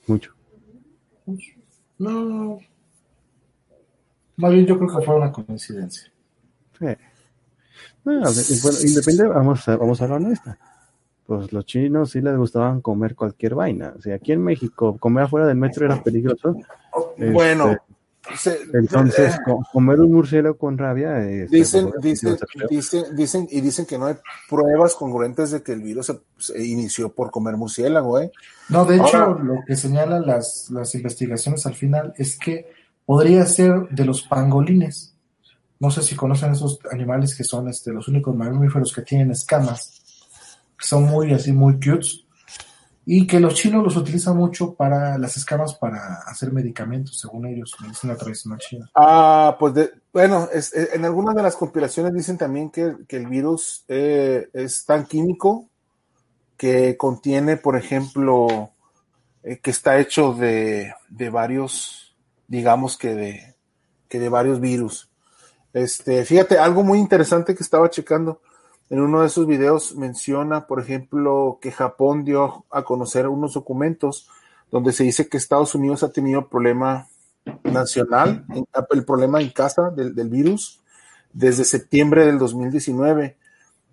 [0.08, 0.34] Mucho.
[1.98, 2.60] No.
[4.38, 6.12] Más bien yo creo que fue una coincidencia.
[6.80, 6.86] Sí.
[8.04, 10.58] Bueno, de- bueno, independe, vamos a, vamos a la honesta.
[11.26, 13.94] Pues los chinos sí les gustaban comer cualquier vaina.
[13.98, 16.56] O sea, aquí en México, comer afuera del metro era peligroso.
[17.18, 17.78] Este, Bueno,
[18.38, 21.20] se- Entonces, eh, co- comer un murciélago con rabia.
[21.28, 22.68] este, dicen, pues, dicen, feo.
[22.70, 24.16] dicen, dicen, y dicen que no hay
[24.50, 28.32] pruebas congruentes de que el virus se, se inició por comer murciélago, ¿eh?
[28.70, 32.72] No, de hecho, Ahora- lo que señalan las, las investigaciones al final es que
[33.06, 35.14] podría ser de los pangolines.
[35.80, 40.02] No sé si conocen esos animales que son este, los únicos mamíferos que tienen escamas,
[40.80, 42.23] que son muy así, muy cutes,
[43.06, 47.76] y que los chinos los utilizan mucho para las escamas para hacer medicamentos, según ellos,
[47.82, 48.90] medicina tradicional china.
[48.96, 53.18] Ah, pues de- bueno, es- eh, en algunas de las compilaciones dicen también que, que
[53.18, 55.70] el virus eh, es tan químico
[56.58, 58.72] que contiene, por ejemplo,
[59.44, 62.16] eh, que está hecho de, de varios,
[62.48, 63.56] digamos que de,
[64.10, 65.10] que de varios virus.
[65.74, 68.42] Este, fíjate, algo muy interesante que estaba checando
[68.94, 74.30] en uno de esos videos menciona, por ejemplo, que Japón dio a conocer unos documentos
[74.70, 77.08] donde se dice que Estados Unidos ha tenido problema
[77.64, 78.46] nacional,
[78.92, 80.80] el problema en casa del, del virus,
[81.32, 83.36] desde septiembre del 2019.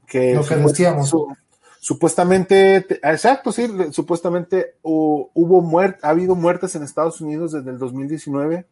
[0.07, 1.09] Que Lo que decíamos.
[1.09, 1.35] su-
[1.79, 7.71] supuestamente, te- exacto, sí, supuestamente hu- hubo muert, ha habido muertes en Estados Unidos desde
[7.71, 8.67] el 2019,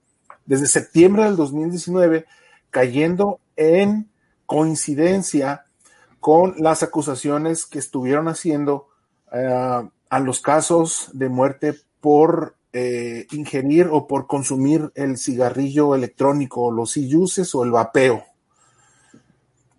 [0.44, 2.26] desde septiembre del 2019,
[2.70, 4.10] cayendo en
[4.44, 5.64] coincidencia
[6.28, 8.88] con las acusaciones que estuvieron haciendo
[9.32, 16.70] eh, a los casos de muerte por eh, ingerir o por consumir el cigarrillo electrónico,
[16.70, 18.24] los e-juices o el vapeo.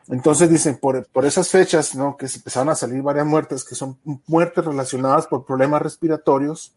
[0.08, 2.18] Entonces dicen, por, por esas fechas, ¿no?
[2.18, 6.76] Que se empezaron a salir varias muertes, que son muertes relacionadas por problemas respiratorios,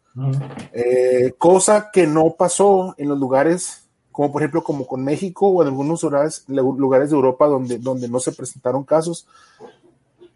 [0.71, 3.82] eh, cosa que no pasó en los lugares,
[4.13, 8.07] como por ejemplo, como con México o en algunos lugares, lugares de Europa donde, donde
[8.07, 9.27] no se presentaron casos,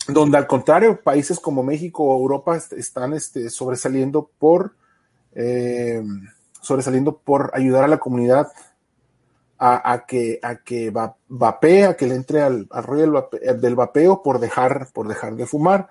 [0.10, 4.74] donde al contrario, países como México o Europa est- están este, sobresaliendo por
[5.36, 6.04] eh,
[6.62, 8.48] sobresaliendo por ayudar a la comunidad
[9.60, 13.56] a, que a que va, vapee, a que le entre al, al rollo del, vape-
[13.56, 15.88] del vapeo por dejar, por dejar de fumar.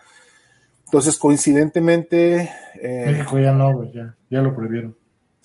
[0.84, 2.50] Entonces, coincidentemente,
[2.80, 4.96] eh, México ya no, ya, ya lo prohibieron.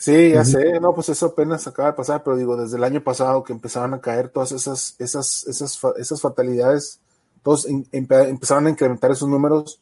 [0.01, 3.03] Sí, ya sé, no, pues eso apenas acaba de pasar, pero digo, desde el año
[3.03, 6.99] pasado que empezaron a caer todas esas, esas, esas, esas fatalidades,
[7.43, 9.79] todos em- empe- empezaron a incrementar esos números,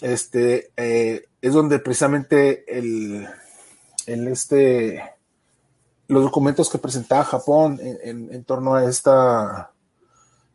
[0.00, 3.26] este, eh, es donde precisamente el,
[4.06, 5.02] el este,
[6.06, 9.72] los documentos que presentaba Japón en, en- en torno a esta,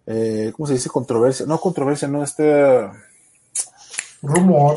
[0.05, 0.89] eh, ¿cómo se dice?
[0.89, 2.89] Controversia, no controversia, no, este,
[4.21, 4.75] Rumor.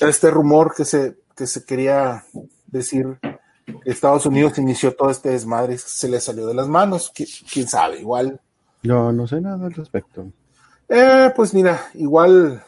[0.00, 2.24] este rumor que se, que se quería
[2.66, 3.18] decir
[3.84, 8.00] Estados Unidos inició todo este desmadre, se le salió de las manos, qui- quién sabe,
[8.00, 8.40] igual.
[8.82, 10.26] Yo no sé nada al respecto.
[10.88, 12.62] Eh, pues mira, igual,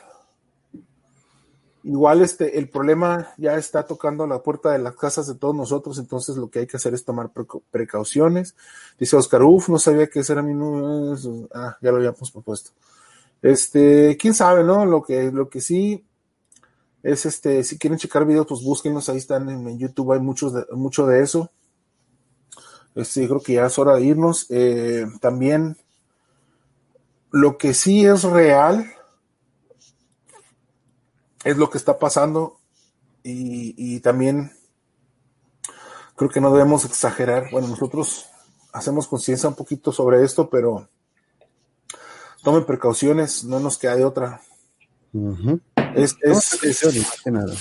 [1.84, 5.98] igual este, el problema ya está tocando la puerta de las casas de todos nosotros,
[5.98, 7.30] entonces lo que hay que hacer es tomar
[7.70, 8.56] precauciones.
[8.98, 11.16] Dice Oscar, uff, no sabía que ese era mi número,
[11.54, 12.72] ah, ya lo habíamos propuesto.
[13.40, 14.84] Este, quién sabe, ¿no?
[14.84, 16.04] Lo que, lo que sí
[17.02, 20.64] es este, si quieren checar videos, pues búsquenlos, ahí están en, YouTube, hay muchos de,
[20.72, 21.50] mucho de eso.
[22.94, 24.46] Este, creo que ya es hora de irnos.
[24.50, 25.76] Eh, también
[27.30, 28.90] lo que sí es real
[31.44, 32.58] es lo que está pasando
[33.22, 34.52] y, y también
[36.16, 37.48] creo que no debemos exagerar.
[37.52, 38.26] Bueno, nosotros
[38.72, 40.88] hacemos conciencia un poquito sobre esto, pero
[42.42, 44.40] tomen precauciones, no nos queda de otra.
[45.94, 47.54] Es, es, más que nada.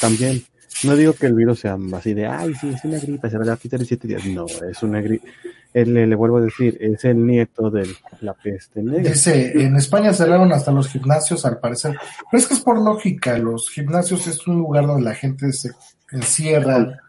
[0.00, 0.42] También,
[0.84, 3.52] no digo que el virus sea así de, ay, sí, es una gripa, se va
[3.52, 4.24] a quitar en siete días.
[4.26, 5.26] No, es una gripa.
[5.72, 7.88] Le, le vuelvo a decir, es el nieto de
[8.20, 9.10] la peste negra.
[9.10, 11.96] Dice, en España cerraron hasta los gimnasios al parecer.
[12.30, 15.72] Pero es que es por lógica, los gimnasios es un lugar donde la gente se
[16.12, 17.00] encierra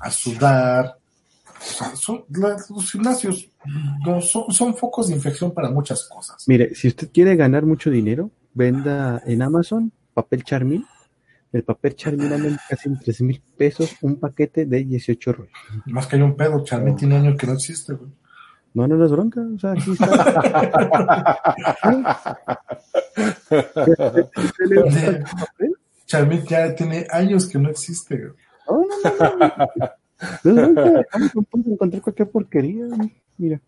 [0.00, 0.96] a sudar.
[1.94, 3.48] Son- la- los gimnasios
[4.04, 6.42] no, son, son focos de infección para muchas cosas.
[6.48, 10.84] Mire, si usted quiere ganar mucho dinero, venda en Amazon papel Charmin.
[11.52, 15.52] El papel Charmin anda en casi en 3 mil pesos un paquete de 18 rollos.
[15.86, 18.10] Más que hay un pedo, Charmin tiene años que no existe, güey.
[18.74, 19.40] No, no, es bronca.
[19.40, 21.38] O sea, aquí está.
[26.06, 28.16] Charmit ya tiene años que no existe.
[28.16, 28.32] güey.
[28.68, 28.86] No, no,
[29.18, 29.48] no, no.
[30.44, 31.06] No es bronca.
[31.12, 31.32] Vamos
[31.66, 32.84] a encontrar cualquier porquería.
[33.36, 33.60] Mira.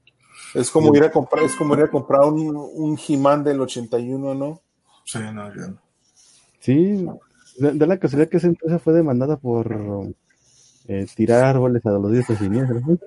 [0.54, 4.34] Es como ir a comprar, es como ir a comprar un, un He-Man del 81,
[4.34, 4.62] ¿no?
[5.04, 5.89] Sí, no, ya no.
[6.60, 7.06] Sí,
[7.58, 10.14] da da la casualidad que esa empresa fue demandada por
[10.86, 12.82] eh, tirar árboles a los de siniestros.
[12.86, 12.98] ¿no?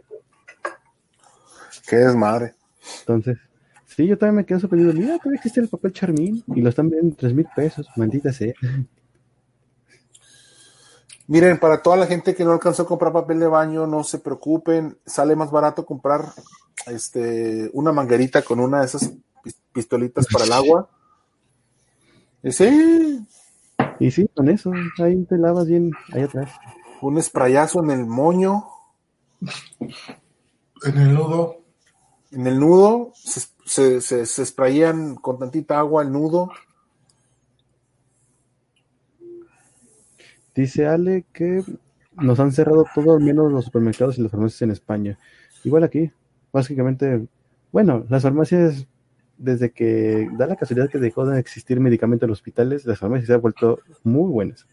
[1.87, 2.53] Qué desmadre.
[2.99, 3.37] Entonces,
[3.85, 4.93] sí, yo también me quedo sorprendido.
[4.93, 7.87] Mira, todavía existe el papel Charmín y lo están vendiendo en tres mil pesos.
[7.95, 8.53] Maldita sea.
[11.27, 14.19] Miren, para toda la gente que no alcanzó a comprar papel de baño, no se
[14.19, 16.25] preocupen, sale más barato comprar
[16.85, 19.09] este una manguerita con una de esas
[19.41, 20.89] pis- pistolitas para el agua.
[22.51, 23.25] Sí,
[23.99, 26.51] Y sí, con eso, ahí te lavas bien ahí atrás.
[27.01, 28.65] un sprayazo en el moño,
[30.85, 31.57] En el nudo,
[32.31, 36.49] en el nudo, se, se, se, se sprayan con tantita agua el nudo.
[40.55, 41.63] Dice Ale que
[42.21, 45.17] nos han cerrado todo, al menos los supermercados y las farmacias en España.
[45.63, 46.11] Igual aquí,
[46.51, 47.27] básicamente,
[47.71, 48.85] bueno, las farmacias,
[49.37, 53.27] desde que da la casualidad que dejó de existir medicamento en los hospitales, las farmacias
[53.27, 54.65] se han vuelto muy buenas.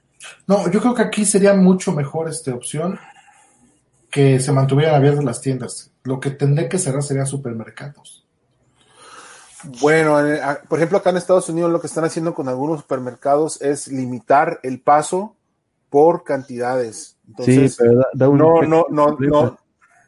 [0.46, 2.98] No, yo creo que aquí sería mucho mejor esta opción
[4.10, 5.92] que se mantuvieran abiertas las tiendas.
[6.02, 8.26] Lo que tendría que cerrar serían supermercados.
[9.80, 12.80] Bueno, eh, a- por ejemplo, acá en Estados Unidos lo que están haciendo con algunos
[12.80, 15.36] supermercados es limitar el paso
[15.90, 17.18] por cantidades.
[17.28, 19.58] Entonces, sí, pero da, da un no, no, no, no,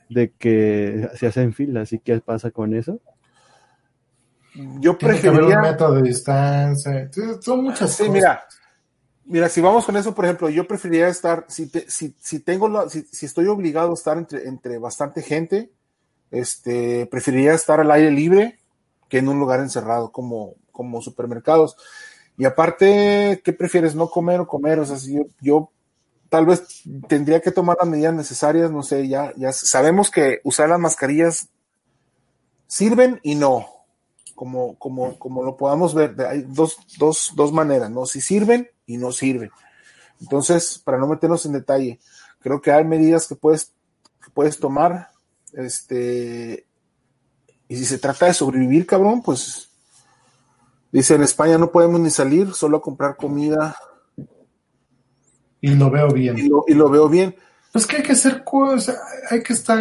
[0.09, 1.93] de que se hacen filas.
[1.93, 3.01] ¿Y qué pasa con eso?
[4.55, 7.11] Yo Tiene que haber un preferiría, método de distancia.
[7.41, 8.13] Son muchas sí, cosas.
[8.15, 8.45] mira,
[9.27, 12.69] mira, si vamos con eso, por ejemplo, yo preferiría estar, si, te- si, si tengo,
[12.69, 15.71] la- si, si estoy obligado a estar entre, entre bastante gente,
[16.31, 18.59] este, preferiría estar al aire libre
[19.09, 21.77] que en un lugar encerrado como, como supermercados.
[22.39, 24.79] Y aparte, ¿qué prefieres, no comer o comer?
[24.81, 25.71] O sea, si yo, yo
[26.31, 30.71] tal vez tendría que tomar las medidas necesarias, no sé, ya, ya sabemos que usar
[30.71, 31.49] las mascarillas
[32.67, 33.67] sirven y no,
[34.35, 38.07] como, como, como lo podamos ver, hay dos, dos, dos maneras, ¿no?
[38.07, 39.51] Si sirven y no sirven.
[40.21, 42.01] Entonces, para no meternos en detalle,
[42.41, 43.73] creo que hay medidas que puedes,
[44.25, 45.09] que puedes tomar,
[45.53, 46.67] este,
[47.69, 49.69] y si se trata de sobrevivir, cabrón, pues,
[50.91, 53.77] dice, en España no podemos ni salir, solo a comprar comida,
[55.61, 56.49] Y lo veo y bien.
[56.49, 57.37] lo, y lo veo bien.
[57.73, 58.45] Pues que hay que ser,
[59.31, 59.81] hay que estar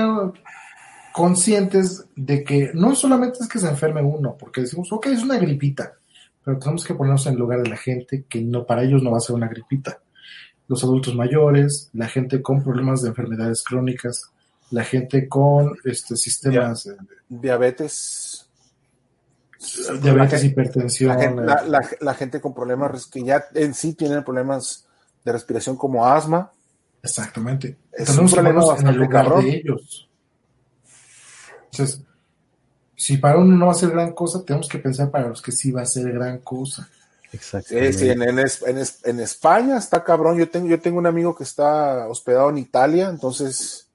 [1.13, 5.37] conscientes de que no solamente es que se enferme uno, porque decimos, ok, es una
[5.37, 5.93] gripita,
[6.43, 9.17] pero tenemos que ponernos en lugar de la gente que no, para ellos no va
[9.17, 9.99] a ser una gripita.
[10.67, 14.23] Los adultos mayores, la gente con problemas de enfermedades crónicas,
[14.71, 16.87] la gente con este sistemas
[17.27, 18.47] Diabetes.
[19.99, 23.73] diabetes, La, hipertensión, la gente, eh, la- la- la gente con problemas que ya en
[23.73, 24.87] sí tienen problemas
[25.23, 26.51] de respiración como asma.
[27.03, 27.77] Exactamente.
[27.91, 30.07] Es Tenemos un que problema ponernos en el lugar de ellos.
[31.71, 32.01] Entonces,
[32.95, 35.51] si para uno no va a ser gran cosa, tenemos que pensar para los que
[35.51, 36.87] sí va a ser gran cosa.
[37.33, 37.93] Exactamente.
[37.93, 40.37] Sí, sí, en, en Es- en Es- en España está cabrón.
[40.37, 43.87] Yo tengo, yo tengo un amigo que está hospedado en Italia, entonces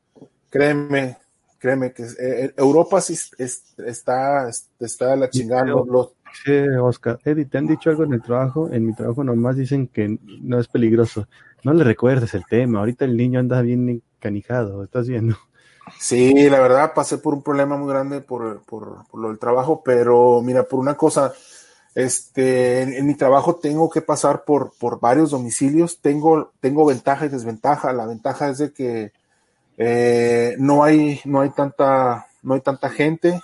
[0.51, 1.19] créeme,
[1.59, 4.49] créeme que eh, eh, Europa sí es- es- está,
[4.81, 5.65] está la chingada.
[5.67, 6.13] Los-
[6.45, 7.19] Sí, Oscar.
[7.25, 8.69] Eddie, ¿te han dicho algo en el trabajo?
[8.71, 11.27] En mi trabajo nomás dicen que no es peligroso.
[11.65, 12.81] No le recuerdes el tema.
[12.81, 14.85] Ahorita el niño anda bien canijado.
[14.85, 15.37] ¿Estás viendo?
[15.99, 19.83] Sí, la verdad pasé por un problema muy grande por, por, por lo del trabajo,
[19.85, 21.33] pero mira, por una cosa,
[21.97, 27.31] este, en, mi trabajo tengo que pasar por, por varios domicilios, tengo, tengo ventaja y
[27.31, 27.93] desventaja.
[27.95, 29.13] La ventaja es de que
[29.79, 33.41] eh, no hay, no hay tanta, no hay tanta gente.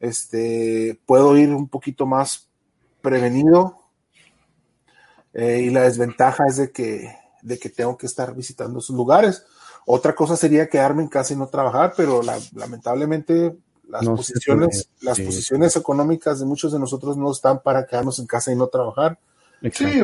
[0.00, 2.48] Este, puedo ir un poquito más
[3.00, 3.78] prevenido.
[5.32, 9.46] Eh, y la desventaja es de que, de que tengo que estar visitando esos lugares.
[9.86, 13.56] Otra cosa sería quedarme en casa y no trabajar, pero la- lamentablemente
[13.88, 15.24] las No posiciones, puede, las sí.
[15.24, 19.18] posiciones económicas de muchos de nosotros no están para quedarnos en casa y no trabajar.
[19.72, 20.02] Sí,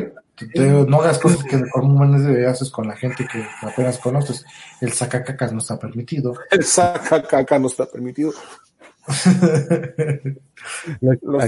[0.55, 4.45] te- no hagas cosas que comúnmente haces con la gente que apenas conoces.
[4.81, 6.35] El sacacacas no está permitido.
[6.51, 8.33] El saca caca no está permitido.
[11.23, 11.41] Lo-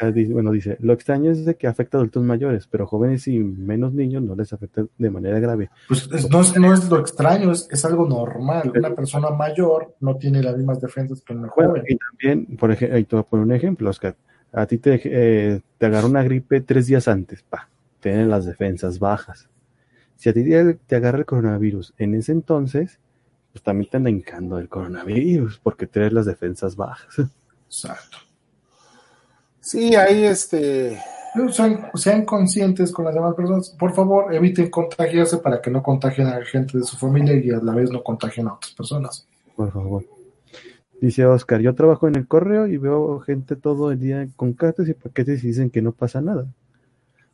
[0.00, 3.38] aquí, bueno, dice, lo extraño es de que afecta a adultos mayores, pero jóvenes y
[3.38, 5.70] menos niños no les afecta de manera grave.
[5.88, 8.72] Pues es- no, es, no es lo extraño, es, es algo normal.
[8.76, 11.84] Una persona mayor no tiene las mismas defensas que una Bueno, joven.
[11.88, 14.16] y también, por ejemplo, te voy a poner un ejemplo, Oscar.
[14.52, 17.68] A ti te, eh, te agarró una gripe tres días antes, pa,
[18.00, 19.48] tienen las defensas bajas.
[20.16, 22.98] Si a ti te, te agarra el coronavirus en ese entonces,
[23.56, 27.26] pues también te anda hincando el coronavirus porque tienes las defensas bajas.
[27.66, 28.18] Exacto.
[29.62, 31.00] Sí, ahí este.
[31.50, 33.70] Sean, sean, conscientes con las demás personas.
[33.70, 37.50] Por favor, eviten contagiarse para que no contagien a la gente de su familia y
[37.50, 39.26] a la vez no contagien a otras personas.
[39.56, 40.04] Por favor.
[41.00, 44.86] Dice Oscar, yo trabajo en el correo y veo gente todo el día con cartas
[44.86, 46.46] y paquetes y dicen que no pasa nada.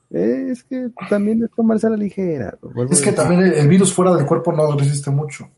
[0.09, 2.57] Es que también es tomarse a la ligera.
[2.91, 5.49] Es que también el virus fuera del cuerpo no resiste mucho.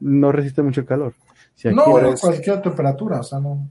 [0.00, 1.14] No, resiste mucho el calor.
[1.54, 2.20] Si no, es...
[2.20, 3.68] cualquier temperatura, o sea, no.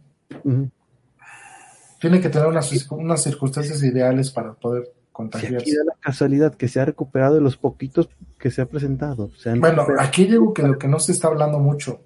[1.99, 5.65] Tiene que tener unas, unas, circunstancias ideales para poder contagiarse.
[5.65, 8.65] Si aquí da la casualidad que se ha recuperado de los poquitos que se ha
[8.65, 9.31] presentado.
[9.57, 12.01] bueno, aquí llego que lo que no se está hablando mucho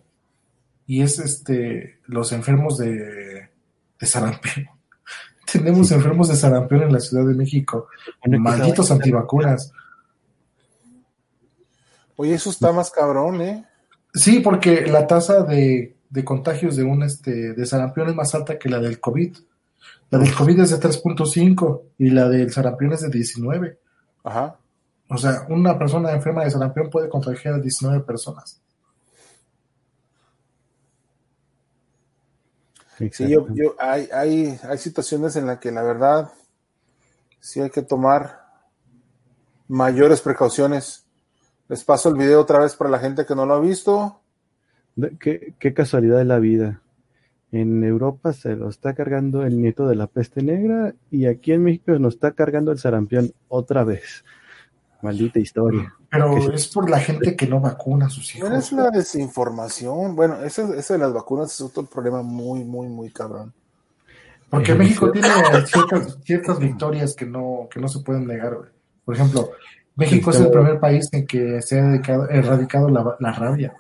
[0.86, 3.50] y es este los enfermos de,
[4.00, 4.68] de sarampión.
[5.52, 7.88] Tenemos enfermos de sarampión en la Ciudad de México.
[8.26, 9.72] Malditos antivacunas.
[12.16, 13.66] Oye, eso está más cabrón, ¿eh?
[14.14, 18.58] Sí, porque la tasa de, de contagios de un este de sarampión es más alta
[18.58, 19.38] que la del COVID.
[20.10, 23.80] La del COVID es de 3.5 y la del sarampión es de 19.
[24.24, 24.58] Ajá.
[25.08, 28.62] O sea, una persona enferma de sarampión puede contagiar a 19 personas.
[33.12, 36.32] Sí, yo, yo, hay, hay, hay situaciones en las que la verdad
[37.40, 38.46] sí hay que tomar
[39.68, 41.06] mayores precauciones.
[41.70, 44.20] Les paso el video otra vez para la gente que no lo ha visto.
[45.20, 46.82] Qué, qué casualidad de la vida.
[47.52, 51.64] En Europa se lo está cargando el nieto de la peste negra y aquí en
[51.64, 54.24] México nos está cargando el sarampión otra vez.
[55.02, 55.94] Maldita historia.
[56.10, 58.52] Pero es por la gente que no vacuna a sus hijos.
[58.52, 60.16] es la desinformación.
[60.16, 63.54] Bueno, eso, eso de las vacunas es otro problema muy, muy, muy cabrón.
[64.50, 65.30] Porque México tiene
[66.24, 68.58] ciertas, victorias que no, que no se pueden negar.
[69.06, 69.52] Por ejemplo,
[70.00, 71.96] México es el primer país en que se ha
[72.30, 73.74] erradicado la, rabia.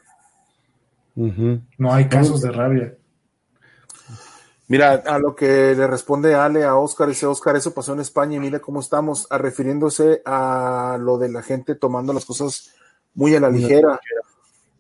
[1.16, 2.94] No hay casos de rabia.
[4.68, 8.36] Mira, a lo que le responde Ale a Oscar, dice Oscar, eso pasó en España
[8.36, 12.72] y mira cómo estamos, a refiriéndose a lo de la gente tomando las cosas
[13.16, 14.00] muy a la ligera.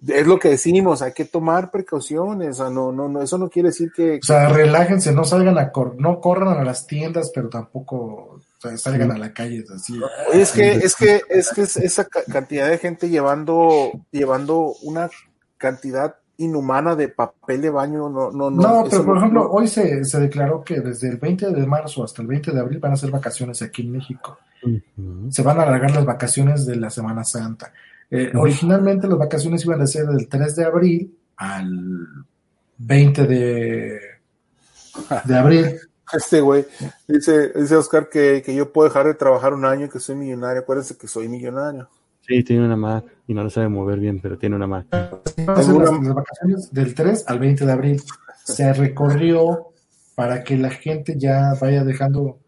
[0.07, 3.49] Es lo que decimos, hay que tomar precauciones, o sea, no, no, no, eso no
[3.49, 4.19] quiere decir que...
[4.21, 8.41] O sea, relájense, no salgan a cor no corran a las tiendas, pero tampoco
[8.77, 9.99] salgan a la calle así.
[10.33, 15.09] Es que, es que, es que esa cantidad de gente llevando, llevando una
[15.57, 18.09] cantidad inhumana de papel de baño.
[18.09, 21.51] No, no, no, no pero por ejemplo, hoy se, se, declaró que desde el 20
[21.51, 24.39] de marzo hasta el 20 de abril van a ser vacaciones aquí en México.
[25.29, 27.71] Se van a alargar las vacaciones de la Semana Santa.
[28.11, 32.25] Eh, originalmente las vacaciones iban a ser del 3 de abril al
[32.77, 33.99] 20 de,
[35.25, 35.79] de abril.
[36.13, 36.65] Este güey
[37.07, 40.15] dice, dice Oscar que, que yo puedo dejar de trabajar un año y que soy
[40.15, 40.61] millonario.
[40.61, 41.89] Acuérdense que soy millonario.
[42.21, 44.85] Sí, tiene una Mac y no lo sabe mover bien, pero tiene una Mac.
[44.91, 48.01] Las, las vacaciones del 3 al 20 de abril
[48.43, 49.69] se recorrió
[50.15, 52.39] para que la gente ya vaya dejando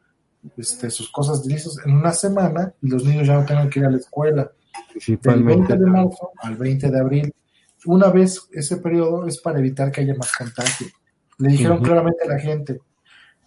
[0.57, 3.85] este, sus cosas listas en una semana y los niños ya no tengan que ir
[3.85, 4.51] a la escuela.
[5.07, 7.33] Del 20 de marzo al 20 de abril.
[7.85, 10.87] Una vez ese periodo es para evitar que haya más contagio.
[11.37, 12.79] Le dijeron claramente a la gente,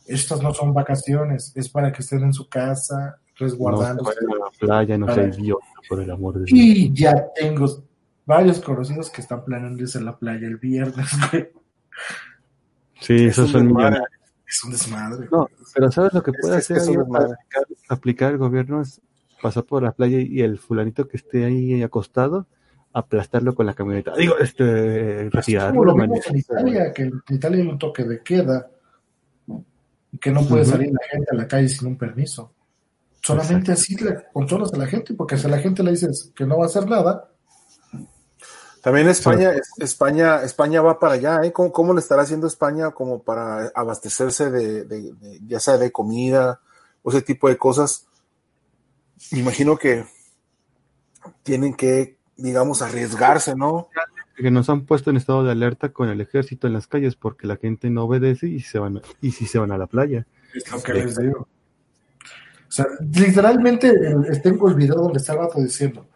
[0.07, 4.21] estas no son vacaciones, es para que estén en su casa, resguardándose.
[4.23, 6.59] No la playa, no idiota, por el amor de Dios.
[6.59, 7.85] Y ya tengo
[8.27, 11.09] varios conocidos que están planeando irse a la playa el viernes,
[13.01, 13.77] Sí, eso es un
[14.47, 15.29] Es un desmadre.
[15.31, 16.79] No, pero ¿sabes lo que puede hacer?
[17.89, 19.01] aplicar, el gobierno es
[19.43, 22.47] pasar por la playa y el fulanito que esté ahí acostado,
[22.93, 24.15] aplastarlo con la camioneta.
[24.17, 25.81] Digo, este, retirarlo.
[25.81, 28.71] Como lo vimos en Italia, que en Italia hay un toque de queda
[30.15, 32.53] y que no puede salir la gente a la calle sin un permiso.
[33.21, 36.47] Solamente así le controlas a la gente, porque si a la gente le dices que
[36.47, 37.33] no va a hacer nada.
[38.81, 41.53] También España, España, España va para allá, ¿eh?
[41.53, 45.15] ¿Cómo, le estará haciendo España como para abastecerse de,
[45.49, 46.61] ya sea de comida
[47.03, 48.07] o ese tipo de cosas?
[49.33, 50.07] Me imagino que
[51.43, 53.89] tienen que, digamos, arriesgarse, ¿no?
[54.37, 57.47] Que nos han puesto en estado de alerta con el ejército en las calles porque
[57.47, 60.27] la gente no obedece y se van y si se van a la playa.
[60.55, 61.49] Es lo que les digo.
[62.69, 63.93] O sea, literalmente
[64.43, 66.09] tengo el video donde vato diciendo,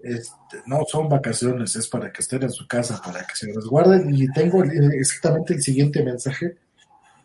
[0.00, 4.12] este, no son vacaciones, es para que estén en su casa, para que se resguarden.
[4.14, 6.56] Y tengo exactamente el siguiente mensaje.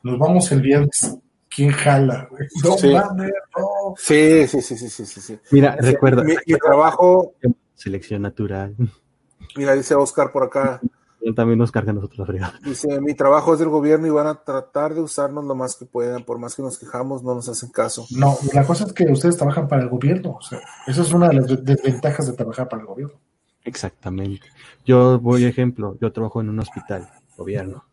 [0.03, 1.17] Nos vamos el viernes.
[1.49, 2.29] ¿Quién jala?
[2.63, 2.93] No sí.
[2.93, 3.95] no.
[3.97, 5.39] Sí, sí, sí, sí, sí, sí.
[5.51, 6.23] Mira, recuerda.
[6.23, 7.33] Mi, mi trabajo.
[7.73, 8.75] Selección natural.
[9.55, 10.81] Mira, dice Oscar por acá
[11.35, 12.59] también nos carga a nosotros la fregada.
[12.63, 15.85] Dice, mi trabajo es del gobierno y van a tratar de usarnos lo más que
[15.85, 18.05] puedan, por más que nos quejamos, no nos hacen caso.
[18.11, 21.29] No, la cosa es que ustedes trabajan para el gobierno, o sea, eso es una
[21.29, 23.15] de las desventajas de trabajar para el gobierno.
[23.63, 24.47] Exactamente.
[24.85, 27.85] Yo voy ejemplo, yo trabajo en un hospital, gobierno.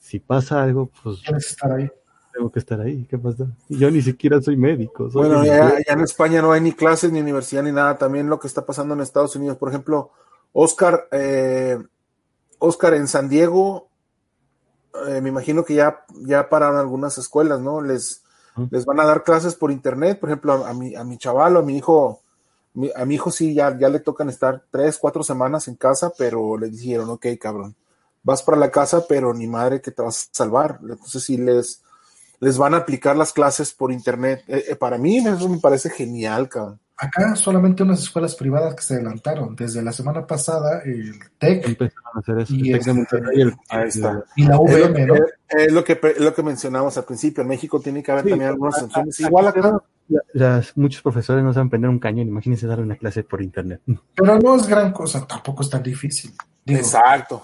[0.00, 1.90] Si pasa algo, pues Tienes que estar ahí.
[2.34, 3.06] tengo que estar ahí.
[3.08, 3.46] ¿Qué pasa?
[3.68, 5.08] Y Yo ni siquiera soy médico.
[5.10, 7.96] soy Bueno, ya en España no hay ni clases, ni universidad, ni nada.
[7.96, 9.56] También lo que está pasando en Estados Unidos.
[9.56, 10.10] Por ejemplo,
[10.52, 11.78] Oscar, eh,
[12.58, 13.88] Oscar en San Diego,
[15.08, 17.80] eh, me imagino que ya, ya pararon algunas escuelas, ¿no?
[17.80, 18.22] Les,
[18.70, 20.20] les van a dar clases por internet.
[20.20, 22.20] Por ejemplo, a, a mi, a mi chaval o a mi hijo,
[22.74, 26.12] mi- a mi hijo sí ya, ya le tocan estar tres, cuatro semanas en casa,
[26.16, 27.74] pero le dijeron, ok, cabrón,
[28.22, 30.78] vas para la casa, pero ni madre que te vas a salvar.
[30.82, 31.82] Entonces sí les,
[32.40, 34.44] les van a aplicar las clases por internet.
[34.48, 36.80] Eh, eh, para mí eso me parece genial, cabrón.
[36.96, 39.56] Acá solamente unas escuelas privadas que se adelantaron.
[39.56, 42.54] Desde la semana pasada, el TEC Empezaron a hacer eso.
[42.54, 42.90] Y El este-
[43.34, 44.24] el- Ahí está.
[44.36, 45.14] y la Es lo, VM, ¿no?
[45.14, 45.20] que,
[45.64, 47.42] es lo que es lo que mencionamos al principio.
[47.42, 49.18] En México tiene que haber Sí, también algunas sanciones.
[49.18, 49.80] a- Igual acá.
[50.08, 52.28] la- las- muchos profesores no saben prender un cañón.
[52.28, 53.80] Imagínense dar una clase por internet.
[54.14, 56.32] Pero no es gran cosa, tampoco es tan difícil.
[56.64, 57.42] Digo, Exacto.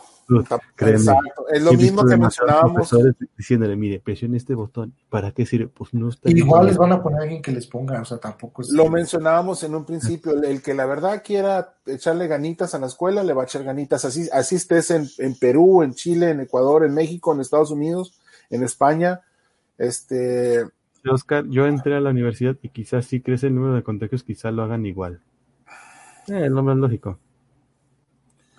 [0.75, 0.99] Créeme.
[0.99, 1.49] Exacto.
[1.49, 2.75] Es lo mismo que mencionábamos.
[2.75, 4.95] profesores diciéndole, mire, presione este botón.
[5.09, 5.69] ¿Para qué sirve?
[5.69, 8.19] Pues no está igual les van a poner a alguien que les ponga, o sea,
[8.19, 8.71] tampoco es.
[8.71, 10.43] Lo mencionábamos en un principio.
[10.43, 14.05] El, que la verdad quiera echarle ganitas a la escuela, le va a echar ganitas.
[14.05, 18.19] Así, así estés en, en Perú, en Chile, en Ecuador, en México, en Estados Unidos,
[18.51, 19.23] en España.
[19.79, 20.65] Este,
[21.09, 24.53] Oscar, yo entré a la universidad y quizás si crece el número de contagios, quizás
[24.53, 25.21] lo hagan igual.
[26.29, 27.19] Eh, es lo más lógico.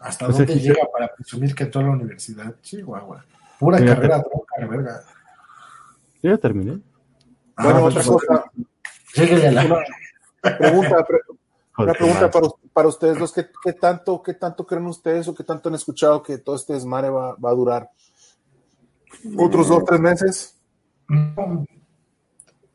[0.02, 2.56] ¿Hasta O sea, dónde llega para presumir que entró a la universidad?
[2.62, 3.26] Chihuahua.
[3.60, 5.04] Pura carrera tronca, la verga.
[6.24, 6.72] Yo ya terminé.
[7.58, 8.44] bueno, Ah, otra pues, cosa.
[9.16, 9.66] Lléguele a la.
[9.66, 11.20] Una pregunta, pre-
[11.78, 15.44] Una pregunta para, para ustedes dos, ¿qué, qué tanto, ¿qué tanto creen ustedes o qué
[15.44, 17.90] tanto han escuchado que todo este desmadre va, va a durar?
[19.38, 20.56] ¿Otros dos, tres meses?
[21.10, 21.66] No,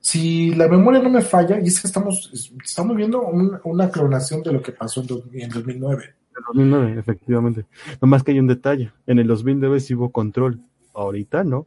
[0.01, 2.31] Si la memoria no me falla, y es que estamos,
[2.63, 6.15] estamos viendo un- una clonación de lo que pasó en, dos- en 2009.
[6.37, 7.67] En 2009, efectivamente.
[8.01, 8.93] Nomás que hay un detalle.
[9.07, 10.61] En el 2009 sí hubo control.
[10.95, 11.67] Ahorita no.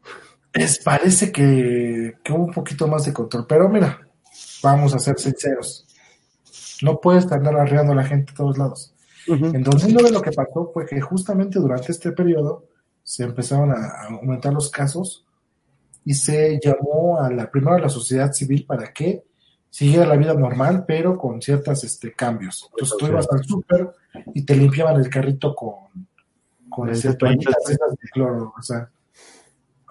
[0.53, 3.99] Es, parece que, que hubo un poquito más de control, pero mira,
[4.63, 5.85] vamos a ser sinceros.
[6.81, 8.93] No puedes andar arreando a la gente a todos lados.
[9.27, 12.65] En 2009 lo que pasó fue que justamente durante este periodo
[13.03, 15.25] se empezaron a aumentar los casos
[16.05, 19.23] y se llamó a la primero a la sociedad civil para que
[19.69, 22.69] siguiera la vida normal, pero con ciertos este, cambios.
[22.71, 23.91] Entonces tú ibas al súper
[24.33, 26.07] y te limpiaban el carrito con,
[26.69, 28.89] con este, toallitas de cloro, o sea,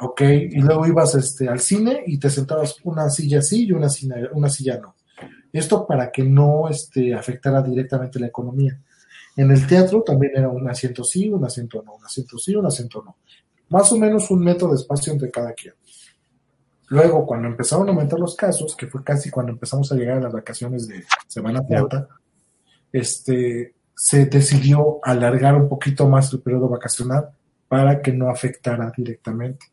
[0.00, 3.88] ok, y luego ibas este, al cine y te sentabas una silla sí y una
[3.88, 4.94] silla, una silla no.
[5.52, 8.78] Esto para que no este, afectara directamente la economía.
[9.36, 12.66] En el teatro también era un asiento sí, un asiento no, un asiento sí, un
[12.66, 13.16] asiento no.
[13.68, 15.74] Más o menos un metro de espacio entre cada quien.
[16.88, 20.20] Luego, cuando empezaron a aumentar los casos, que fue casi cuando empezamos a llegar a
[20.20, 22.08] las vacaciones de Semana Santa,
[22.92, 27.30] este, se decidió alargar un poquito más el periodo vacacional
[27.68, 29.66] para que no afectara directamente.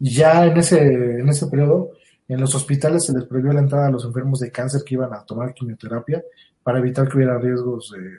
[0.00, 0.80] Ya en ese,
[1.20, 1.92] en ese periodo,
[2.26, 5.12] en los hospitales se les prohibió la entrada a los enfermos de cáncer que iban
[5.14, 6.24] a tomar quimioterapia
[6.62, 8.10] para evitar que hubiera riesgos de,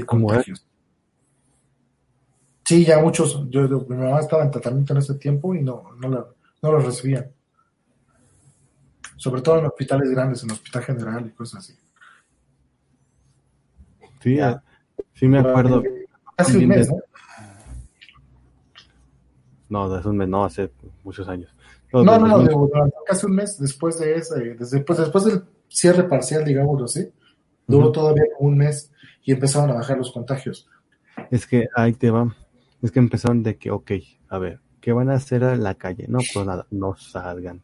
[0.00, 0.64] de contagios.
[2.64, 5.84] Sí, ya muchos, yo, yo- mi mamá estaba en tratamiento en ese tiempo y no,
[6.00, 6.26] no, la-
[6.62, 7.30] no lo recibían.
[9.16, 11.78] Sobre todo en hospitales grandes, en el hospital general y cosas así.
[14.20, 14.62] Sí, Ya.
[15.14, 15.82] sí me acuerdo.
[16.36, 16.96] Casi un mes, ¿no?
[19.68, 20.70] No, de esos meses, no, hace
[21.02, 21.52] muchos años.
[21.92, 22.46] No, no, no, 2000.
[22.48, 26.84] de- durante casi un mes después de ese, desde, pues, después del cierre parcial, digámoslo
[26.84, 27.08] así,
[27.66, 27.92] duró Ujú.
[27.92, 28.92] todavía como un mes
[29.24, 30.68] y empezaron a bajar los contagios.
[31.30, 32.34] Es que ahí te va.
[32.82, 33.90] Es que empezaron de que, ok,
[34.28, 36.04] a ver, ¿qué van a hacer a la calle?
[36.06, 37.60] No, pues nada, no salgan.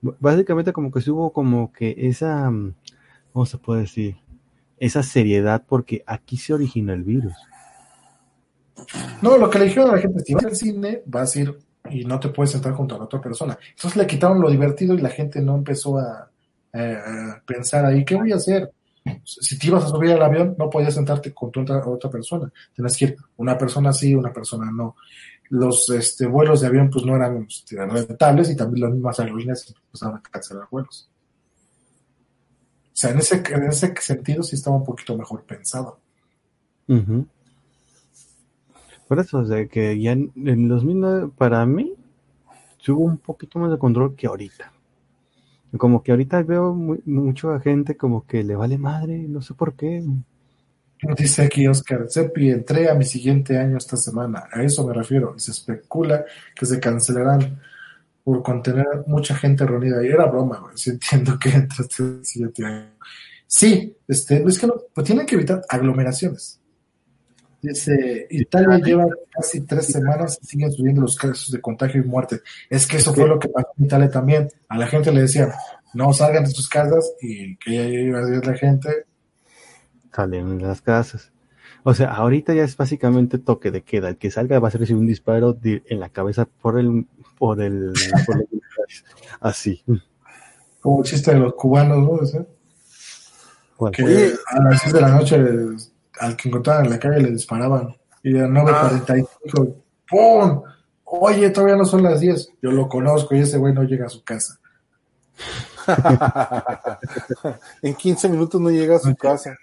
[0.00, 2.74] Básicamente como que hubo como que esa, mm,
[3.30, 4.16] ¿cómo se puede decir?
[4.78, 7.34] Esa seriedad porque aquí se originó el virus.
[9.20, 11.58] No, lo que le dijeron a la gente, si vas al cine, vas a ir
[11.90, 13.58] y no te puedes sentar junto a la otra persona.
[13.68, 16.30] Entonces le quitaron lo divertido y la gente no empezó a,
[17.44, 18.72] pensar ahí, ¿qué voy a hacer?
[19.24, 22.50] Si te ibas a subir al avión, no podías sentarte con otra, otra persona.
[22.74, 24.96] Tenías que ir una persona sí, una persona no.
[25.52, 27.46] Los este, vuelos de avión pues no eran
[27.90, 31.10] rentables y también las mismas aerolíneas empezaron a cancelar vuelos.
[32.86, 35.98] O sea, en ese, en ese sentido sí estaba un poquito mejor pensado.
[39.08, 41.92] Por eso, o sea, que ya en, en 2009, para mí,
[42.88, 44.72] hubo un poquito más de control que ahorita.
[45.76, 49.74] Como que ahorita veo mu- mucha gente como que le vale madre, no sé por
[49.74, 50.02] qué.
[51.16, 54.44] Dice aquí Oscar Seppi, entré a mi siguiente año esta semana.
[54.52, 55.34] A eso me refiero.
[55.36, 56.24] Y se especula
[56.54, 57.60] que se cancelarán
[58.22, 60.04] por contener mucha gente reunida.
[60.04, 60.76] Y era broma, güey.
[60.76, 62.92] Sí entiendo que entraste el siguiente año.
[63.46, 66.60] Sí, este, es que no, pues tienen que evitar aglomeraciones.
[67.60, 72.40] Dice, Italia lleva casi tres semanas y siguen subiendo los casos de contagio y muerte.
[72.70, 74.48] Es que eso fue lo que pasó en Italia también.
[74.68, 75.50] A la gente le decían,
[75.94, 79.06] no salgan de sus casas y que ya iba a la gente.
[80.14, 81.32] Salen en las casas.
[81.84, 84.08] O sea, ahorita ya es básicamente toque de queda.
[84.10, 87.06] El que salga va a ser un disparo de- en la cabeza por el,
[87.38, 87.92] por el,
[88.26, 89.04] por militares.
[89.40, 89.82] Así.
[90.80, 91.98] Como el chiste de los cubanos,
[92.34, 92.46] ¿no?
[93.90, 97.30] Que a las 6 de la noche les- al que encontraban en la calle le
[97.30, 97.96] disparaban.
[98.22, 99.74] Y a 9.45,
[100.08, 100.62] ¡pum!
[101.04, 102.52] Oye, todavía no son las 10.
[102.62, 104.60] Yo lo conozco y ese güey no llega a su casa.
[107.82, 109.56] en 15 minutos no llega a su casa.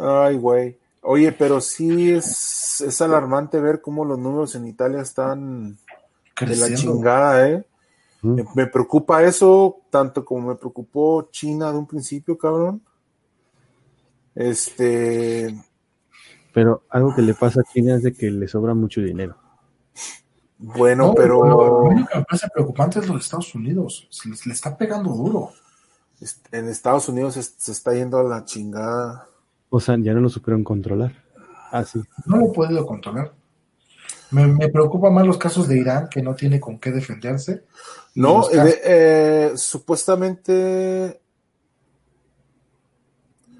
[0.00, 0.78] Ay, güey.
[1.02, 6.34] Oye, pero sí es, es alarmante ver cómo los números en Italia están de la
[6.34, 6.76] Creciendo.
[6.76, 7.66] chingada, ¿eh?
[8.22, 8.34] Mm.
[8.34, 12.82] Me, me preocupa eso, tanto como me preocupó China de un principio, cabrón.
[14.34, 15.54] Este,
[16.52, 19.36] Pero algo que le pasa a China es de que le sobra mucho dinero.
[20.58, 24.06] bueno, No, pero Lo único que me parece preocupante es los Estados Unidos.
[24.10, 25.50] Se les- le está pegando duro.
[26.52, 29.26] en Estados Unidos se, se está yendo a la chingada.
[29.70, 31.12] O sea, ya no lo supieron controlar.
[31.70, 32.00] Así.
[32.26, 33.32] No lo he podido controlar.
[34.32, 37.64] Me, me preocupa más los casos de Irán, que no tiene con qué defenderse.
[38.14, 41.20] No, casos- eh, eh, supuestamente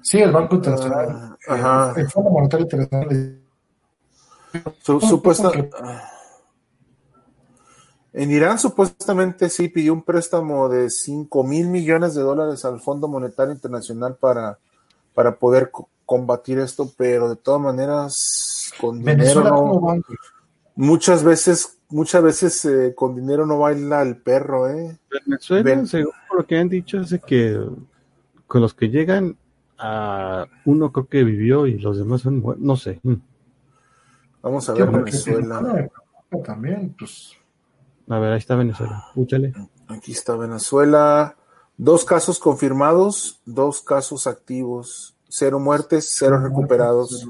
[0.01, 1.93] sí, el Banco Internacional, Ah, ajá.
[1.99, 3.41] el, Fondo Monetario Internacional.
[4.81, 5.69] Su- supuesta- porque-
[8.13, 13.07] en Irán supuestamente sí pidió un préstamo de 5 mil millones de dólares al Fondo
[13.07, 14.59] Monetario Internacional para,
[15.13, 15.71] para poder
[16.11, 19.97] combatir esto, pero de todas maneras con dinero
[20.75, 24.99] muchas veces, muchas veces eh, con dinero no baila el perro, eh.
[25.25, 27.57] Venezuela, Ven- según lo que han dicho, es que
[28.45, 29.37] con los que llegan,
[29.77, 32.99] a uno creo que vivió y los demás son, no sé.
[33.03, 33.13] Mm.
[34.41, 35.89] Vamos a ver Venezuela.
[36.43, 37.37] También, pues.
[38.09, 39.05] A ver, ahí está Venezuela.
[39.15, 39.53] Úchale.
[39.87, 41.37] Aquí está Venezuela.
[41.77, 47.25] Dos casos confirmados, dos casos activos, cero muertes, cero recuperados.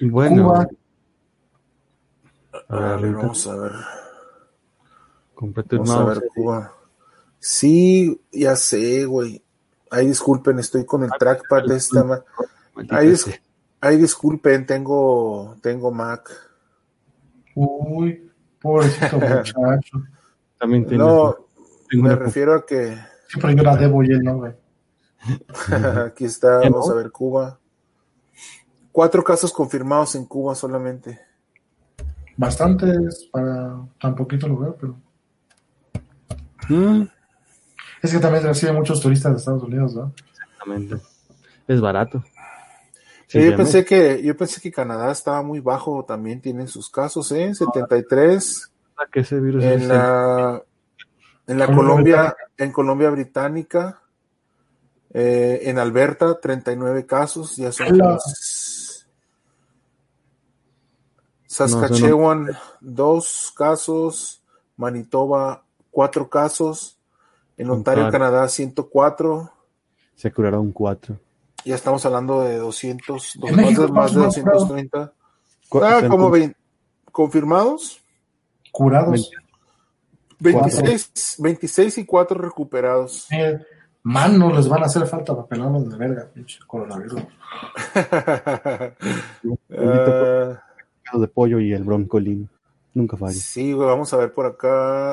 [0.00, 0.68] Bueno, Cuba.
[2.68, 3.72] a ver, vamos a ver.
[5.70, 6.74] Vamos a ver Cuba.
[7.38, 9.42] Sí, ya sé, güey.
[9.90, 12.04] Ay, disculpen, estoy con el trackpad de esta.
[12.04, 12.22] ma-
[12.90, 13.40] Ay, dis- sea.
[13.80, 16.28] ay, disculpen, tengo, tengo Mac.
[17.54, 18.30] Uy,
[18.60, 20.02] pobrecito muchacho.
[20.58, 21.36] También tienes- No,
[21.88, 22.96] tengo me refiero a que
[23.28, 24.52] Siempre yo la debo y él no, güey.
[26.06, 27.58] Aquí está, ¿Ya vamos a ver Cuba.
[28.92, 31.20] Cuatro casos confirmados en Cuba solamente.
[32.36, 34.96] Bastantes para tan poquito lugar, pero.
[36.68, 37.02] Mm,
[38.02, 40.12] Es que también recibe muchos turistas de Estados Unidos, ¿no?
[40.30, 40.96] exactamente.
[41.68, 42.24] Es barato.
[43.26, 47.30] Sí, yo pensé que, yo pensé que Canadá estaba muy bajo, también tienen sus casos,
[47.30, 47.54] ¿eh?
[47.54, 48.72] 73.
[49.12, 50.62] que ese virus es En la,
[51.46, 54.00] en la Colombia Colombia, en Colombia Británica,
[55.12, 59.06] eh, en Alberta, 39 casos, ya son más.
[61.46, 62.48] Saskatchewan,
[62.80, 64.42] dos casos,
[64.76, 66.98] Manitoba, cuatro casos,
[67.56, 68.24] en Ontario, Ontario.
[68.30, 69.50] Canadá, 104,
[70.14, 71.18] se curaron cuatro.
[71.64, 75.12] ya estamos hablando de 200, dos- En más, México, de, más de ¿cuántos más, 230.
[75.68, 76.56] Cu- Ah, como cu- 20,
[77.12, 78.00] confirmados,
[78.72, 79.30] Curados.
[80.38, 83.26] 26, 26 y 4 recuperados.
[83.32, 83.58] Eh,
[84.02, 87.22] manos les van a hacer falta papelones de verga, pinche coronavirus.
[89.76, 92.48] Ah, de pollo y el broncolín.
[92.94, 93.32] Nunca falla.
[93.34, 95.12] sí, güey, vamos a ver por acá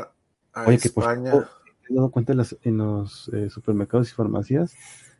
[0.53, 1.31] a Oye, que por España.
[1.31, 1.49] cierto,
[1.85, 4.73] ¿te has dado cuenta en, las- en los eh, supermercados y farmacias?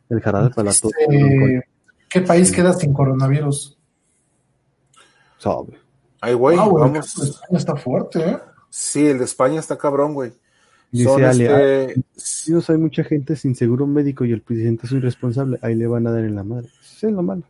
[0.08, 0.90] El jarabe para la tos.
[0.98, 1.68] Este,
[2.08, 3.78] ¿Qué país queda sin coronavirus?
[5.38, 5.78] Sabe.
[6.20, 7.16] Ay, güey, Ah, güey, vamos.
[7.22, 8.38] España está fuerte, ¿eh?
[8.70, 10.32] Sí, el de España está cabrón, güey.
[10.90, 14.40] Dice Son Ale, "Ah, este, Sí, no, hay mucha gente sin seguro médico y el
[14.42, 15.58] presidente es irresponsable.
[15.62, 16.68] Ahí le van a dar en la madre.
[16.82, 17.42] Eso es lo malo.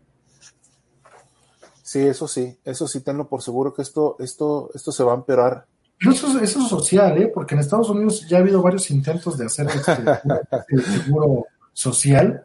[1.83, 5.17] sí, eso sí, eso sí, tenlo por seguro que esto, esto, esto se va a
[5.17, 5.67] empeorar.
[5.99, 7.31] Pero eso, es- eso es social, ¿eh?
[7.33, 9.93] Porque en Estados Unidos ya ha habido varios intentos de hacer este,
[10.77, 12.45] de seguro social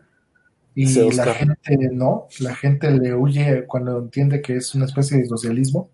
[0.76, 5.18] y Sí, la gente no, la gente le huye cuando entiende que es una especie
[5.18, 5.90] de socialismo.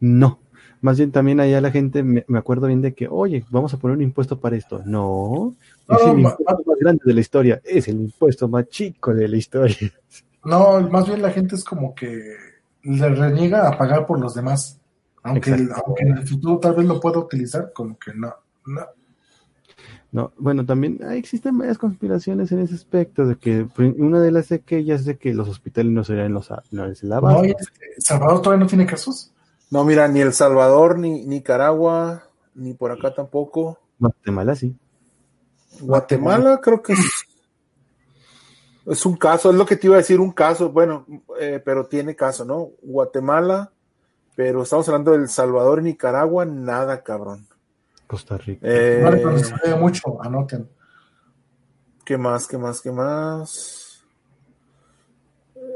[0.00, 0.38] No.
[0.80, 3.78] Más bien también allá la gente, me, me acuerdo bien de que, oye, vamos a
[3.78, 4.82] poner un impuesto para esto.
[4.84, 5.54] No.
[5.88, 7.60] Es el impuesto más grande de la historia.
[7.64, 9.92] Es el impuesto más chico de la historia.
[10.44, 12.36] No, más bien la gente es como que
[12.84, 14.78] le reniega a pagar por los demás.
[15.22, 18.34] Aunque, aunque en el futuro tal vez lo pueda utilizar, como que no.
[18.66, 18.86] no.
[20.10, 23.66] No, bueno, también existen varias conspiraciones en ese aspecto, de que
[23.98, 27.02] una de las de aquellas es de que los hospitales no serían los no es
[27.02, 27.42] la no,
[27.98, 29.32] ¿Salvador todavía no tiene casos?
[29.70, 32.24] No, mira, ni El Salvador, ni Nicaragua,
[32.54, 33.78] ni por acá tampoco.
[33.98, 34.76] Guatemala sí.
[35.80, 37.24] Guatemala creo que es,
[38.86, 41.06] es un caso, es lo que te iba a decir, un caso, bueno,
[41.38, 42.70] eh, pero tiene caso, ¿no?
[42.82, 43.70] Guatemala,
[44.34, 47.46] pero estamos hablando de El Salvador y Nicaragua, nada, cabrón.
[48.06, 48.66] Costa Rica.
[48.66, 50.68] Eh, Vale, pero se ve mucho, anoten.
[52.04, 52.46] ¿Qué más?
[52.46, 52.80] ¿Qué más?
[52.80, 53.87] ¿Qué más?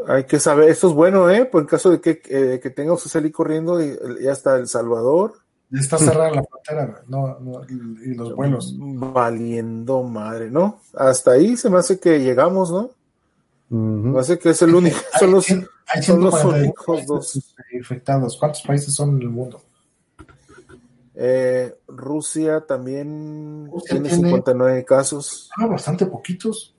[0.08, 1.44] Hay que saber, esto es bueno, ¿eh?
[1.44, 4.68] Por en caso de que, eh, que tenga usted salir corriendo y ya está El
[4.68, 5.34] Salvador.
[5.72, 8.74] Está cerrada la frontera, no, no, y, y los vuelos.
[8.78, 10.80] Valiendo madre, ¿no?
[10.94, 12.90] Hasta ahí se me hace que llegamos, ¿no?
[13.70, 15.64] Me hace que es el único, son los, Hay,
[15.94, 17.54] hay son los 142 únicos dos.
[17.72, 18.36] infectados.
[18.38, 19.62] ¿Cuántos países son en el mundo?
[21.14, 25.50] Eh, Rusia también Rusia tiene tiene- 59 casos.
[25.56, 26.71] Ah, bastante poquitos.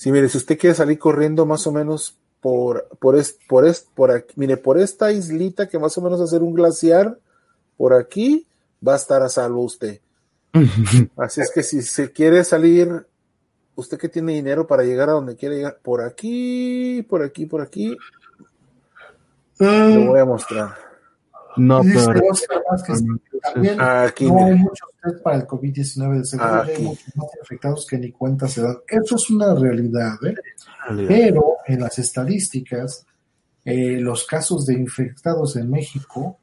[0.00, 3.86] Sí, mire, si usted quiere salir corriendo más o menos por, por, es- por, es-
[3.94, 7.18] por aquí, mire, por esta islita que más o menos hacer un glaciar,
[7.76, 8.46] por aquí
[8.86, 10.00] va a estar a salvo usted.
[11.18, 13.04] Así es que si se quiere salir,
[13.74, 17.60] usted que tiene dinero para llegar a donde quiere llegar, por aquí, por aquí, por
[17.60, 17.94] aquí,
[19.58, 20.89] lo voy a mostrar.
[21.56, 23.02] No, Dice pero Oscar Vázquez,
[23.42, 27.26] también Aquí, no hay muchos test para el COVID-19, de seguro ya hay muchos más
[27.40, 28.78] infectados que ni cuenta se dan.
[28.86, 30.34] Eso es una realidad, ¿eh?
[30.86, 31.08] realidad.
[31.08, 33.06] Pero en las estadísticas,
[33.64, 36.38] eh, los casos de infectados en México,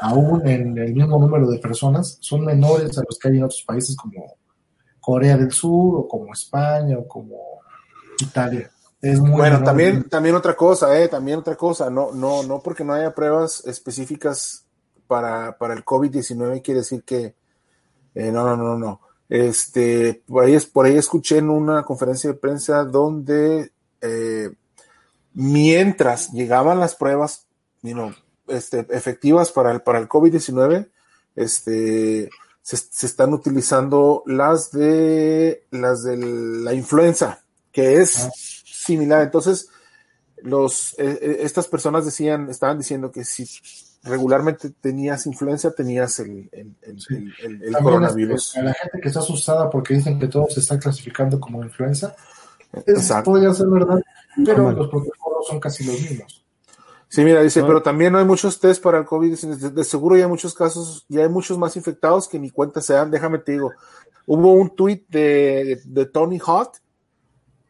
[0.00, 3.62] aún en el mismo número de personas, son menores a los que hay en otros
[3.62, 4.36] países como
[5.00, 7.60] Corea del Sur o como España o como
[8.20, 8.70] Italia.
[9.04, 12.84] Es muy Bueno, también, también otra cosa, eh, también otra cosa, no, no, no porque
[12.84, 14.64] no haya pruebas específicas
[15.06, 17.34] para, para el COVID-19 quiere decir que,
[18.14, 19.00] eh, no, no, no, no.
[19.28, 24.50] Este, por ahí, es- por ahí escuché en una conferencia de prensa donde eh,
[25.34, 27.46] mientras llegaban las pruebas,
[27.82, 28.12] you know,
[28.48, 30.88] este, efectivas para el, para el COVID-19,
[31.36, 32.30] este,
[32.62, 38.30] se, se están utilizando las de, las de la influenza, que es Ah.
[38.84, 39.22] Similar.
[39.22, 39.68] Entonces,
[40.42, 43.46] los, eh, eh, estas personas decían, estaban diciendo que si
[44.02, 47.14] regularmente tenías influenza, tenías el, el, el- Sí.
[47.14, 48.56] el- el- el También, coronavirus.
[48.58, 52.14] a la gente que está asustada porque dicen que todo se está clasificando como influenza,
[52.84, 53.30] es- Exacto.
[53.30, 54.02] podría ser verdad,
[54.44, 56.44] pero los protocolos son casi los mismos.
[57.08, 57.68] Sí, mira, dice, No.
[57.68, 59.38] pero también no hay muchos test para el COVID.
[59.38, 62.80] De, de seguro ya hay muchos casos, ya hay muchos más infectados que ni cuenta
[62.80, 63.10] se dan.
[63.10, 63.70] Déjame te digo,
[64.26, 66.72] hubo un tweet de, de Tony Hawk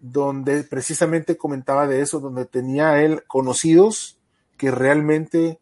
[0.06, 4.18] donde precisamente comentaba de eso, donde tenía él conocidos
[4.58, 5.58] que realmente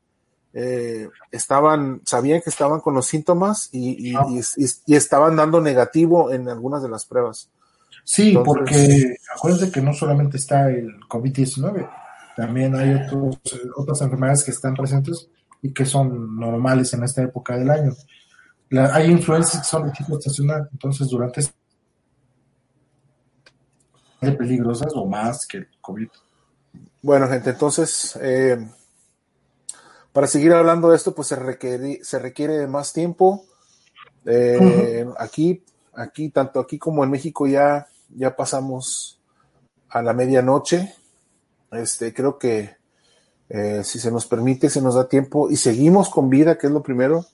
[0.54, 4.26] eh, estaban, sabían que estaban con los síntomas y, y- Ah.
[4.86, 7.48] y- estaban dando negativo en algunas de las pruebas.
[8.04, 11.88] Sí, Entonces- porque acuérdense que no solamente está el COVID-19,
[12.36, 13.38] también hay otros,
[13.76, 15.28] otras enfermedades que están presentes
[15.62, 17.92] y que son normales en esta época del año.
[18.70, 21.54] La- hay influencias que son de tipo estacional, entonces durante este
[24.22, 26.08] de peligrosas o más que el COVID.
[27.02, 28.56] Bueno, gente, entonces, eh,
[30.12, 33.44] para seguir hablando de esto, pues se requiere, se requiere de más tiempo.
[34.24, 39.20] Eh, Aquí, aquí, tanto aquí como en México ya, ya pasamos
[39.88, 40.94] a la medianoche.
[41.72, 42.76] Este, creo que
[43.48, 46.72] eh, si se nos permite, se nos da tiempo y seguimos con vida, que es
[46.72, 47.26] lo primero.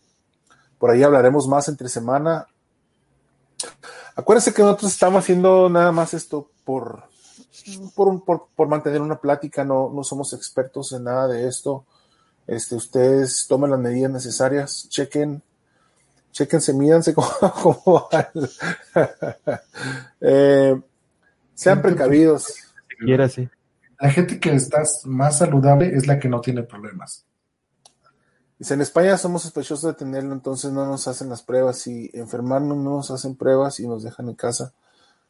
[0.78, 2.46] Por ahí hablaremos más entre semana.
[4.16, 7.04] Acuérdense que nosotros estamos haciendo nada más esto por,
[7.96, 11.86] por, un- por, por mantener una plática, no, no somos expertos en nada de esto.
[12.46, 15.42] Este, ustedes tomen las medidas necesarias, chequen,
[16.30, 17.28] chequense, mídanse cómo,
[17.62, 18.26] cómo van.
[20.20, 20.78] Eh,
[21.54, 22.52] sean precavidos.
[22.98, 23.48] Quiera sí.
[23.98, 27.24] La gente que está más saludable es la que no tiene problemas.
[28.58, 32.76] Dice, en España somos sospechosos de tenerlo, entonces no nos hacen las pruebas y enfermarnos
[32.76, 34.74] no nos hacen pruebas y nos dejan en casa.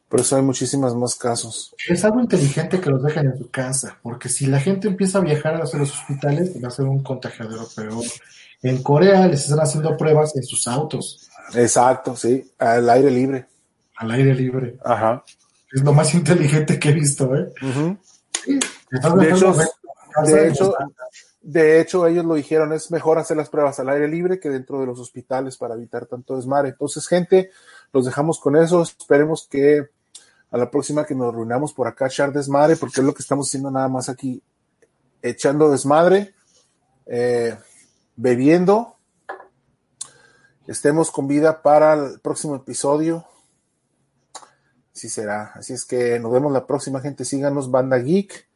[0.09, 1.75] Por eso hay muchísimas más casos.
[1.87, 5.21] Es algo inteligente que los dejen en su casa, porque si la gente empieza a
[5.21, 8.03] viajar hacia los hospitales, va a ser un contagiadero peor.
[8.63, 13.45] En Corea les están haciendo pruebas en sus autos, Exacto, sí, al aire libre.
[13.97, 14.77] al aire libre.
[14.83, 15.23] Ajá.
[15.71, 17.53] Es lo más inteligente que he visto, ¿eh?
[18.43, 18.59] Sí,
[19.15, 19.53] De hecho,
[20.25, 20.75] de hecho,
[21.41, 24.79] de hecho, ellos lo dijeron, es mejor hacer las pruebas al aire libre que dentro
[24.79, 26.69] de los hospitales para evitar tanto desmadre.
[26.69, 27.51] Entonces, gente,
[27.93, 28.81] los dejamos con eso.
[28.81, 29.89] Esperemos que
[30.51, 33.47] a la próxima que nos reunamos por acá echar desmadre, porque es lo que estamos
[33.47, 34.41] haciendo nada más aquí,
[35.21, 36.33] echando desmadre,
[37.05, 37.57] eh,
[38.15, 38.99] bebiendo
[40.69, 43.25] estemos con vida para el próximo episodio.
[44.93, 45.51] Sí será.
[45.55, 47.25] Así es que nos vemos la próxima, gente.
[47.25, 48.47] Síganos, Banda Geek,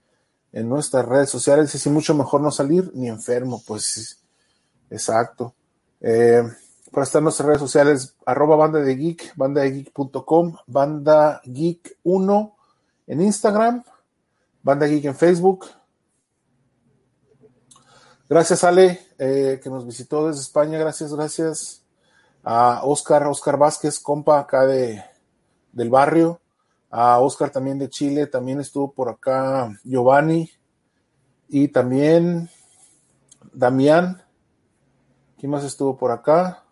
[0.52, 1.74] en nuestras redes sociales.
[1.74, 4.20] Es mucho mejor no salir ni enfermo, pues
[4.92, 5.56] exacto.
[6.02, 6.44] Eh,
[6.94, 11.98] para estar en nuestras redes sociales, arroba banda de geek, banda de geek.com, banda geek
[12.04, 12.56] 1
[13.08, 13.84] en Instagram,
[14.62, 15.66] banda geek en Facebook.
[18.30, 20.78] Gracias, Ale, eh, que nos visitó desde España.
[20.78, 21.84] Gracias, gracias
[22.44, 25.04] a Oscar, Oscar Vázquez, compa acá de,
[25.72, 26.42] del barrio.
[26.92, 30.48] A Oscar también de Chile, también estuvo por acá Giovanni
[31.50, 32.52] y también
[33.52, 34.22] Damián.
[35.40, 36.63] ¿Quién más estuvo por acá?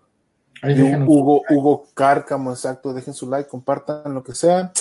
[0.64, 2.94] Hugo, Hugo Cárcamo, exacto.
[2.94, 4.72] Dejen su like, compartan lo que sea.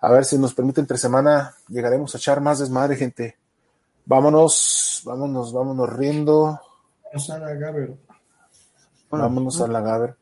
[0.00, 3.36] A ver si nos permite entre semana llegaremos a echar más desmadre, gente.
[4.04, 6.60] Vámonos, vámonos, vámonos riendo.
[7.04, 7.96] Vámonos a la Gaber.
[9.10, 10.16] Vámonos a la Gaber.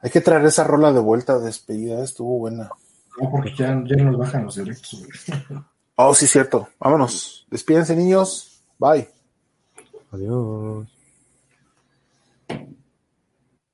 [0.00, 2.70] Hay que traer esa rola de vuelta de despedida, estuvo buena.
[3.20, 5.04] No, porque ya, ya nos bajan los derechos.
[5.96, 6.68] Oh, sí, cierto.
[6.78, 7.46] Vámonos.
[7.50, 8.62] Despídense, niños.
[8.78, 9.10] Bye.
[10.12, 10.88] Adiós.